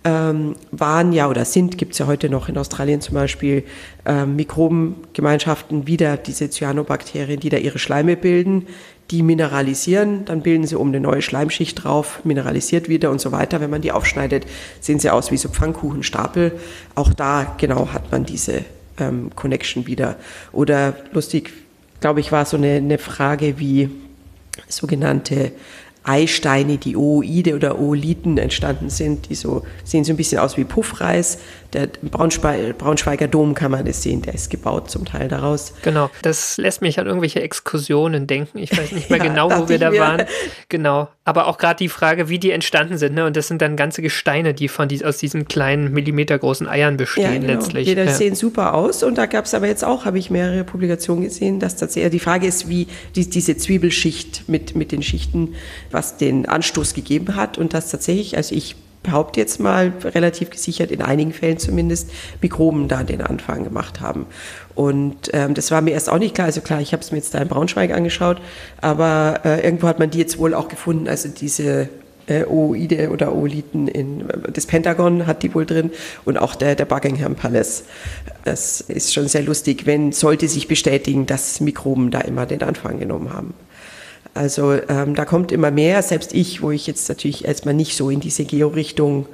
ähm, 0.03 0.55
waren 0.71 1.11
ja 1.11 1.27
oder 1.27 1.43
sind, 1.43 1.77
gibt 1.77 1.93
es 1.93 1.99
ja 1.99 2.07
heute 2.07 2.29
noch 2.29 2.47
in 2.47 2.57
Australien 2.57 3.01
zum 3.01 3.15
Beispiel, 3.15 3.63
ähm, 4.05 4.35
Mikrobengemeinschaften, 4.37 5.87
wieder 5.87 6.15
diese 6.15 6.49
Cyanobakterien, 6.49 7.39
die 7.39 7.49
da 7.49 7.57
ihre 7.57 7.79
Schleime 7.79 8.15
bilden, 8.15 8.67
die 9.11 9.23
mineralisieren, 9.23 10.25
dann 10.25 10.41
bilden 10.41 10.65
sie 10.65 10.75
um 10.75 10.89
eine 10.89 10.99
neue 10.99 11.21
Schleimschicht 11.21 11.83
drauf, 11.83 12.21
mineralisiert 12.23 12.89
wieder 12.89 13.11
und 13.11 13.19
so 13.19 13.31
weiter. 13.31 13.59
Wenn 13.59 13.71
man 13.71 13.81
die 13.81 13.91
aufschneidet, 13.91 14.45
sehen 14.79 14.99
sie 14.99 15.09
aus 15.09 15.31
wie 15.31 15.37
so 15.37 15.49
Pfannkuchenstapel. 15.49 16.53
Auch 16.95 17.13
da 17.13 17.55
genau 17.57 17.89
hat 17.91 18.11
man 18.11 18.25
diese 18.25 18.63
ähm, 18.99 19.31
Connection 19.35 19.87
wieder. 19.87 20.17
Oder 20.51 20.95
lustig, 21.11 21.51
glaube 21.99 22.19
ich, 22.19 22.31
war 22.31 22.45
so 22.45 22.57
eine, 22.57 22.75
eine 22.75 22.97
Frage 22.97 23.59
wie 23.59 23.89
sogenannte 24.67 25.51
Eisteine, 26.03 26.77
die 26.77 26.95
Ooide 26.95 27.55
oder 27.55 27.79
Oolithen 27.79 28.37
entstanden 28.37 28.89
sind, 28.89 29.29
die 29.29 29.35
so 29.35 29.63
sehen 29.83 30.03
so 30.03 30.13
ein 30.13 30.17
bisschen 30.17 30.39
aus 30.39 30.57
wie 30.57 30.63
Puffreis. 30.63 31.39
Der 31.73 31.87
Braunschwe 32.01 32.73
Braunschweiger 32.77 33.27
Dom 33.27 33.53
kann 33.53 33.69
man 33.71 33.85
das 33.85 34.01
sehen, 34.01 34.21
der 34.23 34.33
ist 34.33 34.49
gebaut 34.49 34.89
zum 34.89 35.05
Teil 35.05 35.27
daraus. 35.27 35.73
Genau, 35.83 36.09
das 36.23 36.57
lässt 36.57 36.81
mich 36.81 36.99
an 36.99 37.05
irgendwelche 37.05 37.41
Exkursionen 37.41 38.25
denken. 38.25 38.57
Ich 38.57 38.75
weiß 38.75 38.91
nicht 38.91 39.09
mehr 39.09 39.19
Ja, 39.23 39.23
genau, 39.27 39.51
wo 39.51 39.69
wir 39.69 39.77
da 39.77 39.91
mir. 39.91 39.99
waren. 39.99 40.23
Genau, 40.69 41.09
aber 41.25 41.45
auch 41.47 41.57
gerade 41.59 41.77
die 41.77 41.89
Frage, 41.89 42.27
wie 42.29 42.39
die 42.39 42.49
entstanden 42.51 42.97
sind. 42.97 43.13
Ne? 43.13 43.25
Und 43.25 43.35
das 43.35 43.47
sind 43.47 43.61
dann 43.61 43.75
ganze 43.75 44.01
Gesteine, 44.01 44.53
die 44.55 44.67
von 44.67 44.87
dies, 44.87 45.03
aus 45.03 45.17
diesen 45.17 45.47
kleinen 45.47 45.91
millimetergroßen 45.93 46.67
Eiern 46.67 46.97
bestehen 46.97 47.43
letztlich. 47.43 47.87
Die, 47.87 47.93
die 47.95 48.01
Ja. 48.01 48.07
sehen 48.13 48.33
super 48.33 48.73
aus 48.73 49.03
und 49.03 49.17
da 49.19 49.27
gab 49.27 49.45
es 49.45 49.53
aber 49.53 49.67
jetzt 49.67 49.85
auch, 49.85 50.05
habe 50.05 50.17
ich 50.17 50.31
mehrere 50.31 50.63
Publikationen 50.63 51.23
gesehen, 51.23 51.59
dass 51.59 51.75
tatsächlich, 51.75 52.11
die 52.11 52.19
Frage 52.19 52.47
ist, 52.47 52.67
wie 52.67 52.87
die, 53.15 53.29
diese 53.29 53.57
Zwiebelschicht 53.57 54.49
mit, 54.49 54.75
mit 54.75 54.91
den 54.91 55.03
Schichten, 55.03 55.53
was 55.91 56.17
den 56.17 56.47
Anstoß 56.47 56.93
gegeben 56.95 57.35
hat 57.35 57.57
und 57.59 57.73
dass 57.75 57.91
tatsächlich, 57.91 58.35
also 58.37 58.55
ich 58.55 58.75
behaupte 59.03 59.39
jetzt 59.39 59.59
mal 59.59 59.93
relativ 60.03 60.49
gesichert, 60.49 60.91
in 60.91 61.01
einigen 61.01 61.31
Fällen 61.31 61.57
zumindest, 61.57 62.09
Mikroben 62.41 62.87
da 62.87 63.03
den 63.03 63.21
Anfang 63.21 63.63
gemacht 63.63 64.01
haben. 64.01 64.25
Und 64.75 65.29
ähm, 65.33 65.53
das 65.53 65.71
war 65.71 65.81
mir 65.81 65.91
erst 65.91 66.09
auch 66.09 66.19
nicht 66.19 66.35
klar. 66.35 66.47
Also 66.47 66.61
klar, 66.61 66.81
ich 66.81 66.93
habe 66.93 67.01
es 67.01 67.11
mir 67.11 67.17
jetzt 67.17 67.33
da 67.33 67.39
in 67.39 67.47
Braunschweig 67.47 67.91
angeschaut, 67.91 68.41
aber 68.81 69.41
äh, 69.45 69.63
irgendwo 69.63 69.87
hat 69.87 69.99
man 69.99 70.09
die 70.09 70.19
jetzt 70.19 70.37
wohl 70.37 70.53
auch 70.53 70.67
gefunden, 70.67 71.07
also 71.07 71.29
diese 71.29 71.89
äh, 72.29 72.45
Ooide 72.45 73.09
oder 73.09 73.33
Oolithen 73.33 73.87
in 73.87 74.25
das 74.53 74.65
Pentagon 74.67 75.27
hat 75.27 75.43
die 75.43 75.53
wohl 75.53 75.65
drin 75.65 75.91
und 76.25 76.37
auch 76.37 76.55
der, 76.55 76.75
der 76.75 76.85
Buckingham 76.85 77.35
Palace. 77.35 77.85
Das 78.45 78.81
ist 78.81 79.13
schon 79.13 79.27
sehr 79.27 79.43
lustig, 79.43 79.85
wenn 79.85 80.11
sollte 80.11 80.47
sich 80.47 80.67
bestätigen, 80.67 81.25
dass 81.25 81.59
Mikroben 81.59 82.11
da 82.11 82.21
immer 82.21 82.45
den 82.45 82.61
Anfang 82.61 82.99
genommen 82.99 83.33
haben. 83.33 83.53
Also 84.39 84.71
ähm, 84.87 85.15
da 85.15 85.25
kommt 85.25 85.51
immer 85.51 85.69
mehr, 85.69 86.01
selbst 86.01 86.33
ich, 86.33 86.61
wo 86.61 86.71
ich 86.71 86.87
jetzt 86.87 87.09
natürlich 87.09 87.43
erstmal 87.43 87.73
nicht 87.73 87.97
so 87.97 88.09
in 88.09 88.21
diese 88.21 88.45
Georichtung 88.45 89.25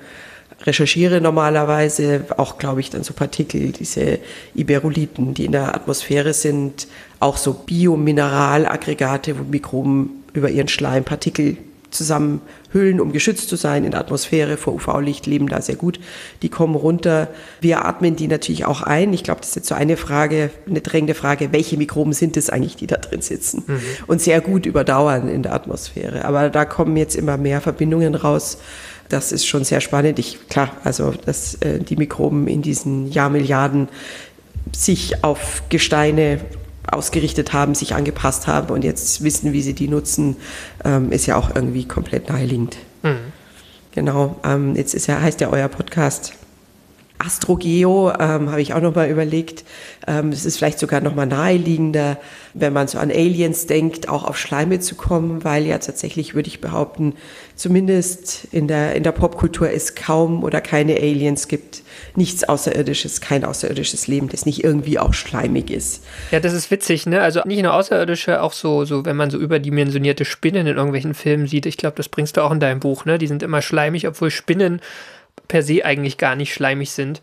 recherchiere 0.63 1.21
normalerweise, 1.21 2.25
auch 2.37 2.57
glaube 2.57 2.79
ich 2.79 2.89
dann 2.89 3.03
so 3.03 3.13
Partikel, 3.13 3.71
diese 3.71 4.17
Iberolithen, 4.55 5.35
die 5.35 5.45
in 5.45 5.51
der 5.51 5.75
Atmosphäre 5.75 6.33
sind, 6.33 6.87
auch 7.19 7.37
so 7.37 7.53
Biomineralaggregate, 7.53 9.37
wo 9.37 9.43
Mikroben 9.43 10.23
über 10.33 10.49
ihren 10.49 10.69
Schleim 10.69 11.03
Partikel 11.03 11.57
zusammenhüllen, 11.91 12.99
um 12.99 13.11
geschützt 13.11 13.49
zu 13.49 13.55
sein 13.55 13.83
in 13.83 13.91
der 13.91 13.99
Atmosphäre 13.99 14.57
vor 14.57 14.73
UV-Licht, 14.73 15.25
leben 15.25 15.47
da 15.47 15.61
sehr 15.61 15.75
gut. 15.75 15.99
Die 16.41 16.49
kommen 16.49 16.75
runter. 16.75 17.29
Wir 17.61 17.85
atmen 17.85 18.15
die 18.15 18.27
natürlich 18.27 18.65
auch 18.65 18.81
ein. 18.81 19.13
Ich 19.13 19.23
glaube, 19.23 19.41
das 19.41 19.49
ist 19.49 19.55
jetzt 19.55 19.67
so 19.67 19.75
eine 19.75 19.97
Frage, 19.97 20.49
eine 20.67 20.81
drängende 20.81 21.13
Frage, 21.13 21.51
welche 21.51 21.77
Mikroben 21.77 22.13
sind 22.13 22.37
es 22.37 22.49
eigentlich, 22.49 22.75
die 22.75 22.87
da 22.87 22.97
drin 22.97 23.21
sitzen 23.21 23.63
und 24.07 24.21
sehr 24.21 24.41
gut 24.41 24.65
überdauern 24.65 25.27
in 25.27 25.43
der 25.43 25.53
Atmosphäre. 25.53 26.25
Aber 26.25 26.49
da 26.49 26.65
kommen 26.65 26.97
jetzt 26.97 27.15
immer 27.15 27.37
mehr 27.37 27.61
Verbindungen 27.61 28.15
raus. 28.15 28.57
Das 29.09 29.31
ist 29.31 29.45
schon 29.45 29.63
sehr 29.63 29.81
spannend. 29.81 30.17
Ich, 30.19 30.47
klar, 30.49 30.71
also, 30.83 31.13
dass 31.25 31.55
äh, 31.55 31.79
die 31.79 31.95
Mikroben 31.95 32.47
in 32.47 32.61
diesen 32.61 33.11
Jahrmilliarden 33.11 33.87
sich 34.75 35.23
auf 35.23 35.63
Gesteine 35.69 36.39
ausgerichtet 36.91 37.53
haben, 37.53 37.75
sich 37.75 37.95
angepasst 37.95 38.47
haben 38.47 38.73
und 38.73 38.83
jetzt 38.83 39.23
wissen, 39.23 39.53
wie 39.53 39.61
sie 39.61 39.73
die 39.73 39.87
nutzen, 39.87 40.37
ähm, 40.83 41.11
ist 41.11 41.25
ja 41.25 41.35
auch 41.35 41.55
irgendwie 41.55 41.85
komplett 41.87 42.29
naheliegend. 42.29 42.77
Genau, 43.91 44.35
ähm, 44.43 44.75
jetzt 44.75 44.93
ist 44.93 45.07
ja, 45.07 45.21
heißt 45.21 45.39
ja 45.41 45.49
euer 45.49 45.69
Podcast 45.69 46.33
Astrogeo, 47.17 48.11
ähm, 48.11 48.51
habe 48.51 48.61
ich 48.61 48.73
auch 48.73 48.81
nochmal 48.81 49.09
überlegt. 49.09 49.63
Ähm, 50.07 50.29
es 50.29 50.45
ist 50.45 50.57
vielleicht 50.57 50.79
sogar 50.79 51.01
nochmal 51.01 51.27
naheliegender, 51.27 52.17
wenn 52.53 52.73
man 52.73 52.87
so 52.87 52.97
an 52.99 53.09
Aliens 53.09 53.67
denkt, 53.67 54.09
auch 54.09 54.23
auf 54.23 54.37
Schleime 54.37 54.79
zu 54.79 54.95
kommen, 54.95 55.43
weil 55.43 55.65
ja 55.65 55.77
tatsächlich, 55.77 56.35
würde 56.35 56.47
ich 56.47 56.61
behaupten, 56.61 57.13
zumindest 57.55 58.47
in 58.51 58.67
der, 58.67 58.95
in 58.95 59.03
der 59.03 59.13
Popkultur 59.13 59.71
es 59.71 59.95
kaum 59.95 60.43
oder 60.43 60.61
keine 60.61 60.95
Aliens 60.97 61.47
gibt. 61.47 61.83
Nichts 62.15 62.43
Außerirdisches, 62.43 63.21
kein 63.21 63.45
außerirdisches 63.45 64.07
Leben, 64.07 64.27
das 64.27 64.45
nicht 64.45 64.63
irgendwie 64.63 64.99
auch 64.99 65.13
schleimig 65.13 65.71
ist. 65.71 66.03
Ja, 66.31 66.39
das 66.39 66.53
ist 66.53 66.69
witzig, 66.69 67.05
ne? 67.05 67.21
Also 67.21 67.41
nicht 67.45 67.63
nur 67.63 67.73
Außerirdische, 67.73 68.41
auch 68.41 68.53
so, 68.53 68.83
so, 68.83 69.05
wenn 69.05 69.15
man 69.15 69.29
so 69.29 69.37
überdimensionierte 69.37 70.25
Spinnen 70.25 70.67
in 70.67 70.75
irgendwelchen 70.75 71.13
Filmen 71.13 71.47
sieht. 71.47 71.65
Ich 71.65 71.77
glaube, 71.77 71.95
das 71.95 72.09
bringst 72.09 72.35
du 72.37 72.41
auch 72.41 72.51
in 72.51 72.59
deinem 72.59 72.81
Buch, 72.81 73.05
ne? 73.05 73.17
Die 73.17 73.27
sind 73.27 73.43
immer 73.43 73.61
schleimig, 73.61 74.07
obwohl 74.07 74.29
Spinnen 74.29 74.81
per 75.47 75.63
se 75.63 75.85
eigentlich 75.85 76.17
gar 76.17 76.35
nicht 76.35 76.53
schleimig 76.53 76.91
sind. 76.91 77.21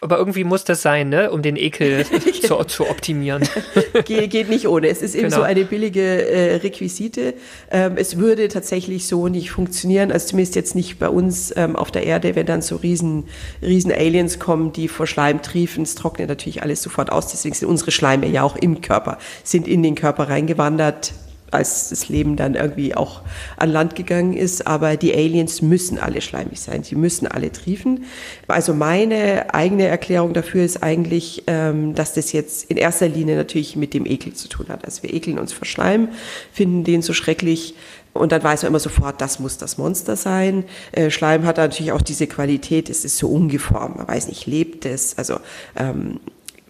Aber 0.00 0.18
irgendwie 0.18 0.44
muss 0.44 0.64
das 0.64 0.82
sein, 0.82 1.08
ne? 1.08 1.30
Um 1.30 1.40
den 1.40 1.56
Ekel 1.56 2.04
zu, 2.42 2.62
zu 2.64 2.90
optimieren. 2.90 3.48
Ge 4.04 4.26
geht 4.26 4.50
nicht 4.50 4.68
ohne. 4.68 4.88
Es 4.88 5.00
ist 5.00 5.14
eben 5.14 5.28
Genau. 5.30 5.36
so 5.38 5.42
eine 5.42 5.64
billige 5.64 6.28
äh, 6.28 6.56
Requisite. 6.56 7.32
Ähm, 7.70 7.94
es 7.96 8.18
würde 8.18 8.48
tatsächlich 8.48 9.06
so 9.06 9.28
nicht 9.28 9.50
funktionieren, 9.50 10.12
also 10.12 10.26
zumindest 10.28 10.56
jetzt 10.56 10.74
nicht 10.74 10.98
bei 10.98 11.08
uns 11.08 11.54
ähm, 11.56 11.74
auf 11.74 11.90
der 11.90 12.04
Erde, 12.04 12.36
wenn 12.36 12.44
dann 12.44 12.60
so 12.60 12.76
riesen, 12.76 13.24
riesen 13.62 13.92
Aliens 13.92 14.38
kommen, 14.38 14.74
die 14.74 14.88
vor 14.88 15.06
Schleim 15.06 15.40
triefen. 15.40 15.84
Es 15.84 15.94
trocknet 15.94 16.28
natürlich 16.28 16.62
alles 16.62 16.82
sofort 16.82 17.10
aus. 17.10 17.28
Deswegen 17.28 17.54
sind 17.54 17.68
unsere 17.68 17.90
Schleime 17.90 18.26
ja 18.26 18.42
auch 18.42 18.56
im 18.56 18.82
Körper, 18.82 19.16
sind 19.42 19.66
in 19.66 19.82
den 19.82 19.94
Körper 19.94 20.28
reingewandert 20.28 21.14
als 21.50 21.90
das 21.90 22.08
Leben 22.08 22.36
dann 22.36 22.54
irgendwie 22.54 22.94
auch 22.94 23.22
an 23.56 23.70
Land 23.70 23.94
gegangen 23.94 24.34
ist. 24.34 24.66
Aber 24.66 24.96
die 24.96 25.14
Aliens 25.14 25.62
müssen 25.62 25.98
alle 25.98 26.20
schleimig 26.20 26.60
sein, 26.60 26.82
sie 26.82 26.96
müssen 26.96 27.26
alle 27.26 27.52
triefen. 27.52 28.04
Also 28.48 28.74
meine 28.74 29.54
eigene 29.54 29.86
Erklärung 29.86 30.34
dafür 30.34 30.64
ist 30.64 30.82
eigentlich, 30.82 31.44
ähm, 31.46 31.94
dass 31.94 32.14
das 32.14 32.32
jetzt 32.32 32.70
in 32.70 32.76
erster 32.76 33.08
Linie 33.08 33.36
natürlich 33.36 33.76
mit 33.76 33.94
dem 33.94 34.06
Ekel 34.06 34.34
zu 34.34 34.48
tun 34.48 34.66
hat. 34.68 34.84
Also 34.84 35.02
wir 35.02 35.12
ekeln 35.14 35.38
uns 35.38 35.52
vor 35.52 35.66
Schleim, 35.66 36.08
finden 36.52 36.84
den 36.84 37.02
so 37.02 37.12
schrecklich. 37.12 37.74
Und 38.12 38.30
dann 38.30 38.44
weiß 38.44 38.62
man 38.62 38.70
immer 38.70 38.80
sofort, 38.80 39.20
das 39.20 39.40
muss 39.40 39.58
das 39.58 39.76
Monster 39.76 40.14
sein. 40.14 40.64
Äh, 40.92 41.10
Schleim 41.10 41.44
hat 41.46 41.56
natürlich 41.56 41.90
auch 41.90 42.02
diese 42.02 42.28
Qualität, 42.28 42.88
es 42.88 43.04
ist 43.04 43.18
so 43.18 43.28
ungeformt. 43.28 43.96
Man 43.96 44.06
weiß 44.06 44.28
nicht, 44.28 44.46
lebt 44.46 44.86
es? 44.86 45.18
Also 45.18 45.38
ähm, 45.76 46.20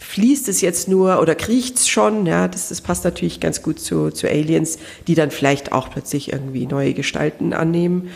fließt 0.04 0.48
es 0.48 0.60
jetzt 0.60 0.88
nur 0.88 1.20
oder 1.20 1.34
kriecht 1.34 1.78
es 1.78 1.88
schon? 1.88 2.26
Ja, 2.26 2.48
das, 2.48 2.68
das 2.68 2.80
passt 2.80 3.04
natürlich 3.04 3.40
ganz 3.40 3.62
gut 3.62 3.80
zu, 3.80 4.10
zu 4.10 4.28
Aliens, 4.28 4.78
die 5.06 5.14
dann 5.14 5.30
vielleicht 5.30 5.72
auch 5.72 5.90
plötzlich 5.90 6.32
irgendwie 6.32 6.66
neue 6.66 6.94
Gestalten 6.94 7.52
annehmen. 7.52 8.10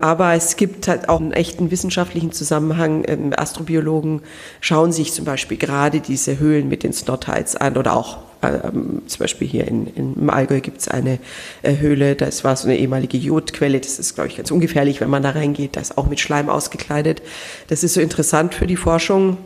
Aber 0.00 0.34
es 0.34 0.56
gibt 0.56 0.88
halt 0.88 1.08
auch 1.08 1.20
einen 1.20 1.32
echten 1.32 1.70
wissenschaftlichen 1.70 2.32
Zusammenhang. 2.32 3.04
Ähm, 3.06 3.32
Astrobiologen 3.36 4.22
schauen 4.60 4.92
sich 4.92 5.12
zum 5.12 5.24
Beispiel 5.24 5.56
gerade 5.56 6.00
diese 6.00 6.38
Höhlen 6.38 6.68
mit 6.68 6.82
den 6.82 6.92
Snotites 6.92 7.56
an 7.56 7.76
oder 7.76 7.94
auch 7.94 8.18
ähm, 8.42 9.02
zum 9.06 9.18
Beispiel 9.18 9.46
hier 9.46 9.68
in, 9.68 9.86
in, 9.86 10.14
im 10.14 10.30
Allgäu 10.30 10.60
gibt 10.60 10.80
es 10.80 10.88
eine 10.88 11.18
äh, 11.62 11.76
Höhle, 11.76 12.16
das 12.16 12.44
war 12.44 12.56
so 12.56 12.68
eine 12.68 12.76
ehemalige 12.76 13.16
Jodquelle, 13.16 13.80
das 13.80 13.98
ist, 13.98 14.14
glaube 14.14 14.28
ich, 14.28 14.36
ganz 14.36 14.50
ungefährlich, 14.50 15.00
wenn 15.00 15.10
man 15.10 15.22
da 15.22 15.30
reingeht, 15.30 15.76
da 15.76 15.80
ist 15.80 15.96
auch 15.96 16.06
mit 16.06 16.20
Schleim 16.20 16.48
ausgekleidet. 16.48 17.22
Das 17.68 17.84
ist 17.84 17.94
so 17.94 18.00
interessant 18.00 18.54
für 18.54 18.66
die 18.66 18.76
Forschung, 18.76 19.38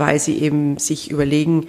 weil 0.00 0.18
sie 0.18 0.38
eben 0.38 0.76
sich 0.78 1.12
überlegen, 1.12 1.68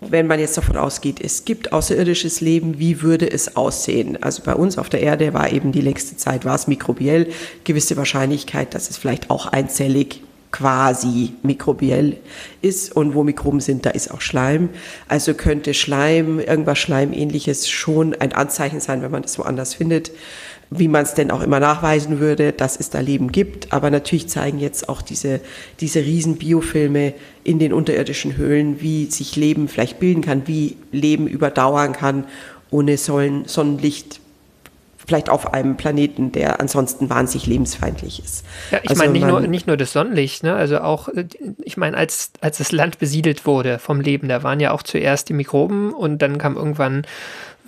wenn 0.00 0.26
man 0.26 0.38
jetzt 0.38 0.56
davon 0.56 0.76
ausgeht, 0.76 1.20
es 1.20 1.44
gibt 1.44 1.72
außerirdisches 1.72 2.40
Leben, 2.40 2.78
wie 2.78 3.02
würde 3.02 3.30
es 3.30 3.56
aussehen? 3.56 4.22
Also 4.22 4.42
bei 4.44 4.54
uns 4.54 4.78
auf 4.78 4.88
der 4.88 5.00
Erde 5.00 5.34
war 5.34 5.52
eben 5.52 5.72
die 5.72 5.82
längste 5.82 6.16
Zeit, 6.16 6.44
war 6.44 6.54
es 6.54 6.68
mikrobiell, 6.68 7.28
gewisse 7.64 7.96
Wahrscheinlichkeit, 7.96 8.74
dass 8.74 8.88
es 8.88 8.96
vielleicht 8.96 9.28
auch 9.28 9.46
einzellig 9.46 10.22
quasi 10.50 11.34
mikrobiell 11.42 12.16
ist 12.60 12.94
und 12.96 13.14
wo 13.14 13.22
Mikroben 13.22 13.60
sind, 13.60 13.86
da 13.86 13.90
ist 13.90 14.10
auch 14.10 14.20
Schleim. 14.20 14.70
Also 15.08 15.34
könnte 15.34 15.74
Schleim, 15.74 16.40
irgendwas 16.40 16.78
Schleimähnliches 16.78 17.68
schon 17.68 18.14
ein 18.14 18.32
Anzeichen 18.32 18.80
sein, 18.80 19.02
wenn 19.02 19.10
man 19.10 19.22
das 19.22 19.38
woanders 19.38 19.74
findet 19.74 20.10
wie 20.70 20.86
man 20.86 21.02
es 21.02 21.14
denn 21.14 21.32
auch 21.32 21.42
immer 21.42 21.58
nachweisen 21.58 22.20
würde, 22.20 22.52
dass 22.52 22.78
es 22.78 22.90
da 22.90 23.00
Leben 23.00 23.32
gibt. 23.32 23.72
Aber 23.72 23.90
natürlich 23.90 24.28
zeigen 24.28 24.60
jetzt 24.60 24.88
auch 24.88 25.02
diese, 25.02 25.40
diese 25.80 26.00
riesen 26.00 26.36
Biofilme 26.36 27.12
in 27.42 27.58
den 27.58 27.72
unterirdischen 27.72 28.36
Höhlen, 28.36 28.80
wie 28.80 29.06
sich 29.06 29.34
Leben 29.34 29.66
vielleicht 29.66 29.98
bilden 29.98 30.22
kann, 30.22 30.46
wie 30.46 30.76
Leben 30.92 31.26
überdauern 31.26 31.92
kann 31.92 32.24
ohne 32.70 32.96
Sonnen 32.96 33.46
Sonnenlicht. 33.46 34.20
Vielleicht 35.10 35.28
auf 35.28 35.52
einem 35.52 35.76
Planeten, 35.76 36.30
der 36.30 36.60
ansonsten 36.60 37.10
wahnsinnig 37.10 37.48
lebensfeindlich 37.48 38.22
ist. 38.24 38.44
Ja, 38.70 38.78
ich 38.80 38.90
Also 38.90 39.02
meine 39.02 39.12
nicht 39.12 39.26
nur, 39.26 39.40
nicht 39.40 39.66
nur 39.66 39.76
das 39.76 39.92
Sonnenlicht, 39.92 40.44
ne? 40.44 40.54
also 40.54 40.78
auch, 40.78 41.08
äh, 41.08 41.26
ich 41.64 41.76
meine, 41.76 41.96
als, 41.96 42.30
als 42.40 42.58
das 42.58 42.70
Land 42.70 43.00
besiedelt 43.00 43.44
wurde 43.44 43.80
vom 43.80 44.00
Leben, 44.00 44.28
da 44.28 44.44
waren 44.44 44.60
ja 44.60 44.70
auch 44.70 44.84
zuerst 44.84 45.28
die 45.28 45.32
Mikroben 45.32 45.92
und 45.92 46.22
dann 46.22 46.38
kam 46.38 46.56
irgendwann 46.56 47.02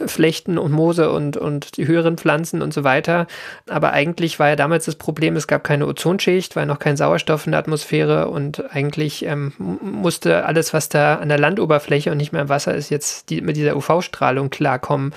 Flechten 0.07 0.59
und 0.59 0.73
Moose 0.73 1.11
und, 1.11 1.37
und 1.37 1.77
die 1.77 1.87
höheren 1.87 2.17
Pflanzen 2.17 2.63
und 2.63 2.73
so 2.73 2.85
weiter. 2.85 3.27
Aber 3.69 3.93
eigentlich 3.93 4.39
war 4.39 4.49
ja 4.49 4.57
damals 4.57 4.85
das 4.87 4.97
Problem, 4.97 5.37
es 5.37 5.47
gab 5.47 5.65
keine 5.65 5.87
Ozonschicht, 5.87 6.57
war 6.57 6.67
noch 6.67 6.79
kein 6.79 6.97
Sauerstoff 6.97 7.47
in 7.47 7.53
der 7.53 7.61
Atmosphäre 7.61 8.29
und 8.29 8.75
eigentlich 8.75 9.25
ähm, 9.25 9.53
musste 9.59 10.45
alles, 10.45 10.73
was 10.73 10.89
da 10.89 11.17
an 11.17 11.29
der 11.29 11.39
Landoberfläche 11.39 12.11
und 12.11 12.19
nicht 12.19 12.33
mehr 12.33 12.43
im 12.43 12.49
Wasser 12.49 12.75
ist, 12.75 12.91
jetzt 12.91 13.31
die, 13.31 13.41
mit 13.41 13.57
dieser 13.57 13.77
UV-Strahlung 13.77 14.51
klarkommen. 14.51 15.15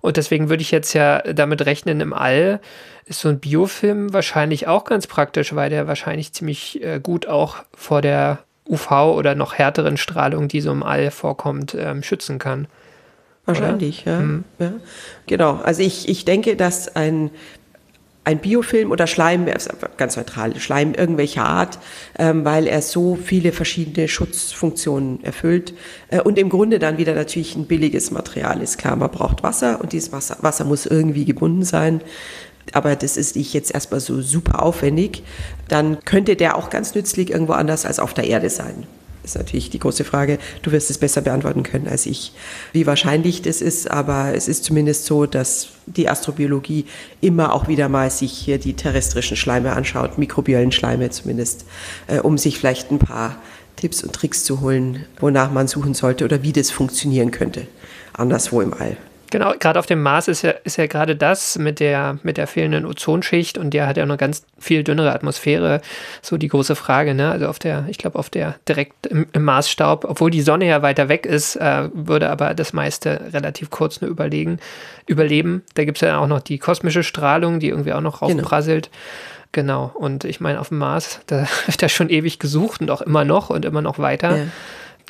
Und 0.00 0.16
deswegen 0.16 0.48
würde 0.48 0.62
ich 0.62 0.70
jetzt 0.70 0.92
ja 0.94 1.20
damit 1.20 1.66
rechnen, 1.66 2.00
im 2.00 2.12
All 2.12 2.60
ist 3.06 3.20
so 3.20 3.28
ein 3.28 3.40
Biofilm 3.40 4.12
wahrscheinlich 4.12 4.66
auch 4.66 4.84
ganz 4.84 5.06
praktisch, 5.06 5.54
weil 5.54 5.70
der 5.70 5.86
wahrscheinlich 5.86 6.32
ziemlich 6.32 6.82
äh, 6.82 7.00
gut 7.02 7.26
auch 7.26 7.56
vor 7.74 8.02
der 8.02 8.40
UV 8.68 8.90
oder 9.14 9.34
noch 9.34 9.54
härteren 9.54 9.96
Strahlung, 9.96 10.48
die 10.48 10.60
so 10.60 10.70
im 10.70 10.82
All 10.82 11.10
vorkommt, 11.10 11.74
ähm, 11.78 12.02
schützen 12.02 12.38
kann. 12.38 12.68
Wahrscheinlich, 13.48 14.04
ja. 14.04 14.22
ja. 14.58 14.72
Genau. 15.26 15.54
Also 15.64 15.82
ich, 15.82 16.08
ich 16.08 16.26
denke, 16.26 16.54
dass 16.54 16.94
ein, 16.94 17.30
ein 18.24 18.38
Biofilm 18.40 18.90
oder 18.90 19.06
Schleim, 19.06 19.46
ganz 19.96 20.18
neutral, 20.18 20.54
Schleim 20.60 20.92
irgendwelcher 20.92 21.46
Art, 21.46 21.78
ähm, 22.18 22.44
weil 22.44 22.66
er 22.66 22.82
so 22.82 23.16
viele 23.16 23.52
verschiedene 23.52 24.06
Schutzfunktionen 24.06 25.24
erfüllt 25.24 25.72
äh, 26.10 26.20
und 26.20 26.38
im 26.38 26.50
Grunde 26.50 26.78
dann 26.78 26.98
wieder 26.98 27.14
natürlich 27.14 27.56
ein 27.56 27.64
billiges 27.64 28.10
Material 28.10 28.60
ist. 28.60 28.76
Klar, 28.76 28.96
man 28.96 29.10
braucht 29.10 29.42
Wasser 29.42 29.80
und 29.80 29.94
dieses 29.94 30.12
Wasser, 30.12 30.36
Wasser 30.42 30.64
muss 30.64 30.84
irgendwie 30.84 31.24
gebunden 31.24 31.62
sein 31.62 32.02
aber 32.74 32.96
das 32.96 33.16
ist 33.16 33.34
nicht 33.34 33.54
jetzt 33.54 33.72
erstmal 33.72 34.00
so 34.00 34.20
super 34.20 34.62
aufwendig, 34.62 35.22
dann 35.68 36.04
könnte 36.04 36.36
der 36.36 36.54
auch 36.54 36.68
ganz 36.68 36.94
nützlich 36.94 37.30
irgendwo 37.30 37.54
anders 37.54 37.86
als 37.86 37.98
auf 37.98 38.12
der 38.12 38.24
Erde 38.24 38.50
sein 38.50 38.86
ist 39.28 39.36
natürlich 39.36 39.70
die 39.70 39.78
große 39.78 40.04
Frage. 40.04 40.38
Du 40.62 40.72
wirst 40.72 40.90
es 40.90 40.98
besser 40.98 41.20
beantworten 41.20 41.62
können 41.62 41.88
als 41.88 42.06
ich, 42.06 42.32
wie 42.72 42.86
wahrscheinlich 42.86 43.42
das 43.42 43.60
ist. 43.60 43.90
Aber 43.90 44.34
es 44.34 44.48
ist 44.48 44.64
zumindest 44.64 45.06
so, 45.06 45.26
dass 45.26 45.68
die 45.86 46.08
Astrobiologie 46.08 46.86
immer 47.20 47.52
auch 47.52 47.68
wieder 47.68 47.88
mal 47.88 48.10
sich 48.10 48.32
hier 48.32 48.58
die 48.58 48.74
terrestrischen 48.74 49.36
Schleime 49.36 49.72
anschaut, 49.72 50.18
mikrobiellen 50.18 50.72
Schleime 50.72 51.10
zumindest, 51.10 51.64
äh, 52.06 52.18
um 52.20 52.38
sich 52.38 52.58
vielleicht 52.58 52.90
ein 52.90 52.98
paar 52.98 53.36
Tipps 53.76 54.02
und 54.02 54.12
Tricks 54.12 54.44
zu 54.44 54.60
holen, 54.60 55.04
wonach 55.20 55.52
man 55.52 55.68
suchen 55.68 55.94
sollte 55.94 56.24
oder 56.24 56.42
wie 56.42 56.52
das 56.52 56.70
funktionieren 56.70 57.30
könnte, 57.30 57.66
anderswo 58.12 58.60
im 58.60 58.74
All. 58.74 58.96
Genau, 59.30 59.52
gerade 59.58 59.78
auf 59.78 59.86
dem 59.86 60.02
Mars 60.02 60.28
ist 60.28 60.42
ja, 60.42 60.50
ist 60.64 60.78
ja 60.78 60.86
gerade 60.86 61.14
das 61.14 61.58
mit 61.58 61.80
der, 61.80 62.18
mit 62.22 62.38
der 62.38 62.46
fehlenden 62.46 62.86
Ozonschicht 62.86 63.58
und 63.58 63.74
der 63.74 63.86
hat 63.86 63.96
ja 63.96 64.06
noch 64.06 64.16
ganz 64.16 64.44
viel 64.58 64.82
dünnere 64.82 65.12
Atmosphäre, 65.12 65.82
so 66.22 66.38
die 66.38 66.48
große 66.48 66.74
Frage, 66.74 67.14
ne? 67.14 67.30
Also 67.30 67.46
auf 67.46 67.58
der, 67.58 67.84
ich 67.88 67.98
glaube, 67.98 68.18
auf 68.18 68.30
der 68.30 68.54
direkt 68.66 69.06
im, 69.06 69.26
im, 69.32 69.44
Marsstaub, 69.44 70.04
obwohl 70.04 70.30
die 70.30 70.40
Sonne 70.40 70.66
ja 70.66 70.80
weiter 70.82 71.08
weg 71.08 71.26
ist, 71.26 71.56
äh, 71.56 71.88
würde 71.92 72.30
aber 72.30 72.54
das 72.54 72.72
meiste 72.72 73.20
relativ 73.32 73.70
kurz 73.70 74.00
nur 74.00 74.10
überlegen, 74.10 74.60
überleben. 75.06 75.62
Da 75.74 75.84
gibt 75.84 75.98
es 75.98 76.02
ja 76.02 76.18
auch 76.18 76.26
noch 76.26 76.40
die 76.40 76.58
kosmische 76.58 77.02
Strahlung, 77.02 77.60
die 77.60 77.68
irgendwie 77.68 77.92
auch 77.92 78.00
noch 78.00 78.22
raufprasselt. 78.22 78.90
Genau. 79.52 79.88
genau. 79.88 79.98
Und 79.98 80.24
ich 80.24 80.40
meine, 80.40 80.60
auf 80.60 80.68
dem 80.68 80.78
Mars, 80.78 81.20
da 81.26 81.46
wird 81.66 81.82
er 81.82 81.88
schon 81.90 82.08
ewig 82.08 82.38
gesucht 82.38 82.80
und 82.80 82.90
auch 82.90 83.02
immer 83.02 83.24
noch 83.24 83.50
und 83.50 83.64
immer 83.66 83.82
noch 83.82 83.98
weiter. 83.98 84.36
Ja. 84.36 84.44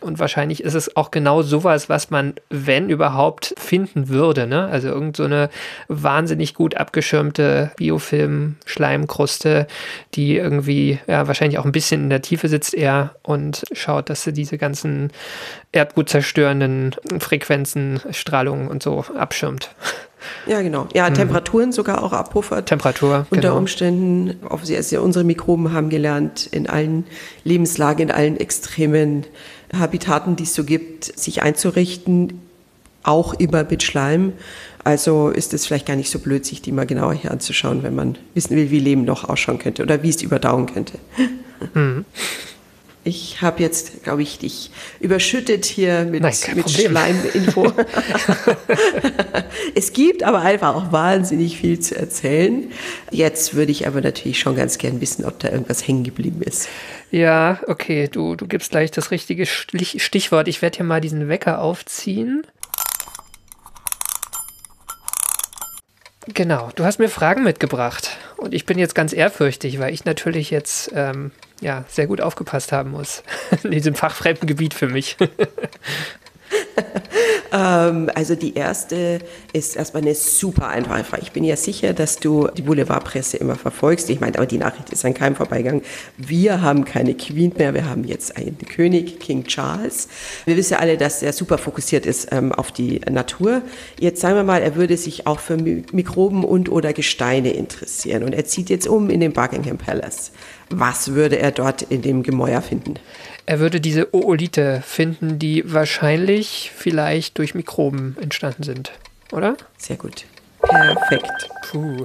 Und 0.00 0.18
wahrscheinlich 0.18 0.62
ist 0.62 0.74
es 0.74 0.96
auch 0.96 1.10
genau 1.10 1.42
sowas, 1.42 1.88
was 1.88 2.10
man, 2.10 2.34
wenn 2.50 2.88
überhaupt, 2.88 3.54
finden 3.58 4.08
würde. 4.08 4.46
Ne? 4.46 4.66
Also 4.66 4.88
irgend 4.88 5.16
so 5.16 5.24
eine 5.24 5.50
wahnsinnig 5.88 6.54
gut 6.54 6.76
abgeschirmte 6.76 7.72
Biofilm-Schleimkruste, 7.76 9.66
die 10.14 10.36
irgendwie 10.36 10.98
ja, 11.06 11.26
wahrscheinlich 11.26 11.58
auch 11.58 11.64
ein 11.64 11.72
bisschen 11.72 12.04
in 12.04 12.10
der 12.10 12.22
Tiefe 12.22 12.48
sitzt 12.48 12.74
eher 12.74 13.14
und 13.22 13.64
schaut, 13.72 14.10
dass 14.10 14.22
sie 14.22 14.32
diese 14.32 14.58
ganzen 14.58 15.10
erdgutzerstörenden 15.72 16.94
Frequenzen, 17.18 18.00
Strahlungen 18.10 18.68
und 18.68 18.82
so 18.82 19.04
abschirmt. 19.16 19.70
Ja, 20.46 20.62
genau. 20.62 20.88
Ja, 20.94 21.08
mhm. 21.08 21.14
Temperaturen 21.14 21.72
sogar 21.72 22.02
auch 22.02 22.12
abpuffert. 22.12 22.66
Temperatur. 22.66 23.26
Unter 23.30 23.48
genau. 23.48 23.58
Umständen, 23.58 24.36
also 24.48 25.02
unsere 25.02 25.24
Mikroben 25.24 25.72
haben 25.72 25.90
gelernt, 25.90 26.46
in 26.46 26.68
allen 26.68 27.06
Lebenslagen, 27.44 28.08
in 28.08 28.14
allen 28.14 28.36
extremen 28.36 29.26
Habitaten, 29.72 30.36
die 30.36 30.44
es 30.44 30.54
so 30.54 30.64
gibt, 30.64 31.04
sich 31.04 31.42
einzurichten, 31.42 32.40
auch 33.02 33.34
immer 33.34 33.64
mit 33.64 33.82
Schleim. 33.82 34.32
Also 34.84 35.28
ist 35.28 35.54
es 35.54 35.66
vielleicht 35.66 35.86
gar 35.86 35.96
nicht 35.96 36.10
so 36.10 36.18
blöd, 36.18 36.46
sich 36.46 36.62
die 36.62 36.72
mal 36.72 36.86
genauer 36.86 37.14
hier 37.14 37.30
anzuschauen, 37.30 37.82
wenn 37.82 37.94
man 37.94 38.16
wissen 38.34 38.56
will, 38.56 38.70
wie 38.70 38.80
Leben 38.80 39.04
noch 39.04 39.28
ausschauen 39.28 39.58
könnte 39.58 39.82
oder 39.82 40.02
wie 40.02 40.08
es 40.08 40.22
überdauern 40.22 40.66
könnte. 40.66 40.98
Mhm. 41.74 42.04
Ich 43.08 43.40
habe 43.40 43.62
jetzt, 43.62 44.04
glaube 44.04 44.20
ich, 44.20 44.38
dich 44.38 44.70
überschüttet 45.00 45.64
hier 45.64 46.04
mit, 46.04 46.20
Nein, 46.20 46.34
mit 46.54 46.70
Schleiminfo. 46.70 47.72
es 49.74 49.94
gibt 49.94 50.22
aber 50.22 50.40
einfach 50.42 50.74
auch 50.74 50.92
wahnsinnig 50.92 51.56
viel 51.56 51.80
zu 51.80 51.96
erzählen. 51.96 52.70
Jetzt 53.10 53.54
würde 53.54 53.72
ich 53.72 53.86
aber 53.86 54.02
natürlich 54.02 54.38
schon 54.38 54.56
ganz 54.56 54.76
gern 54.76 55.00
wissen, 55.00 55.24
ob 55.24 55.38
da 55.38 55.48
irgendwas 55.48 55.88
hängen 55.88 56.04
geblieben 56.04 56.42
ist. 56.42 56.68
Ja, 57.10 57.60
okay, 57.66 58.08
du, 58.12 58.36
du 58.36 58.46
gibst 58.46 58.72
gleich 58.72 58.90
das 58.90 59.10
richtige 59.10 59.46
Stichwort. 59.46 60.46
Ich 60.46 60.60
werde 60.60 60.76
hier 60.76 60.84
mal 60.84 61.00
diesen 61.00 61.30
Wecker 61.30 61.62
aufziehen. 61.62 62.46
Genau, 66.26 66.68
du 66.74 66.84
hast 66.84 66.98
mir 66.98 67.08
Fragen 67.08 67.42
mitgebracht 67.42 68.18
und 68.36 68.52
ich 68.52 68.66
bin 68.66 68.78
jetzt 68.78 68.94
ganz 68.94 69.14
ehrfürchtig, 69.14 69.78
weil 69.78 69.94
ich 69.94 70.04
natürlich 70.04 70.50
jetzt 70.50 70.92
ähm, 70.94 71.30
ja, 71.60 71.84
sehr 71.88 72.06
gut 72.06 72.20
aufgepasst 72.20 72.72
haben 72.72 72.90
muss 72.90 73.22
in 73.62 73.70
diesem 73.70 73.94
fachfremden 73.94 74.46
Gebiet 74.46 74.74
für 74.74 74.88
mich. 74.88 75.16
ähm, 77.52 78.10
also 78.14 78.34
die 78.34 78.54
erste 78.54 79.20
ist 79.52 79.76
erstmal 79.76 80.02
eine 80.02 80.14
super 80.14 80.68
einfache 80.68 81.04
Frage. 81.04 81.22
Ich 81.22 81.32
bin 81.32 81.44
ja 81.44 81.56
sicher, 81.56 81.92
dass 81.92 82.18
du 82.18 82.48
die 82.56 82.62
Boulevardpresse 82.62 83.36
immer 83.36 83.56
verfolgst. 83.56 84.10
Ich 84.10 84.20
meine, 84.20 84.36
aber 84.36 84.46
die 84.46 84.58
Nachricht 84.58 84.90
ist 84.90 85.04
an 85.04 85.14
keinem 85.14 85.36
vorbeigegangen. 85.36 85.82
Wir 86.16 86.60
haben 86.62 86.84
keine 86.84 87.14
Queen 87.14 87.52
mehr, 87.56 87.74
wir 87.74 87.88
haben 87.88 88.04
jetzt 88.04 88.36
einen 88.36 88.58
König, 88.58 89.20
King 89.20 89.44
Charles. 89.44 90.08
Wir 90.44 90.56
wissen 90.56 90.74
ja 90.74 90.78
alle, 90.80 90.96
dass 90.96 91.22
er 91.22 91.32
super 91.32 91.58
fokussiert 91.58 92.06
ist 92.06 92.28
ähm, 92.32 92.52
auf 92.52 92.72
die 92.72 93.00
Natur. 93.10 93.62
Jetzt 93.98 94.20
sagen 94.20 94.36
wir 94.36 94.44
mal, 94.44 94.62
er 94.62 94.76
würde 94.76 94.96
sich 94.96 95.26
auch 95.26 95.40
für 95.40 95.56
Mikroben 95.56 96.44
und 96.44 96.70
oder 96.70 96.92
Gesteine 96.92 97.52
interessieren 97.52 98.22
und 98.22 98.34
er 98.34 98.44
zieht 98.44 98.70
jetzt 98.70 98.86
um 98.86 99.10
in 99.10 99.20
den 99.20 99.32
Buckingham 99.32 99.78
Palace. 99.78 100.32
Was 100.70 101.14
würde 101.14 101.38
er 101.38 101.50
dort 101.50 101.82
in 101.82 102.02
dem 102.02 102.22
Gemäuer 102.22 102.60
finden? 102.60 102.94
Er 103.48 103.60
würde 103.60 103.80
diese 103.80 104.14
Oolite 104.14 104.82
finden, 104.84 105.38
die 105.38 105.62
wahrscheinlich 105.72 106.70
vielleicht 106.76 107.38
durch 107.38 107.54
Mikroben 107.54 108.14
entstanden 108.20 108.62
sind, 108.62 108.92
oder? 109.32 109.56
Sehr 109.78 109.96
gut. 109.96 110.26
Perfekt. 110.60 111.48
Puh. 111.70 112.04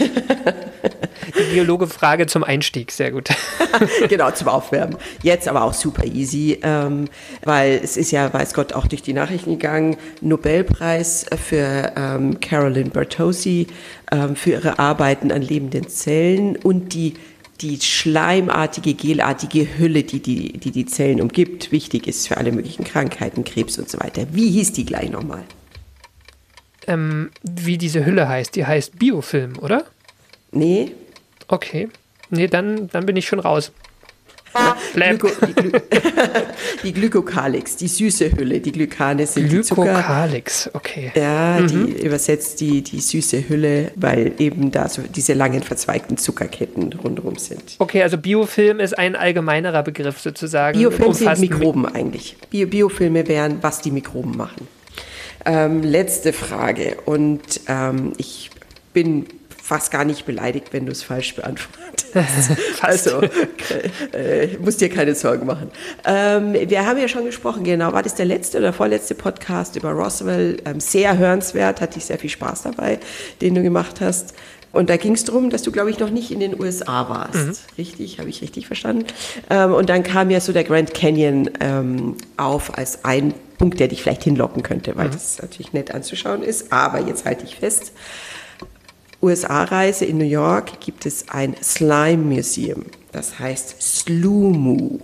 Die 0.00 1.54
Biologe-Frage 1.54 2.26
zum 2.26 2.42
Einstieg, 2.42 2.90
sehr 2.90 3.12
gut. 3.12 3.28
genau, 4.08 4.32
zum 4.32 4.48
Aufwärmen. 4.48 4.96
Jetzt 5.22 5.46
aber 5.46 5.62
auch 5.62 5.72
super 5.72 6.04
easy, 6.04 6.58
ähm, 6.64 7.04
weil 7.44 7.80
es 7.80 7.96
ist 7.96 8.10
ja, 8.10 8.32
weiß 8.32 8.52
Gott, 8.52 8.72
auch 8.72 8.88
durch 8.88 9.02
die 9.02 9.12
Nachrichten 9.12 9.50
gegangen, 9.50 9.98
Nobelpreis 10.20 11.26
für 11.46 11.92
ähm, 11.94 12.40
Carolyn 12.40 12.90
Bertozzi 12.90 13.68
ähm, 14.10 14.34
für 14.34 14.50
ihre 14.50 14.80
Arbeiten 14.80 15.30
an 15.30 15.42
lebenden 15.42 15.88
Zellen 15.88 16.56
und 16.56 16.92
die 16.92 17.14
die 17.60 17.80
schleimartige, 17.80 18.94
gelartige 18.94 19.78
Hülle, 19.78 20.02
die 20.02 20.20
die, 20.20 20.52
die 20.54 20.70
die 20.70 20.86
Zellen 20.86 21.20
umgibt, 21.20 21.72
wichtig 21.72 22.06
ist 22.06 22.28
für 22.28 22.36
alle 22.36 22.52
möglichen 22.52 22.84
Krankheiten, 22.84 23.44
Krebs 23.44 23.78
und 23.78 23.88
so 23.88 24.00
weiter. 24.00 24.26
Wie 24.32 24.50
hieß 24.50 24.72
die 24.72 24.84
gleich 24.84 25.10
nochmal? 25.10 25.44
Ähm, 26.86 27.30
wie 27.42 27.78
diese 27.78 28.04
Hülle 28.04 28.28
heißt. 28.28 28.56
Die 28.56 28.66
heißt 28.66 28.98
Biofilm, 28.98 29.58
oder? 29.58 29.84
Nee. 30.52 30.92
Okay. 31.48 31.88
Nee, 32.30 32.46
dann, 32.46 32.88
dann 32.88 33.06
bin 33.06 33.16
ich 33.16 33.26
schon 33.26 33.40
raus. 33.40 33.72
Glyko, 34.94 35.28
die, 35.46 35.52
Gly 35.54 35.72
die 36.82 36.92
Glykokalix, 36.92 37.76
die 37.76 37.88
süße 37.88 38.32
Hülle, 38.32 38.60
die 38.60 38.72
Glykane 38.72 39.26
sind 39.26 39.48
Glykokalix, 39.48 40.70
okay. 40.72 41.12
Ja, 41.14 41.60
mhm. 41.60 41.68
die 41.68 42.04
übersetzt 42.04 42.60
die, 42.60 42.82
die 42.82 43.00
süße 43.00 43.48
Hülle, 43.48 43.92
weil 43.96 44.32
eben 44.38 44.70
da 44.70 44.88
so 44.88 45.02
diese 45.02 45.34
langen 45.34 45.62
verzweigten 45.62 46.16
Zuckerketten 46.16 46.92
rundherum 46.92 47.36
sind. 47.36 47.76
Okay, 47.78 48.02
also 48.02 48.18
Biofilm 48.18 48.80
ist 48.80 48.98
ein 48.98 49.16
allgemeinerer 49.16 49.82
Begriff 49.82 50.20
sozusagen. 50.20 50.78
Biofilm 50.78 51.14
sind 51.14 51.38
Mikroben 51.38 51.86
eigentlich. 51.86 52.36
Bio 52.50 52.66
Biofilme 52.66 53.28
wären, 53.28 53.58
was 53.62 53.80
die 53.80 53.90
Mikroben 53.90 54.36
machen. 54.36 54.66
Ähm, 55.46 55.82
letzte 55.82 56.32
Frage 56.32 56.98
und 57.06 57.60
ähm, 57.66 58.12
ich 58.18 58.50
bin 58.92 59.26
fast 59.62 59.90
gar 59.90 60.04
nicht 60.04 60.26
beleidigt, 60.26 60.72
wenn 60.72 60.86
du 60.86 60.92
es 60.92 61.02
falsch 61.02 61.34
beantwortest. 61.36 61.99
also, 62.80 63.22
äh, 64.12 64.48
musst 64.58 64.80
dir 64.80 64.88
keine 64.88 65.14
Sorgen 65.14 65.46
machen. 65.46 65.70
Ähm, 66.04 66.54
wir 66.54 66.86
haben 66.86 66.98
ja 66.98 67.08
schon 67.08 67.24
gesprochen, 67.24 67.64
genau, 67.64 67.92
war 67.92 68.02
das 68.02 68.14
der 68.14 68.26
letzte 68.26 68.58
oder 68.58 68.72
vorletzte 68.72 69.14
Podcast 69.14 69.76
über 69.76 69.90
Roswell? 69.92 70.58
Ähm, 70.64 70.80
sehr 70.80 71.16
hörenswert, 71.18 71.80
hatte 71.80 71.98
ich 71.98 72.04
sehr 72.04 72.18
viel 72.18 72.30
Spaß 72.30 72.62
dabei, 72.62 72.98
den 73.40 73.54
du 73.54 73.62
gemacht 73.62 74.00
hast. 74.00 74.34
Und 74.72 74.88
da 74.88 74.96
ging 74.96 75.14
es 75.14 75.24
darum, 75.24 75.50
dass 75.50 75.62
du, 75.62 75.72
glaube 75.72 75.90
ich, 75.90 75.98
noch 75.98 76.10
nicht 76.10 76.30
in 76.30 76.38
den 76.38 76.60
USA 76.60 77.08
warst. 77.08 77.34
Mhm. 77.34 77.52
Richtig, 77.76 78.18
habe 78.18 78.28
ich 78.28 78.40
richtig 78.40 78.66
verstanden. 78.66 79.04
Ähm, 79.48 79.74
und 79.74 79.88
dann 79.88 80.02
kam 80.02 80.30
ja 80.30 80.40
so 80.40 80.52
der 80.52 80.64
Grand 80.64 80.94
Canyon 80.94 81.50
ähm, 81.60 82.16
auf 82.36 82.78
als 82.78 83.04
ein 83.04 83.34
Punkt, 83.58 83.80
der 83.80 83.88
dich 83.88 84.02
vielleicht 84.02 84.24
hinlocken 84.24 84.62
könnte, 84.62 84.96
weil 84.96 85.08
mhm. 85.08 85.12
das 85.12 85.42
natürlich 85.42 85.72
nett 85.72 85.92
anzuschauen 85.92 86.42
ist. 86.42 86.72
Aber 86.72 87.00
jetzt 87.00 87.24
halte 87.24 87.44
ich 87.44 87.56
fest. 87.56 87.92
USA-Reise 89.22 90.06
in 90.06 90.18
New 90.18 90.24
York 90.24 90.80
gibt 90.80 91.04
es 91.04 91.28
ein 91.28 91.54
Slime 91.62 92.24
Museum, 92.24 92.86
das 93.12 93.38
heißt 93.38 93.76
Slumu. 93.80 94.98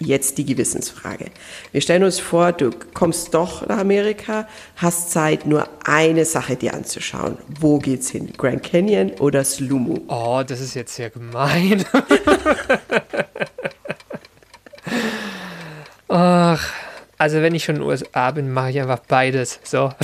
Jetzt 0.00 0.36
die 0.38 0.44
Gewissensfrage. 0.44 1.26
Wir 1.70 1.80
stellen 1.80 2.02
uns 2.02 2.18
vor, 2.18 2.50
du 2.50 2.70
kommst 2.92 3.34
doch 3.34 3.64
nach 3.68 3.78
Amerika, 3.78 4.48
hast 4.74 5.12
Zeit, 5.12 5.46
nur 5.46 5.68
eine 5.84 6.24
Sache 6.24 6.56
dir 6.56 6.74
anzuschauen. 6.74 7.38
Wo 7.60 7.78
geht's 7.78 8.10
hin? 8.10 8.32
Grand 8.36 8.64
Canyon 8.64 9.12
oder 9.20 9.44
Slumu? 9.44 10.00
Oh, 10.08 10.42
das 10.44 10.60
ist 10.60 10.74
jetzt 10.74 10.96
sehr 10.96 11.10
gemein. 11.10 11.84
Ach, 16.08 16.68
also 17.16 17.40
wenn 17.40 17.54
ich 17.54 17.62
schon 17.62 17.76
in 17.76 17.82
den 17.82 17.88
USA 17.88 18.32
bin, 18.32 18.52
mache 18.52 18.70
ich 18.70 18.80
einfach 18.80 18.98
beides. 19.06 19.60
So. 19.62 19.92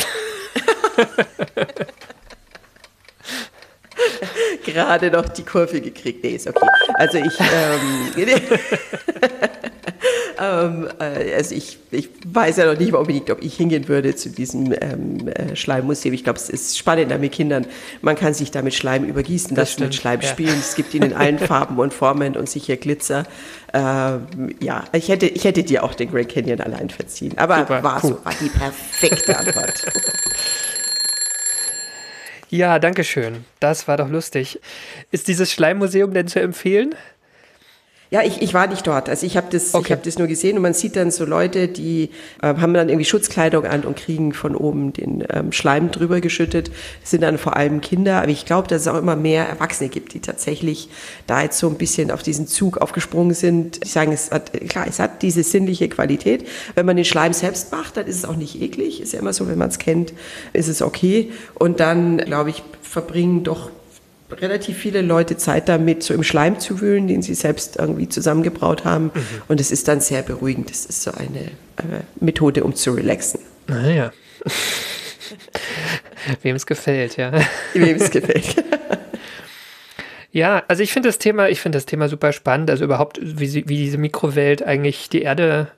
gerade 4.65 5.11
noch 5.11 5.29
die 5.29 5.45
Kurve 5.45 5.81
gekriegt. 5.81 6.23
Nee, 6.25 6.37
ist 6.37 6.47
okay. 6.47 6.67
Also 6.95 7.19
ich, 7.19 7.39
ähm, 7.41 8.29
ähm, 10.41 10.89
äh, 10.99 11.35
also 11.35 11.55
ich, 11.55 11.79
ich 11.91 12.09
weiß 12.27 12.59
ja 12.59 12.67
noch 12.73 12.79
nicht 12.79 12.93
mal 12.93 12.99
unbedingt, 12.99 13.31
ob 13.31 13.43
ich 13.43 13.57
hingehen 13.57 13.89
würde 13.89 14.15
zu 14.15 14.31
diesem 14.31 14.73
ähm, 14.81 15.29
äh, 15.29 15.57
Schleimmuseum. 15.57 16.15
Ich 16.15 16.25
glaube, 16.25 16.39
es 16.39 16.49
ist 16.49 16.79
spannender 16.79 17.19
mit 17.19 17.33
Kindern. 17.33 17.67
Man 18.03 18.17
kann 18.17 18.35
sich 18.35 18.51
damit 18.51 18.75
Schleim 18.75 19.05
übergießen 19.05 19.55
Das 19.55 19.71
lassen, 19.71 19.85
mit 19.85 19.95
Schleim 19.95 20.21
ja. 20.21 20.29
spielen. 20.29 20.59
Es 20.59 20.75
gibt 20.75 20.95
ihn 20.95 21.03
in 21.03 21.15
allen 21.15 21.39
Farben 21.49 21.79
und 21.79 21.93
Formen 21.93 22.37
und 22.37 22.49
sicher 22.49 22.77
Glitzer. 22.77 23.25
Ähm, 23.75 24.55
ja, 24.61 24.85
ich 24.93 25.09
hätte, 25.09 25.27
ich 25.27 25.45
hätte 25.45 25.63
dir 25.63 25.85
auch 25.85 25.95
den 25.95 26.11
Grand 26.11 26.29
Canyon 26.29 26.61
allein 26.61 26.89
verziehen. 26.91 27.37
Aber 27.37 27.59
Super, 27.59 27.83
war 27.83 28.05
cool. 28.05 28.11
so, 28.11 28.25
war 28.25 28.35
die 28.41 28.49
perfekte 28.49 29.37
Antwort. 29.37 29.75
Ja, 32.51 32.79
danke 32.79 33.05
schön. 33.05 33.45
Das 33.61 33.89
war 33.89 33.99
doch 33.99 34.09
lustig. 34.09 34.59
Ist 35.11 35.29
dieses 35.29 35.53
Schleimmuseum 35.53 36.15
denn 36.15 36.29
zu 36.29 36.41
empfehlen? 36.41 36.95
Ja, 38.11 38.23
ich, 38.23 38.41
ich 38.41 38.55
war 38.55 38.67
nicht 38.69 38.87
dort. 38.87 39.11
Also 39.11 39.27
ich 39.27 39.37
habe 39.37 39.49
das, 39.51 39.69
ich 39.69 39.75
Okay. 39.75 39.93
hab 39.93 40.03
das 40.03 40.19
nur 40.19 40.29
gesehen 40.29 40.57
und 40.57 40.63
man 40.63 40.73
sieht 40.73 40.97
dann 40.97 41.11
so 41.11 41.27
Leute, 41.27 41.69
die 41.69 42.09
äh, 42.41 42.55
haben 42.55 42.73
dann 42.73 42.89
irgendwie 42.89 43.05
Schutzkleidung 43.05 43.67
an 43.67 43.83
und 43.83 43.97
kriegen 43.99 44.33
von 44.33 44.57
oben 44.57 44.95
den 44.95 45.25
ähm, 45.29 45.53
Schleim 45.53 45.91
drüber 45.91 46.23
geschüttet. 46.23 46.71
Das 47.03 47.11
sind 47.11 47.23
dann 47.23 47.37
vor 47.37 47.57
allem 47.57 47.83
Kinder, 47.83 48.23
aber 48.23 48.29
ich 48.29 48.47
glaube, 48.47 48.67
dass 48.67 48.83
es 48.83 48.89
auch 48.89 48.97
immer 48.97 49.15
mehr 49.15 49.47
Erwachsene 49.47 49.91
gibt, 49.91 50.15
die 50.15 50.21
tatsächlich 50.21 50.89
da 51.27 51.43
jetzt 51.43 51.59
so 51.59 51.69
ein 51.69 51.75
bisschen 51.77 52.11
auf 52.11 52.23
diesen 52.23 52.47
Zug 52.47 52.79
aufgesprungen 52.79 53.35
sind. 53.35 53.81
Ich 53.85 53.93
sagen, 53.93 54.13
es 54.13 54.31
hat, 54.31 54.53
klar, 54.71 54.87
es 54.89 54.99
hat 55.01 55.21
diese 55.21 55.43
sinnliche 55.43 55.91
Qualität. 55.91 56.47
Wenn 56.75 56.87
man 56.87 56.97
den 56.97 57.05
Schleim 57.05 57.35
selbst 57.35 57.73
macht, 57.73 57.99
dann 57.99 58.07
ist 58.07 58.17
es 58.17 58.25
auch 58.25 58.37
nicht 58.37 58.61
eklig. 58.63 59.03
Ist 59.03 59.13
ja 59.13 59.19
immer 59.19 59.35
so, 59.35 59.49
wenn 59.49 59.59
man 59.59 59.69
es 59.69 59.79
kennt, 59.79 60.15
ist 60.55 60.69
es 60.69 60.81
okay. 60.81 61.31
Und 61.55 61.79
dann, 61.81 62.17
glaube 62.17 62.49
ich, 62.49 62.63
verbringen 62.81 63.45
doch 63.45 63.71
relativ 64.31 64.79
viele 64.79 65.03
Leute 65.03 65.37
Zeit 65.37 65.69
damit, 65.69 66.03
so 66.03 66.15
im 66.15 66.23
Schleim 66.23 66.61
zu 66.61 66.81
wühlen, 66.81 67.09
den 67.09 67.23
sie 67.23 67.35
selbst 67.35 67.77
irgendwie 67.77 68.09
zusammengebraut 68.09 68.85
haben. 68.85 69.11
Und 69.49 69.61
es 69.61 69.71
ist 69.71 69.89
dann 69.89 70.01
sehr 70.01 70.23
beruhigend. 70.23 70.71
Das 70.71 70.87
ist 70.87 71.03
so 71.03 71.13
eine 71.13 71.41
äh, 71.77 72.03
Methode, 72.21 72.65
um 72.65 72.75
zu 72.75 72.93
relaxen. 72.93 73.41
Naja. 73.67 74.13
Wem 76.43 76.57
es 76.57 76.67
gefällt, 76.67 77.17
ja. 77.17 77.33
Wem 77.75 77.97
es 77.97 78.11
gefällt. 78.11 78.65
Ja, 80.31 80.63
also 80.69 80.83
ich 80.83 80.93
finde 80.93 81.09
das 81.09 81.19
Thema, 81.19 81.49
ich 81.49 81.61
finde 81.61 81.79
das 81.79 81.87
Thema 81.87 82.09
super 82.09 82.33
spannend. 82.33 82.71
Also 82.71 82.85
überhaupt, 82.85 83.19
wie, 83.23 83.47
sie, 83.47 83.69
wie 83.69 83.79
diese 83.79 83.97
Mikrowelt 83.99 84.63
eigentlich 84.63 85.09
die 85.09 85.23
Erde 85.23 85.69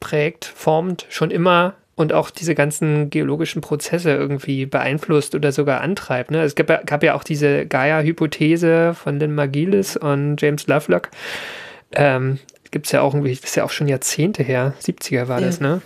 prägt, 0.00 0.44
formt, 0.44 1.06
schon 1.08 1.30
immer 1.30 1.74
und 1.98 2.12
auch 2.12 2.30
diese 2.30 2.54
ganzen 2.54 3.10
geologischen 3.10 3.60
Prozesse 3.60 4.12
irgendwie 4.12 4.66
beeinflusst 4.66 5.34
oder 5.34 5.50
sogar 5.50 5.80
antreibt. 5.80 6.30
Ne? 6.30 6.42
Es 6.42 6.54
gab, 6.54 6.70
ja- 6.70 6.80
gab 6.86 7.02
ja 7.02 7.14
auch 7.14 7.24
diese 7.24 7.66
Gaia-Hypothese 7.66 8.94
von 8.94 9.18
Lynn 9.18 9.34
Margulis 9.34 9.96
und 9.96 10.40
James 10.40 10.68
Lovelock. 10.68 11.10
Ähm, 11.92 12.38
Gibt 12.70 12.86
es 12.86 12.92
ja 12.92 13.00
auch 13.00 13.14
irgendwie, 13.14 13.34
das 13.34 13.44
ist 13.44 13.56
ja 13.56 13.64
auch 13.64 13.70
schon 13.70 13.88
Jahrzehnte 13.88 14.42
her, 14.42 14.74
70er 14.82 15.26
war 15.28 15.40
Ja. 15.40 15.46
das, 15.46 15.60
ne? 15.60 15.80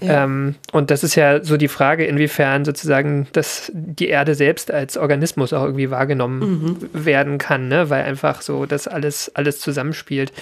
Ja. 0.00 0.24
Ähm, 0.24 0.54
und 0.72 0.90
das 0.92 1.02
ist 1.02 1.14
ja 1.16 1.42
so 1.42 1.56
die 1.56 1.66
Frage, 1.68 2.04
inwiefern 2.04 2.64
sozusagen 2.64 3.26
das, 3.32 3.72
die 3.74 4.08
Erde 4.08 4.34
selbst 4.34 4.70
als 4.70 4.96
Organismus 4.96 5.52
auch 5.52 5.64
irgendwie 5.64 5.90
wahrgenommen 5.90 6.78
werden 6.92 7.38
kann, 7.38 7.66
ne? 7.68 7.90
weil 7.90 8.04
einfach 8.04 8.42
so 8.42 8.66
das 8.66 8.86
alles, 8.86 9.32
alles 9.34 9.58
zusammenspielt. 9.60 10.32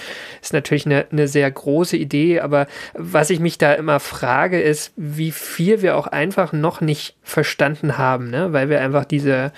Ist 0.42 0.53
natürlich 0.53 0.84
eine, 0.86 1.07
eine 1.11 1.28
sehr 1.28 1.51
große 1.51 1.97
Idee, 1.97 2.40
aber 2.40 2.66
was 2.94 3.30
ich 3.30 3.40
mich 3.40 3.57
da 3.57 3.72
immer 3.72 3.99
frage, 4.01 4.61
ist, 4.61 4.92
wie 4.97 5.30
viel 5.30 5.80
wir 5.80 5.97
auch 5.97 6.07
einfach 6.07 6.53
noch 6.53 6.80
nicht 6.80 7.16
verstanden 7.22 7.97
haben, 7.97 8.28
ne? 8.30 8.53
weil 8.53 8.68
wir 8.68 8.80
einfach 8.80 9.05
diese 9.07 9.53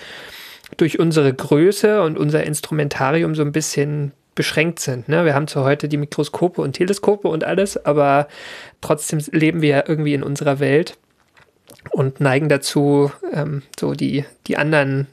durch 0.77 0.99
unsere 0.99 1.33
Größe 1.33 2.01
und 2.03 2.17
unser 2.17 2.43
Instrumentarium 2.43 3.33
so 3.35 3.41
ein 3.41 3.51
bisschen 3.51 4.11
beschränkt 4.39 4.79
sind. 4.79 5.09
Ne? 5.09 5.25
Wir 5.25 5.35
haben 5.35 5.49
zwar 5.49 5.65
heute 5.65 5.89
die 5.89 5.97
Mikroskope 5.97 6.61
und 6.61 6.71
Teleskope 6.71 7.27
und 7.27 7.43
alles, 7.43 7.75
aber 7.85 8.29
trotzdem 8.79 9.19
leben 9.33 9.61
wir 9.61 9.69
ja 9.69 9.83
irgendwie 9.85 10.13
in 10.13 10.23
unserer 10.23 10.61
Welt 10.61 10.97
und 11.91 12.21
neigen 12.21 12.47
dazu, 12.47 13.11
ähm, 13.33 13.63
so 13.77 13.91
die, 13.91 14.23
die 14.47 14.55
anderen 14.55 15.07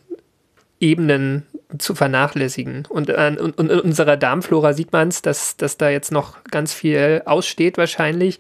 Ebenen 0.78 1.44
zu 1.76 1.96
vernachlässigen. 1.96 2.86
Und 2.88 3.10
an 3.10 3.36
und, 3.36 3.58
und 3.58 3.68
in 3.72 3.80
unserer 3.80 4.16
Darmflora 4.16 4.74
sieht 4.74 4.92
man 4.92 5.08
es, 5.08 5.22
dass, 5.22 5.56
dass 5.56 5.76
da 5.76 5.88
jetzt 5.88 6.12
noch 6.12 6.44
ganz 6.44 6.72
viel 6.72 7.22
aussteht 7.24 7.78
wahrscheinlich. 7.78 8.38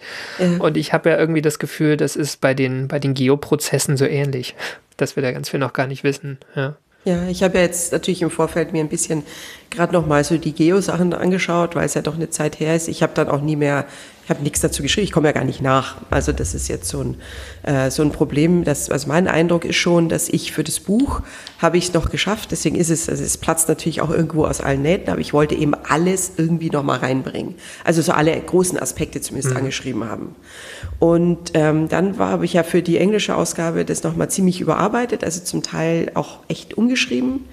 Und 0.60 0.76
ich 0.76 0.92
habe 0.92 1.10
ja 1.10 1.18
irgendwie 1.18 1.42
das 1.42 1.58
Gefühl, 1.58 1.96
das 1.96 2.14
ist 2.14 2.40
bei 2.40 2.54
den, 2.54 2.86
bei 2.86 3.00
den 3.00 3.14
Geoprozessen 3.14 3.96
so 3.96 4.04
ähnlich, 4.04 4.54
dass 4.96 5.16
wir 5.16 5.24
da 5.24 5.32
ganz 5.32 5.48
viel 5.48 5.58
noch 5.58 5.72
gar 5.72 5.88
nicht 5.88 6.04
wissen. 6.04 6.38
Ja. 6.54 6.76
Ja, 7.06 7.28
ich 7.28 7.44
habe 7.44 7.58
ja 7.58 7.62
jetzt 7.62 7.92
natürlich 7.92 8.20
im 8.22 8.30
Vorfeld 8.32 8.72
mir 8.72 8.80
ein 8.80 8.88
bisschen 8.88 9.22
gerade 9.70 9.92
noch 9.92 10.08
mal 10.08 10.24
so 10.24 10.38
die 10.38 10.52
Geo-Sachen 10.52 11.12
angeschaut, 11.12 11.76
weil 11.76 11.86
es 11.86 11.94
ja 11.94 12.02
doch 12.02 12.16
eine 12.16 12.30
Zeit 12.30 12.58
her 12.58 12.74
ist. 12.74 12.88
Ich 12.88 13.00
habe 13.00 13.12
dann 13.14 13.28
auch 13.28 13.42
nie 13.42 13.54
mehr, 13.54 13.86
ich 14.26 14.30
habe 14.30 14.42
nichts 14.42 14.60
dazu 14.60 14.82
geschrieben, 14.82 15.04
ich 15.04 15.12
komme 15.12 15.28
ja 15.28 15.32
gar 15.32 15.44
nicht 15.44 15.62
nach. 15.62 15.98
Also 16.10 16.32
das 16.32 16.52
ist 16.52 16.66
jetzt 16.66 16.88
so 16.88 17.00
ein, 17.00 17.16
äh, 17.62 17.92
so 17.92 18.02
ein 18.02 18.10
Problem. 18.10 18.64
Das, 18.64 18.90
also 18.90 19.06
mein 19.06 19.28
Eindruck 19.28 19.64
ist 19.64 19.76
schon, 19.76 20.08
dass 20.08 20.28
ich 20.28 20.50
für 20.50 20.64
das 20.64 20.80
Buch 20.80 21.22
habe 21.62 21.78
ich 21.78 21.84
es 21.84 21.94
noch 21.94 22.10
geschafft. 22.10 22.50
Deswegen 22.50 22.74
ist 22.74 22.90
es, 22.90 23.08
also 23.08 23.22
es 23.22 23.38
platzt 23.38 23.68
natürlich 23.68 24.00
auch 24.00 24.10
irgendwo 24.10 24.44
aus 24.44 24.60
allen 24.60 24.82
Nähten, 24.82 25.10
aber 25.10 25.20
ich 25.20 25.32
wollte 25.32 25.54
eben 25.54 25.74
alles 25.74 26.32
irgendwie 26.38 26.70
noch 26.70 26.82
mal 26.82 26.98
reinbringen. 26.98 27.54
Also 27.84 28.02
so 28.02 28.10
alle 28.10 28.32
großen 28.32 28.80
Aspekte 28.80 29.20
zumindest 29.20 29.54
angeschrieben 29.54 30.08
haben. 30.08 30.34
Und 30.98 31.52
ähm, 31.54 31.88
dann 31.88 32.18
habe 32.18 32.46
ich 32.46 32.54
ja 32.54 32.64
für 32.64 32.82
die 32.82 32.98
englische 32.98 33.36
Ausgabe 33.36 33.84
das 33.84 34.02
nochmal 34.02 34.28
ziemlich 34.28 34.60
überarbeitet, 34.60 35.22
also 35.22 35.44
zum 35.44 35.62
Teil 35.62 36.10
auch 36.14 36.40
echt 36.48 36.76
umgeschrieben, 36.76 37.44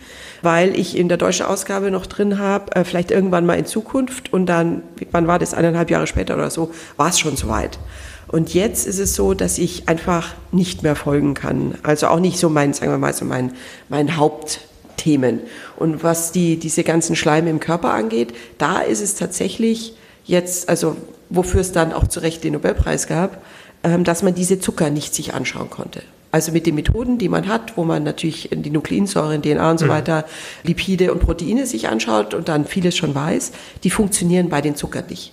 weil 0.44 0.78
ich 0.78 0.98
in 0.98 1.08
der 1.08 1.18
deutschen 1.18 1.46
Ausgabe 1.46 1.90
noch 1.90 2.06
drin 2.06 2.38
habe, 2.38 2.76
äh, 2.76 2.84
vielleicht 2.84 3.12
irgendwann 3.12 3.46
mal 3.46 3.58
in 3.58 3.66
Zukunft 3.66 4.32
und 4.32 4.46
dann, 4.46 4.84
wann 5.12 5.26
war 5.26 5.40
das, 5.40 5.54
eineinhalb 5.54 5.90
Jahre 5.90 6.06
später 6.06 6.36
oder 6.36 6.52
so, 6.52 6.72
war 6.98 7.10
es 7.10 7.20
schon 7.20 7.38
soweit. 7.38 7.80
Und 8.28 8.54
jetzt 8.54 8.86
ist 8.86 9.00
es 9.00 9.16
so, 9.16 9.34
dass 9.34 9.58
ich 9.58 9.88
einfach 9.88 10.34
nicht 10.52 10.84
mehr 10.84 10.96
folgen 10.96 11.34
kann. 11.34 11.76
Also 11.84 12.08
auch 12.08 12.20
nicht 12.20 12.40
so 12.40 12.50
mein, 12.50 12.74
sagen 12.74 12.92
wir 12.92 12.98
mal, 12.98 13.14
so 13.14 13.26
mein, 13.26 13.54
mein 13.90 14.18
Hauptthemen. 14.18 15.40
Und 15.78 16.04
was 16.04 16.32
die, 16.32 16.58
diese 16.58 16.84
ganzen 16.84 17.16
Schleime 17.16 17.50
im 17.50 17.60
Körper 17.60 17.94
angeht, 17.94 18.34
da 18.58 18.80
ist 18.80 19.02
es 19.02 19.16
tatsächlich 19.16 19.96
jetzt, 20.26 20.68
also 20.68 20.98
wofür 21.30 21.62
es 21.62 21.72
dann 21.72 21.94
auch 21.94 22.08
zu 22.08 22.20
Recht 22.22 22.44
den 22.44 22.54
Nobelpreis 22.54 23.08
gab, 23.08 23.42
ähm, 23.84 24.04
dass 24.04 24.24
man 24.24 24.36
diese 24.36 24.60
Zucker 24.60 24.90
nicht 24.90 25.14
sich 25.14 25.34
anschauen 25.34 25.70
konnte. 25.70 26.02
Also 26.34 26.52
mit 26.52 26.66
den 26.66 26.74
Methoden, 26.74 27.20
die 27.20 27.30
man 27.30 27.48
hat, 27.48 27.78
wo 27.78 27.84
man 27.84 28.02
natürlich 28.02 28.50
die 28.52 28.72
Nukleinsäuren, 28.72 29.44
DNA 29.44 29.70
und 29.70 29.78
so 29.78 29.88
weiter, 29.88 30.26
Lipide 30.64 31.14
und 31.14 31.20
Proteine 31.20 31.68
sich 31.68 31.90
anschaut 31.90 32.34
und 32.34 32.50
dann 32.50 32.66
vieles 32.66 32.98
schon 32.98 33.14
weiß, 33.14 33.52
die 33.84 33.92
funktionieren 33.92 34.50
bei 34.50 34.60
den 34.60 34.76
Zuckern 34.76 35.06
nicht. 35.10 35.32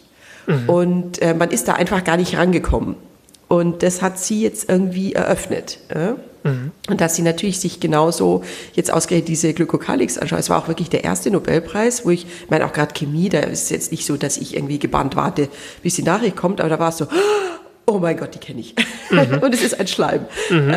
Und 0.66 1.22
äh, 1.22 1.32
man 1.32 1.50
ist 1.50 1.68
da 1.68 1.72
einfach 1.72 2.04
gar 2.04 2.18
nicht 2.18 2.36
rangekommen. 2.36 2.96
Und 3.48 3.82
das 3.82 4.02
hat 4.02 4.18
sie 4.18 4.42
jetzt 4.42 4.68
irgendwie 4.68 5.14
eröffnet. 5.14 5.78
Ja? 5.88 6.16
Und 6.88 7.00
dass 7.00 7.16
sie 7.16 7.22
natürlich 7.22 7.60
sich 7.60 7.80
genauso 7.80 8.42
jetzt 8.74 8.92
ausgerechnet 8.92 9.28
diese 9.28 9.52
Glykokalix 9.54 10.18
anschaut. 10.18 10.38
Es 10.38 10.50
war 10.50 10.58
auch 10.58 10.68
wirklich 10.68 10.90
der 10.90 11.04
erste 11.04 11.30
Nobelpreis, 11.30 12.04
wo 12.04 12.10
ich, 12.10 12.24
ich 12.24 12.50
meine 12.50 12.66
auch 12.66 12.72
gerade 12.72 12.94
Chemie, 12.94 13.28
da 13.28 13.40
ist 13.40 13.64
es 13.64 13.70
jetzt 13.70 13.90
nicht 13.90 14.06
so, 14.06 14.16
dass 14.16 14.36
ich 14.36 14.54
irgendwie 14.54 14.78
gebannt 14.78 15.16
warte, 15.16 15.48
bis 15.82 15.96
die 15.96 16.02
Nachricht 16.02 16.36
kommt, 16.36 16.60
aber 16.60 16.70
da 16.70 16.78
war 16.78 16.90
es 16.90 16.98
so, 16.98 17.06
oh 17.06 17.49
mein 17.98 18.16
Gott, 18.16 18.34
die 18.34 18.38
kenne 18.38 18.60
ich. 18.60 18.74
und 19.42 19.54
es 19.54 19.62
ist 19.62 19.78
ein 19.80 19.86
Schleim. 19.86 20.26
Ähm, 20.50 20.74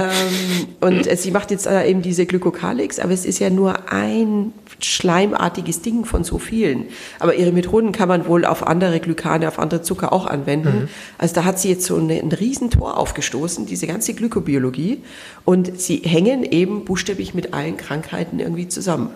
und 0.81 1.07
äh, 1.07 1.15
sie 1.15 1.31
macht 1.31 1.51
jetzt 1.51 1.67
äh, 1.67 1.87
eben 1.87 2.01
diese 2.01 2.25
Glykokalix, 2.25 2.99
aber 2.99 3.11
es 3.11 3.25
ist 3.25 3.39
ja 3.39 3.49
nur 3.49 3.91
ein 3.91 4.53
schleimartiges 4.79 5.81
Ding 5.81 6.05
von 6.05 6.23
so 6.23 6.39
vielen. 6.39 6.85
Aber 7.19 7.35
ihre 7.35 7.51
Methoden 7.51 7.91
kann 7.91 8.07
man 8.07 8.27
wohl 8.27 8.45
auf 8.45 8.65
andere 8.65 8.99
Glykane, 8.99 9.47
auf 9.47 9.59
andere 9.59 9.81
Zucker 9.81 10.11
auch 10.11 10.25
anwenden. 10.25 10.89
Also 11.17 11.35
da 11.35 11.45
hat 11.45 11.59
sie 11.59 11.69
jetzt 11.69 11.85
so 11.85 11.97
eine, 11.97 12.15
ein 12.15 12.31
Riesentor 12.31 12.97
aufgestoßen, 12.97 13.65
diese 13.65 13.87
ganze 13.87 14.13
Glykobiologie. 14.13 15.01
Und 15.45 15.79
sie 15.79 15.97
hängen 15.97 16.43
eben 16.43 16.85
buchstäblich 16.85 17.33
mit 17.33 17.53
allen 17.53 17.77
Krankheiten 17.77 18.39
irgendwie 18.39 18.67
zusammen. 18.67 19.09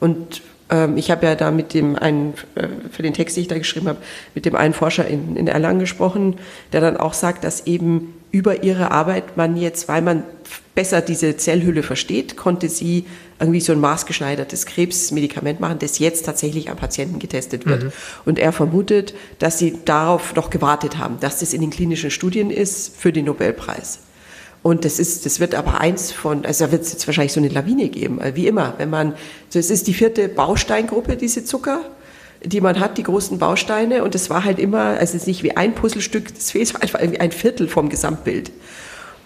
Und 0.00 0.42
ich 0.96 1.10
habe 1.10 1.26
ja 1.26 1.34
da 1.34 1.50
mit 1.50 1.74
dem 1.74 1.96
einen, 1.96 2.34
äh, 2.54 2.68
für 2.90 3.02
den 3.02 3.14
Text, 3.14 3.36
den 3.36 3.42
ich 3.42 3.48
da 3.48 3.58
geschrieben 3.58 3.88
habe, 3.88 3.98
mit 4.34 4.46
dem 4.46 4.54
einen 4.54 4.74
Forscher 4.74 5.06
in, 5.06 5.36
in 5.36 5.46
Erlangen 5.46 5.80
gesprochen, 5.80 6.36
der 6.72 6.80
dann 6.80 6.96
auch 6.96 7.14
sagt, 7.14 7.44
dass 7.44 7.66
eben 7.66 8.14
über 8.30 8.64
ihre 8.64 8.90
Arbeit 8.90 9.36
man 9.36 9.56
jetzt, 9.56 9.88
weil 9.88 10.02
man 10.02 10.24
besser 10.74 11.00
diese 11.00 11.36
Zellhülle 11.36 11.84
versteht, 11.84 12.36
konnte 12.36 12.68
sie 12.68 13.06
irgendwie 13.38 13.60
so 13.60 13.72
ein 13.72 13.80
maßgeschneidertes 13.80 14.66
Krebsmedikament 14.66 15.60
machen, 15.60 15.78
das 15.78 15.98
jetzt 15.98 16.26
tatsächlich 16.26 16.70
am 16.70 16.76
Patienten 16.76 17.18
getestet 17.18 17.66
wird. 17.66 17.92
Und 18.24 18.38
er 18.38 18.52
vermutet, 18.52 19.14
dass 19.38 19.58
sie 19.58 19.78
darauf 19.84 20.34
noch 20.34 20.50
gewartet 20.50 20.98
haben, 20.98 21.20
dass 21.20 21.40
das 21.40 21.52
in 21.52 21.60
den 21.60 21.70
klinischen 21.70 22.10
Studien 22.10 22.50
ist 22.50 22.96
für 22.96 23.12
den 23.12 23.26
Nobelpreis. 23.26 24.00
Und 24.64 24.86
das 24.86 24.98
ist, 24.98 25.26
das 25.26 25.40
wird 25.40 25.54
aber 25.54 25.78
eins 25.82 26.10
von, 26.10 26.46
also 26.46 26.64
da 26.64 26.72
wird 26.72 26.84
es 26.84 26.92
jetzt 26.92 27.06
wahrscheinlich 27.06 27.34
so 27.34 27.38
eine 27.38 27.50
Lawine 27.50 27.90
geben, 27.90 28.18
wie 28.32 28.46
immer, 28.46 28.72
wenn 28.78 28.88
man, 28.88 29.12
so 29.50 29.58
es 29.58 29.68
ist 29.68 29.86
die 29.86 29.92
vierte 29.92 30.26
Bausteingruppe, 30.26 31.16
diese 31.16 31.44
Zucker, 31.44 31.82
die 32.42 32.62
man 32.62 32.80
hat, 32.80 32.96
die 32.96 33.02
großen 33.02 33.38
Bausteine, 33.38 34.02
und 34.02 34.14
es 34.14 34.30
war 34.30 34.42
halt 34.42 34.58
immer, 34.58 34.78
also 34.78 35.02
es 35.02 35.14
ist 35.16 35.26
nicht 35.26 35.42
wie 35.42 35.54
ein 35.54 35.74
Puzzlestück, 35.74 36.34
das 36.34 36.50
fehlt 36.50 36.74
einfach 36.80 36.98
irgendwie 36.98 37.20
ein 37.20 37.30
Viertel 37.30 37.68
vom 37.68 37.90
Gesamtbild. 37.90 38.52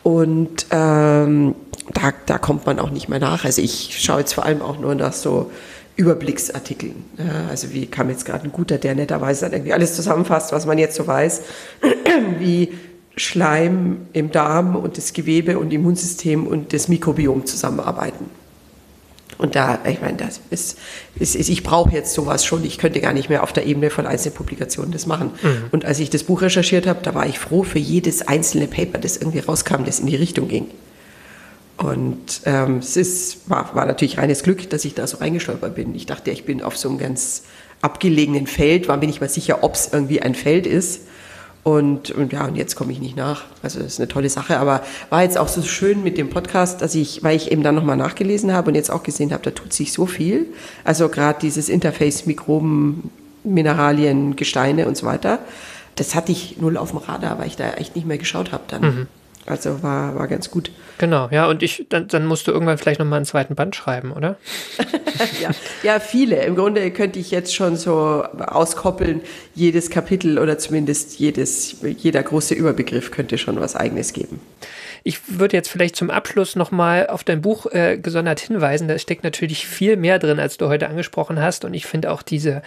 Und 0.03 0.67
ähm, 0.73 1.55
da, 1.95 2.13
da 2.27 2.39
kommt 2.39 2.67
man 2.67 2.81
auch 2.81 2.91
nicht 2.91 3.09
mehr 3.09 3.21
nach. 3.21 3.45
Also 3.45 3.63
ich 3.63 3.97
schaue 4.03 4.19
jetzt 4.19 4.33
vor 4.33 4.45
allem 4.45 4.61
auch 4.61 4.81
nur 4.81 4.97
nach 4.97 5.13
so 5.13 5.53
Überblicksartikeln. 5.95 7.05
Ja, 7.17 7.49
also 7.49 7.73
wie 7.73 7.87
kam 7.87 8.11
jetzt 8.11 8.25
gerade 8.25 8.43
ein 8.43 8.51
guter, 8.51 8.79
der 8.79 8.97
netterweise 8.97 9.45
dann 9.45 9.53
irgendwie 9.53 9.73
alles 9.73 9.95
zusammenfasst, 9.95 10.51
was 10.51 10.67
man 10.67 10.79
jetzt 10.79 10.97
so 10.97 11.07
weiß, 11.07 11.43
wie 12.41 12.73
Schleim 13.19 14.07
im 14.13 14.31
Darm 14.31 14.77
und 14.77 14.97
das 14.97 15.13
Gewebe 15.13 15.59
und 15.59 15.73
Immunsystem 15.73 16.47
und 16.47 16.73
das 16.73 16.89
Mikrobiom 16.89 17.47
zusammenarbeiten. 17.47 18.27
Und 19.39 19.55
da, 19.55 19.79
ich 19.89 20.01
meine, 20.01 20.17
das 20.17 20.41
ist, 20.51 20.79
ist, 21.15 21.37
ist 21.37 21.49
ich 21.49 21.63
brauche 21.63 21.93
jetzt 21.93 22.13
sowas 22.13 22.45
schon. 22.45 22.65
Ich 22.65 22.77
könnte 22.77 23.01
gar 23.01 23.13
nicht 23.13 23.29
mehr 23.29 23.45
auf 23.45 23.53
der 23.53 23.67
Ebene 23.67 23.89
von 23.89 24.05
einzelnen 24.05 24.35
Publikationen 24.35 24.91
das 24.91 25.07
machen. 25.07 25.31
Mhm. 25.41 25.65
Und 25.71 25.85
als 25.85 26.01
ich 26.01 26.11
das 26.11 26.25
Buch 26.25 26.43
recherchiert 26.43 26.89
habe, 26.89 27.01
da 27.03 27.15
war 27.15 27.27
ich 27.27 27.39
froh 27.39 27.63
für 27.63 27.79
jedes 27.79 28.27
einzelne 28.27 28.67
Paper, 28.67 28.99
das 28.99 29.17
irgendwie 29.17 29.39
rauskam, 29.39 29.85
das 29.85 30.01
in 30.01 30.07
die 30.07 30.17
Richtung 30.17 30.49
ging. 30.49 30.67
Und 31.77 32.41
ähm, 32.45 32.79
es 32.79 32.97
ist, 32.97 33.49
war, 33.49 33.73
war 33.77 33.87
natürlich 33.87 34.19
reines 34.19 34.43
Glück, 34.43 34.69
dass 34.71 34.85
ich 34.85 34.95
da 34.95 35.07
so 35.07 35.19
reingestolpert 35.19 35.77
bin. 35.77 35.95
Ich 35.95 36.07
dachte, 36.07 36.33
ich 36.33 36.45
bin 36.45 36.61
auf 36.61 36.77
so 36.77 36.89
einem 36.89 36.99
ganz 36.99 37.45
abgelegenen 37.81 38.49
Feld, 38.49 38.89
war 38.89 38.97
mir 38.97 39.07
nicht 39.07 39.21
mal 39.21 39.29
sicher, 39.29 39.63
ob 39.63 39.75
es 39.75 39.91
irgendwie 39.93 40.21
ein 40.21 40.35
Feld 40.35 40.67
ist. 40.67 41.03
Und, 41.65 42.11
und 42.13 42.33
ja, 42.33 42.47
und 42.47 42.57
jetzt 42.57 42.77
komme 42.77 42.93
ich 42.93 43.01
nicht 43.01 43.17
nach. 43.17 43.45
Also 43.63 43.79
das 43.81 43.95
ist 43.95 44.01
eine 44.01 44.09
tolle 44.09 44.31
Sache. 44.31 44.59
Aber 44.59 44.83
war 45.11 45.23
jetzt 45.23 45.37
auch 45.37 45.49
so 45.49 45.63
schön 45.63 46.03
mit 46.03 46.17
dem 46.17 46.31
Podcast, 46.31 46.81
dass 46.81 46.95
ich, 46.95 47.23
weil 47.23 47.37
ich 47.37 47.53
eben 47.53 47.63
dann 47.63 47.75
nochmal 47.75 47.97
nachgelesen 47.97 48.53
habe 48.53 48.69
und 48.69 48.75
jetzt 48.75 48.91
auch 48.91 49.03
gesehen 49.03 49.33
habe, 49.33 49.43
da 49.43 49.51
tut 49.51 49.73
sich 49.73 49.93
so 49.93 50.07
viel. 50.07 50.47
Also 50.85 51.09
gerade 51.09 51.39
dieses 51.41 51.69
Interface 51.69 52.27
Mikroben, 52.27 53.11
Mineralien, 53.45 54.37
Gesteine 54.37 54.87
und 54.87 54.97
so 54.97 55.07
weiter. 55.07 55.41
Das 55.97 56.15
hatte 56.15 56.33
ich 56.33 56.59
null 56.59 56.77
auf 56.77 56.91
dem 56.91 56.99
Radar, 56.99 57.39
weil 57.39 57.49
ich 57.49 57.57
da 57.57 57.73
echt 57.73 57.97
nicht 57.97 58.07
mehr 58.07 58.19
geschaut 58.19 58.53
habe 58.53 58.65
dann. 58.69 58.83
Mhm. 58.83 59.07
Also 59.49 59.83
war, 59.83 60.15
war 60.15 60.29
ganz 60.29 60.51
gut. 60.51 60.71
Genau, 60.99 61.29
ja, 61.31 61.47
und 61.49 61.63
ich, 61.63 61.87
dann, 61.89 62.07
dann 62.07 62.27
musst 62.27 62.47
du 62.47 62.53
irgendwann 62.53 62.77
vielleicht 62.77 62.99
nochmal 62.99 63.17
einen 63.17 63.25
zweiten 63.25 63.55
Band 63.55 63.75
schreiben, 63.75 64.13
oder? 64.13 64.37
ja, 65.41 65.51
ja, 65.83 66.01
viele. 66.01 66.43
Im 66.45 66.55
Grunde 66.55 66.91
könnte 66.91 67.19
ich 67.19 67.31
jetzt 67.31 67.55
schon 67.55 67.77
so 67.77 68.25
auskoppeln, 68.25 69.23
jedes 69.55 69.89
Kapitel 69.89 70.39
oder 70.39 70.59
zumindest 70.59 71.19
jedes, 71.19 71.77
jeder 71.83 72.23
große 72.23 72.55
Überbegriff 72.55 73.11
könnte 73.11 73.39
schon 73.39 73.59
was 73.59 73.75
eigenes 73.75 74.13
geben. 74.13 74.39
Ich 75.03 75.39
würde 75.39 75.57
jetzt 75.57 75.71
vielleicht 75.71 75.97
zum 75.97 76.11
Abschluss 76.11 76.55
nochmal 76.55 77.07
auf 77.07 77.25
dein 77.25 77.41
Buch 77.41 77.67
äh, 77.73 77.97
gesondert 77.97 78.41
hinweisen. 78.41 78.89
Da 78.89 78.99
steckt 78.99 79.25
natürlich 79.25 79.67
viel 79.67 79.97
mehr 79.97 80.19
drin, 80.19 80.39
als 80.39 80.59
du 80.59 80.69
heute 80.69 80.89
angesprochen 80.89 81.41
hast. 81.41 81.65
Und 81.65 81.73
ich 81.73 81.87
finde 81.87 82.11
auch 82.11 82.21
diese 82.21 82.61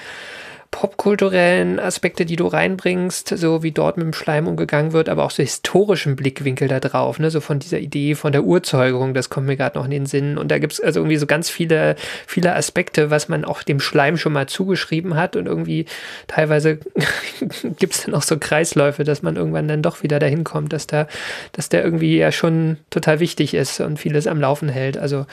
popkulturellen 0.71 1.79
Aspekte, 1.79 2.25
die 2.25 2.37
du 2.37 2.47
reinbringst, 2.47 3.37
so 3.37 3.61
wie 3.61 3.73
dort 3.73 3.97
mit 3.97 4.05
dem 4.05 4.13
Schleim 4.13 4.47
umgegangen 4.47 4.93
wird, 4.93 5.09
aber 5.09 5.25
auch 5.25 5.31
so 5.31 5.43
historischen 5.43 6.15
Blickwinkel 6.15 6.69
da 6.69 6.79
drauf, 6.79 7.19
ne? 7.19 7.29
so 7.29 7.41
von 7.41 7.59
dieser 7.59 7.79
Idee 7.79 8.15
von 8.15 8.31
der 8.31 8.45
Urzeugung, 8.45 9.13
das 9.13 9.29
kommt 9.29 9.47
mir 9.47 9.57
gerade 9.57 9.77
noch 9.77 9.85
in 9.85 9.91
den 9.91 10.05
Sinn. 10.05 10.37
Und 10.37 10.49
da 10.49 10.59
gibt 10.59 10.73
es 10.73 10.79
also 10.79 11.01
irgendwie 11.01 11.17
so 11.17 11.27
ganz 11.27 11.49
viele, 11.49 11.95
viele 12.25 12.55
Aspekte, 12.55 13.11
was 13.11 13.27
man 13.27 13.43
auch 13.43 13.63
dem 13.63 13.81
Schleim 13.81 14.15
schon 14.17 14.31
mal 14.31 14.47
zugeschrieben 14.47 15.15
hat 15.15 15.35
und 15.35 15.45
irgendwie 15.45 15.85
teilweise 16.27 16.79
gibt 17.77 17.93
es 17.93 18.05
dann 18.05 18.15
auch 18.15 18.23
so 18.23 18.37
Kreisläufe, 18.39 19.03
dass 19.03 19.21
man 19.21 19.35
irgendwann 19.35 19.67
dann 19.67 19.81
doch 19.81 20.03
wieder 20.03 20.19
dahin 20.19 20.45
kommt, 20.45 20.71
dass 20.71 20.87
da, 20.87 21.07
dass 21.51 21.67
der 21.67 21.83
irgendwie 21.83 22.17
ja 22.17 22.31
schon 22.31 22.77
total 22.89 23.19
wichtig 23.19 23.53
ist 23.53 23.81
und 23.81 23.99
vieles 23.99 24.25
am 24.25 24.39
Laufen 24.39 24.69
hält. 24.69 24.97
Also 24.97 25.25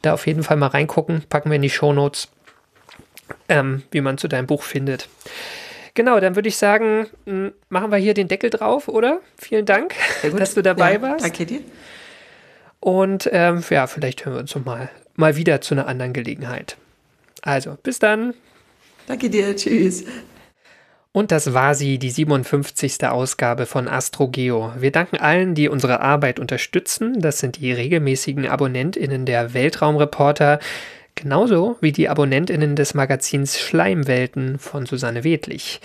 da 0.00 0.14
auf 0.14 0.26
jeden 0.26 0.42
Fall 0.42 0.56
mal 0.56 0.68
reingucken, 0.68 1.22
packen 1.28 1.50
wir 1.50 1.56
in 1.56 1.62
die 1.62 1.70
Show 1.70 1.92
Notes 1.92 2.28
ähm, 3.48 3.82
wie 3.90 4.00
man 4.00 4.18
zu 4.18 4.28
deinem 4.28 4.46
Buch 4.46 4.62
findet. 4.62 5.08
Genau, 5.94 6.20
dann 6.20 6.36
würde 6.36 6.48
ich 6.48 6.56
sagen, 6.56 7.06
machen 7.70 7.90
wir 7.90 7.96
hier 7.96 8.12
den 8.12 8.28
Deckel 8.28 8.50
drauf, 8.50 8.86
oder? 8.86 9.20
Vielen 9.38 9.64
Dank, 9.64 9.94
dass 10.36 10.54
du 10.54 10.62
dabei 10.62 10.94
ja, 10.94 11.02
warst. 11.02 11.24
Danke 11.24 11.46
dir. 11.46 11.60
Und 12.80 13.28
ähm, 13.32 13.64
ja, 13.70 13.86
vielleicht 13.86 14.24
hören 14.24 14.34
wir 14.34 14.40
uns 14.40 14.54
noch 14.54 14.64
mal, 14.64 14.90
mal 15.14 15.36
wieder 15.36 15.60
zu 15.62 15.74
einer 15.74 15.86
anderen 15.86 16.12
Gelegenheit. 16.12 16.76
Also, 17.42 17.78
bis 17.82 17.98
dann. 17.98 18.34
Danke 19.06 19.30
dir, 19.30 19.56
tschüss. 19.56 20.04
Und 21.12 21.32
das 21.32 21.54
war 21.54 21.74
sie, 21.74 21.98
die 21.98 22.10
57. 22.10 23.06
Ausgabe 23.06 23.64
von 23.64 23.88
AstroGeo. 23.88 24.74
Wir 24.78 24.92
danken 24.92 25.16
allen, 25.16 25.54
die 25.54 25.70
unsere 25.70 26.00
Arbeit 26.00 26.38
unterstützen. 26.38 27.22
Das 27.22 27.38
sind 27.38 27.56
die 27.56 27.72
regelmäßigen 27.72 28.46
AbonnentInnen 28.46 29.24
der 29.24 29.54
Weltraumreporter, 29.54 30.60
Genauso 31.16 31.76
wie 31.80 31.92
die 31.92 32.10
AbonnentInnen 32.10 32.76
des 32.76 32.92
Magazins 32.92 33.58
Schleimwelten 33.58 34.58
von 34.58 34.84
Susanne 34.84 35.24
Wedlich. 35.24 35.80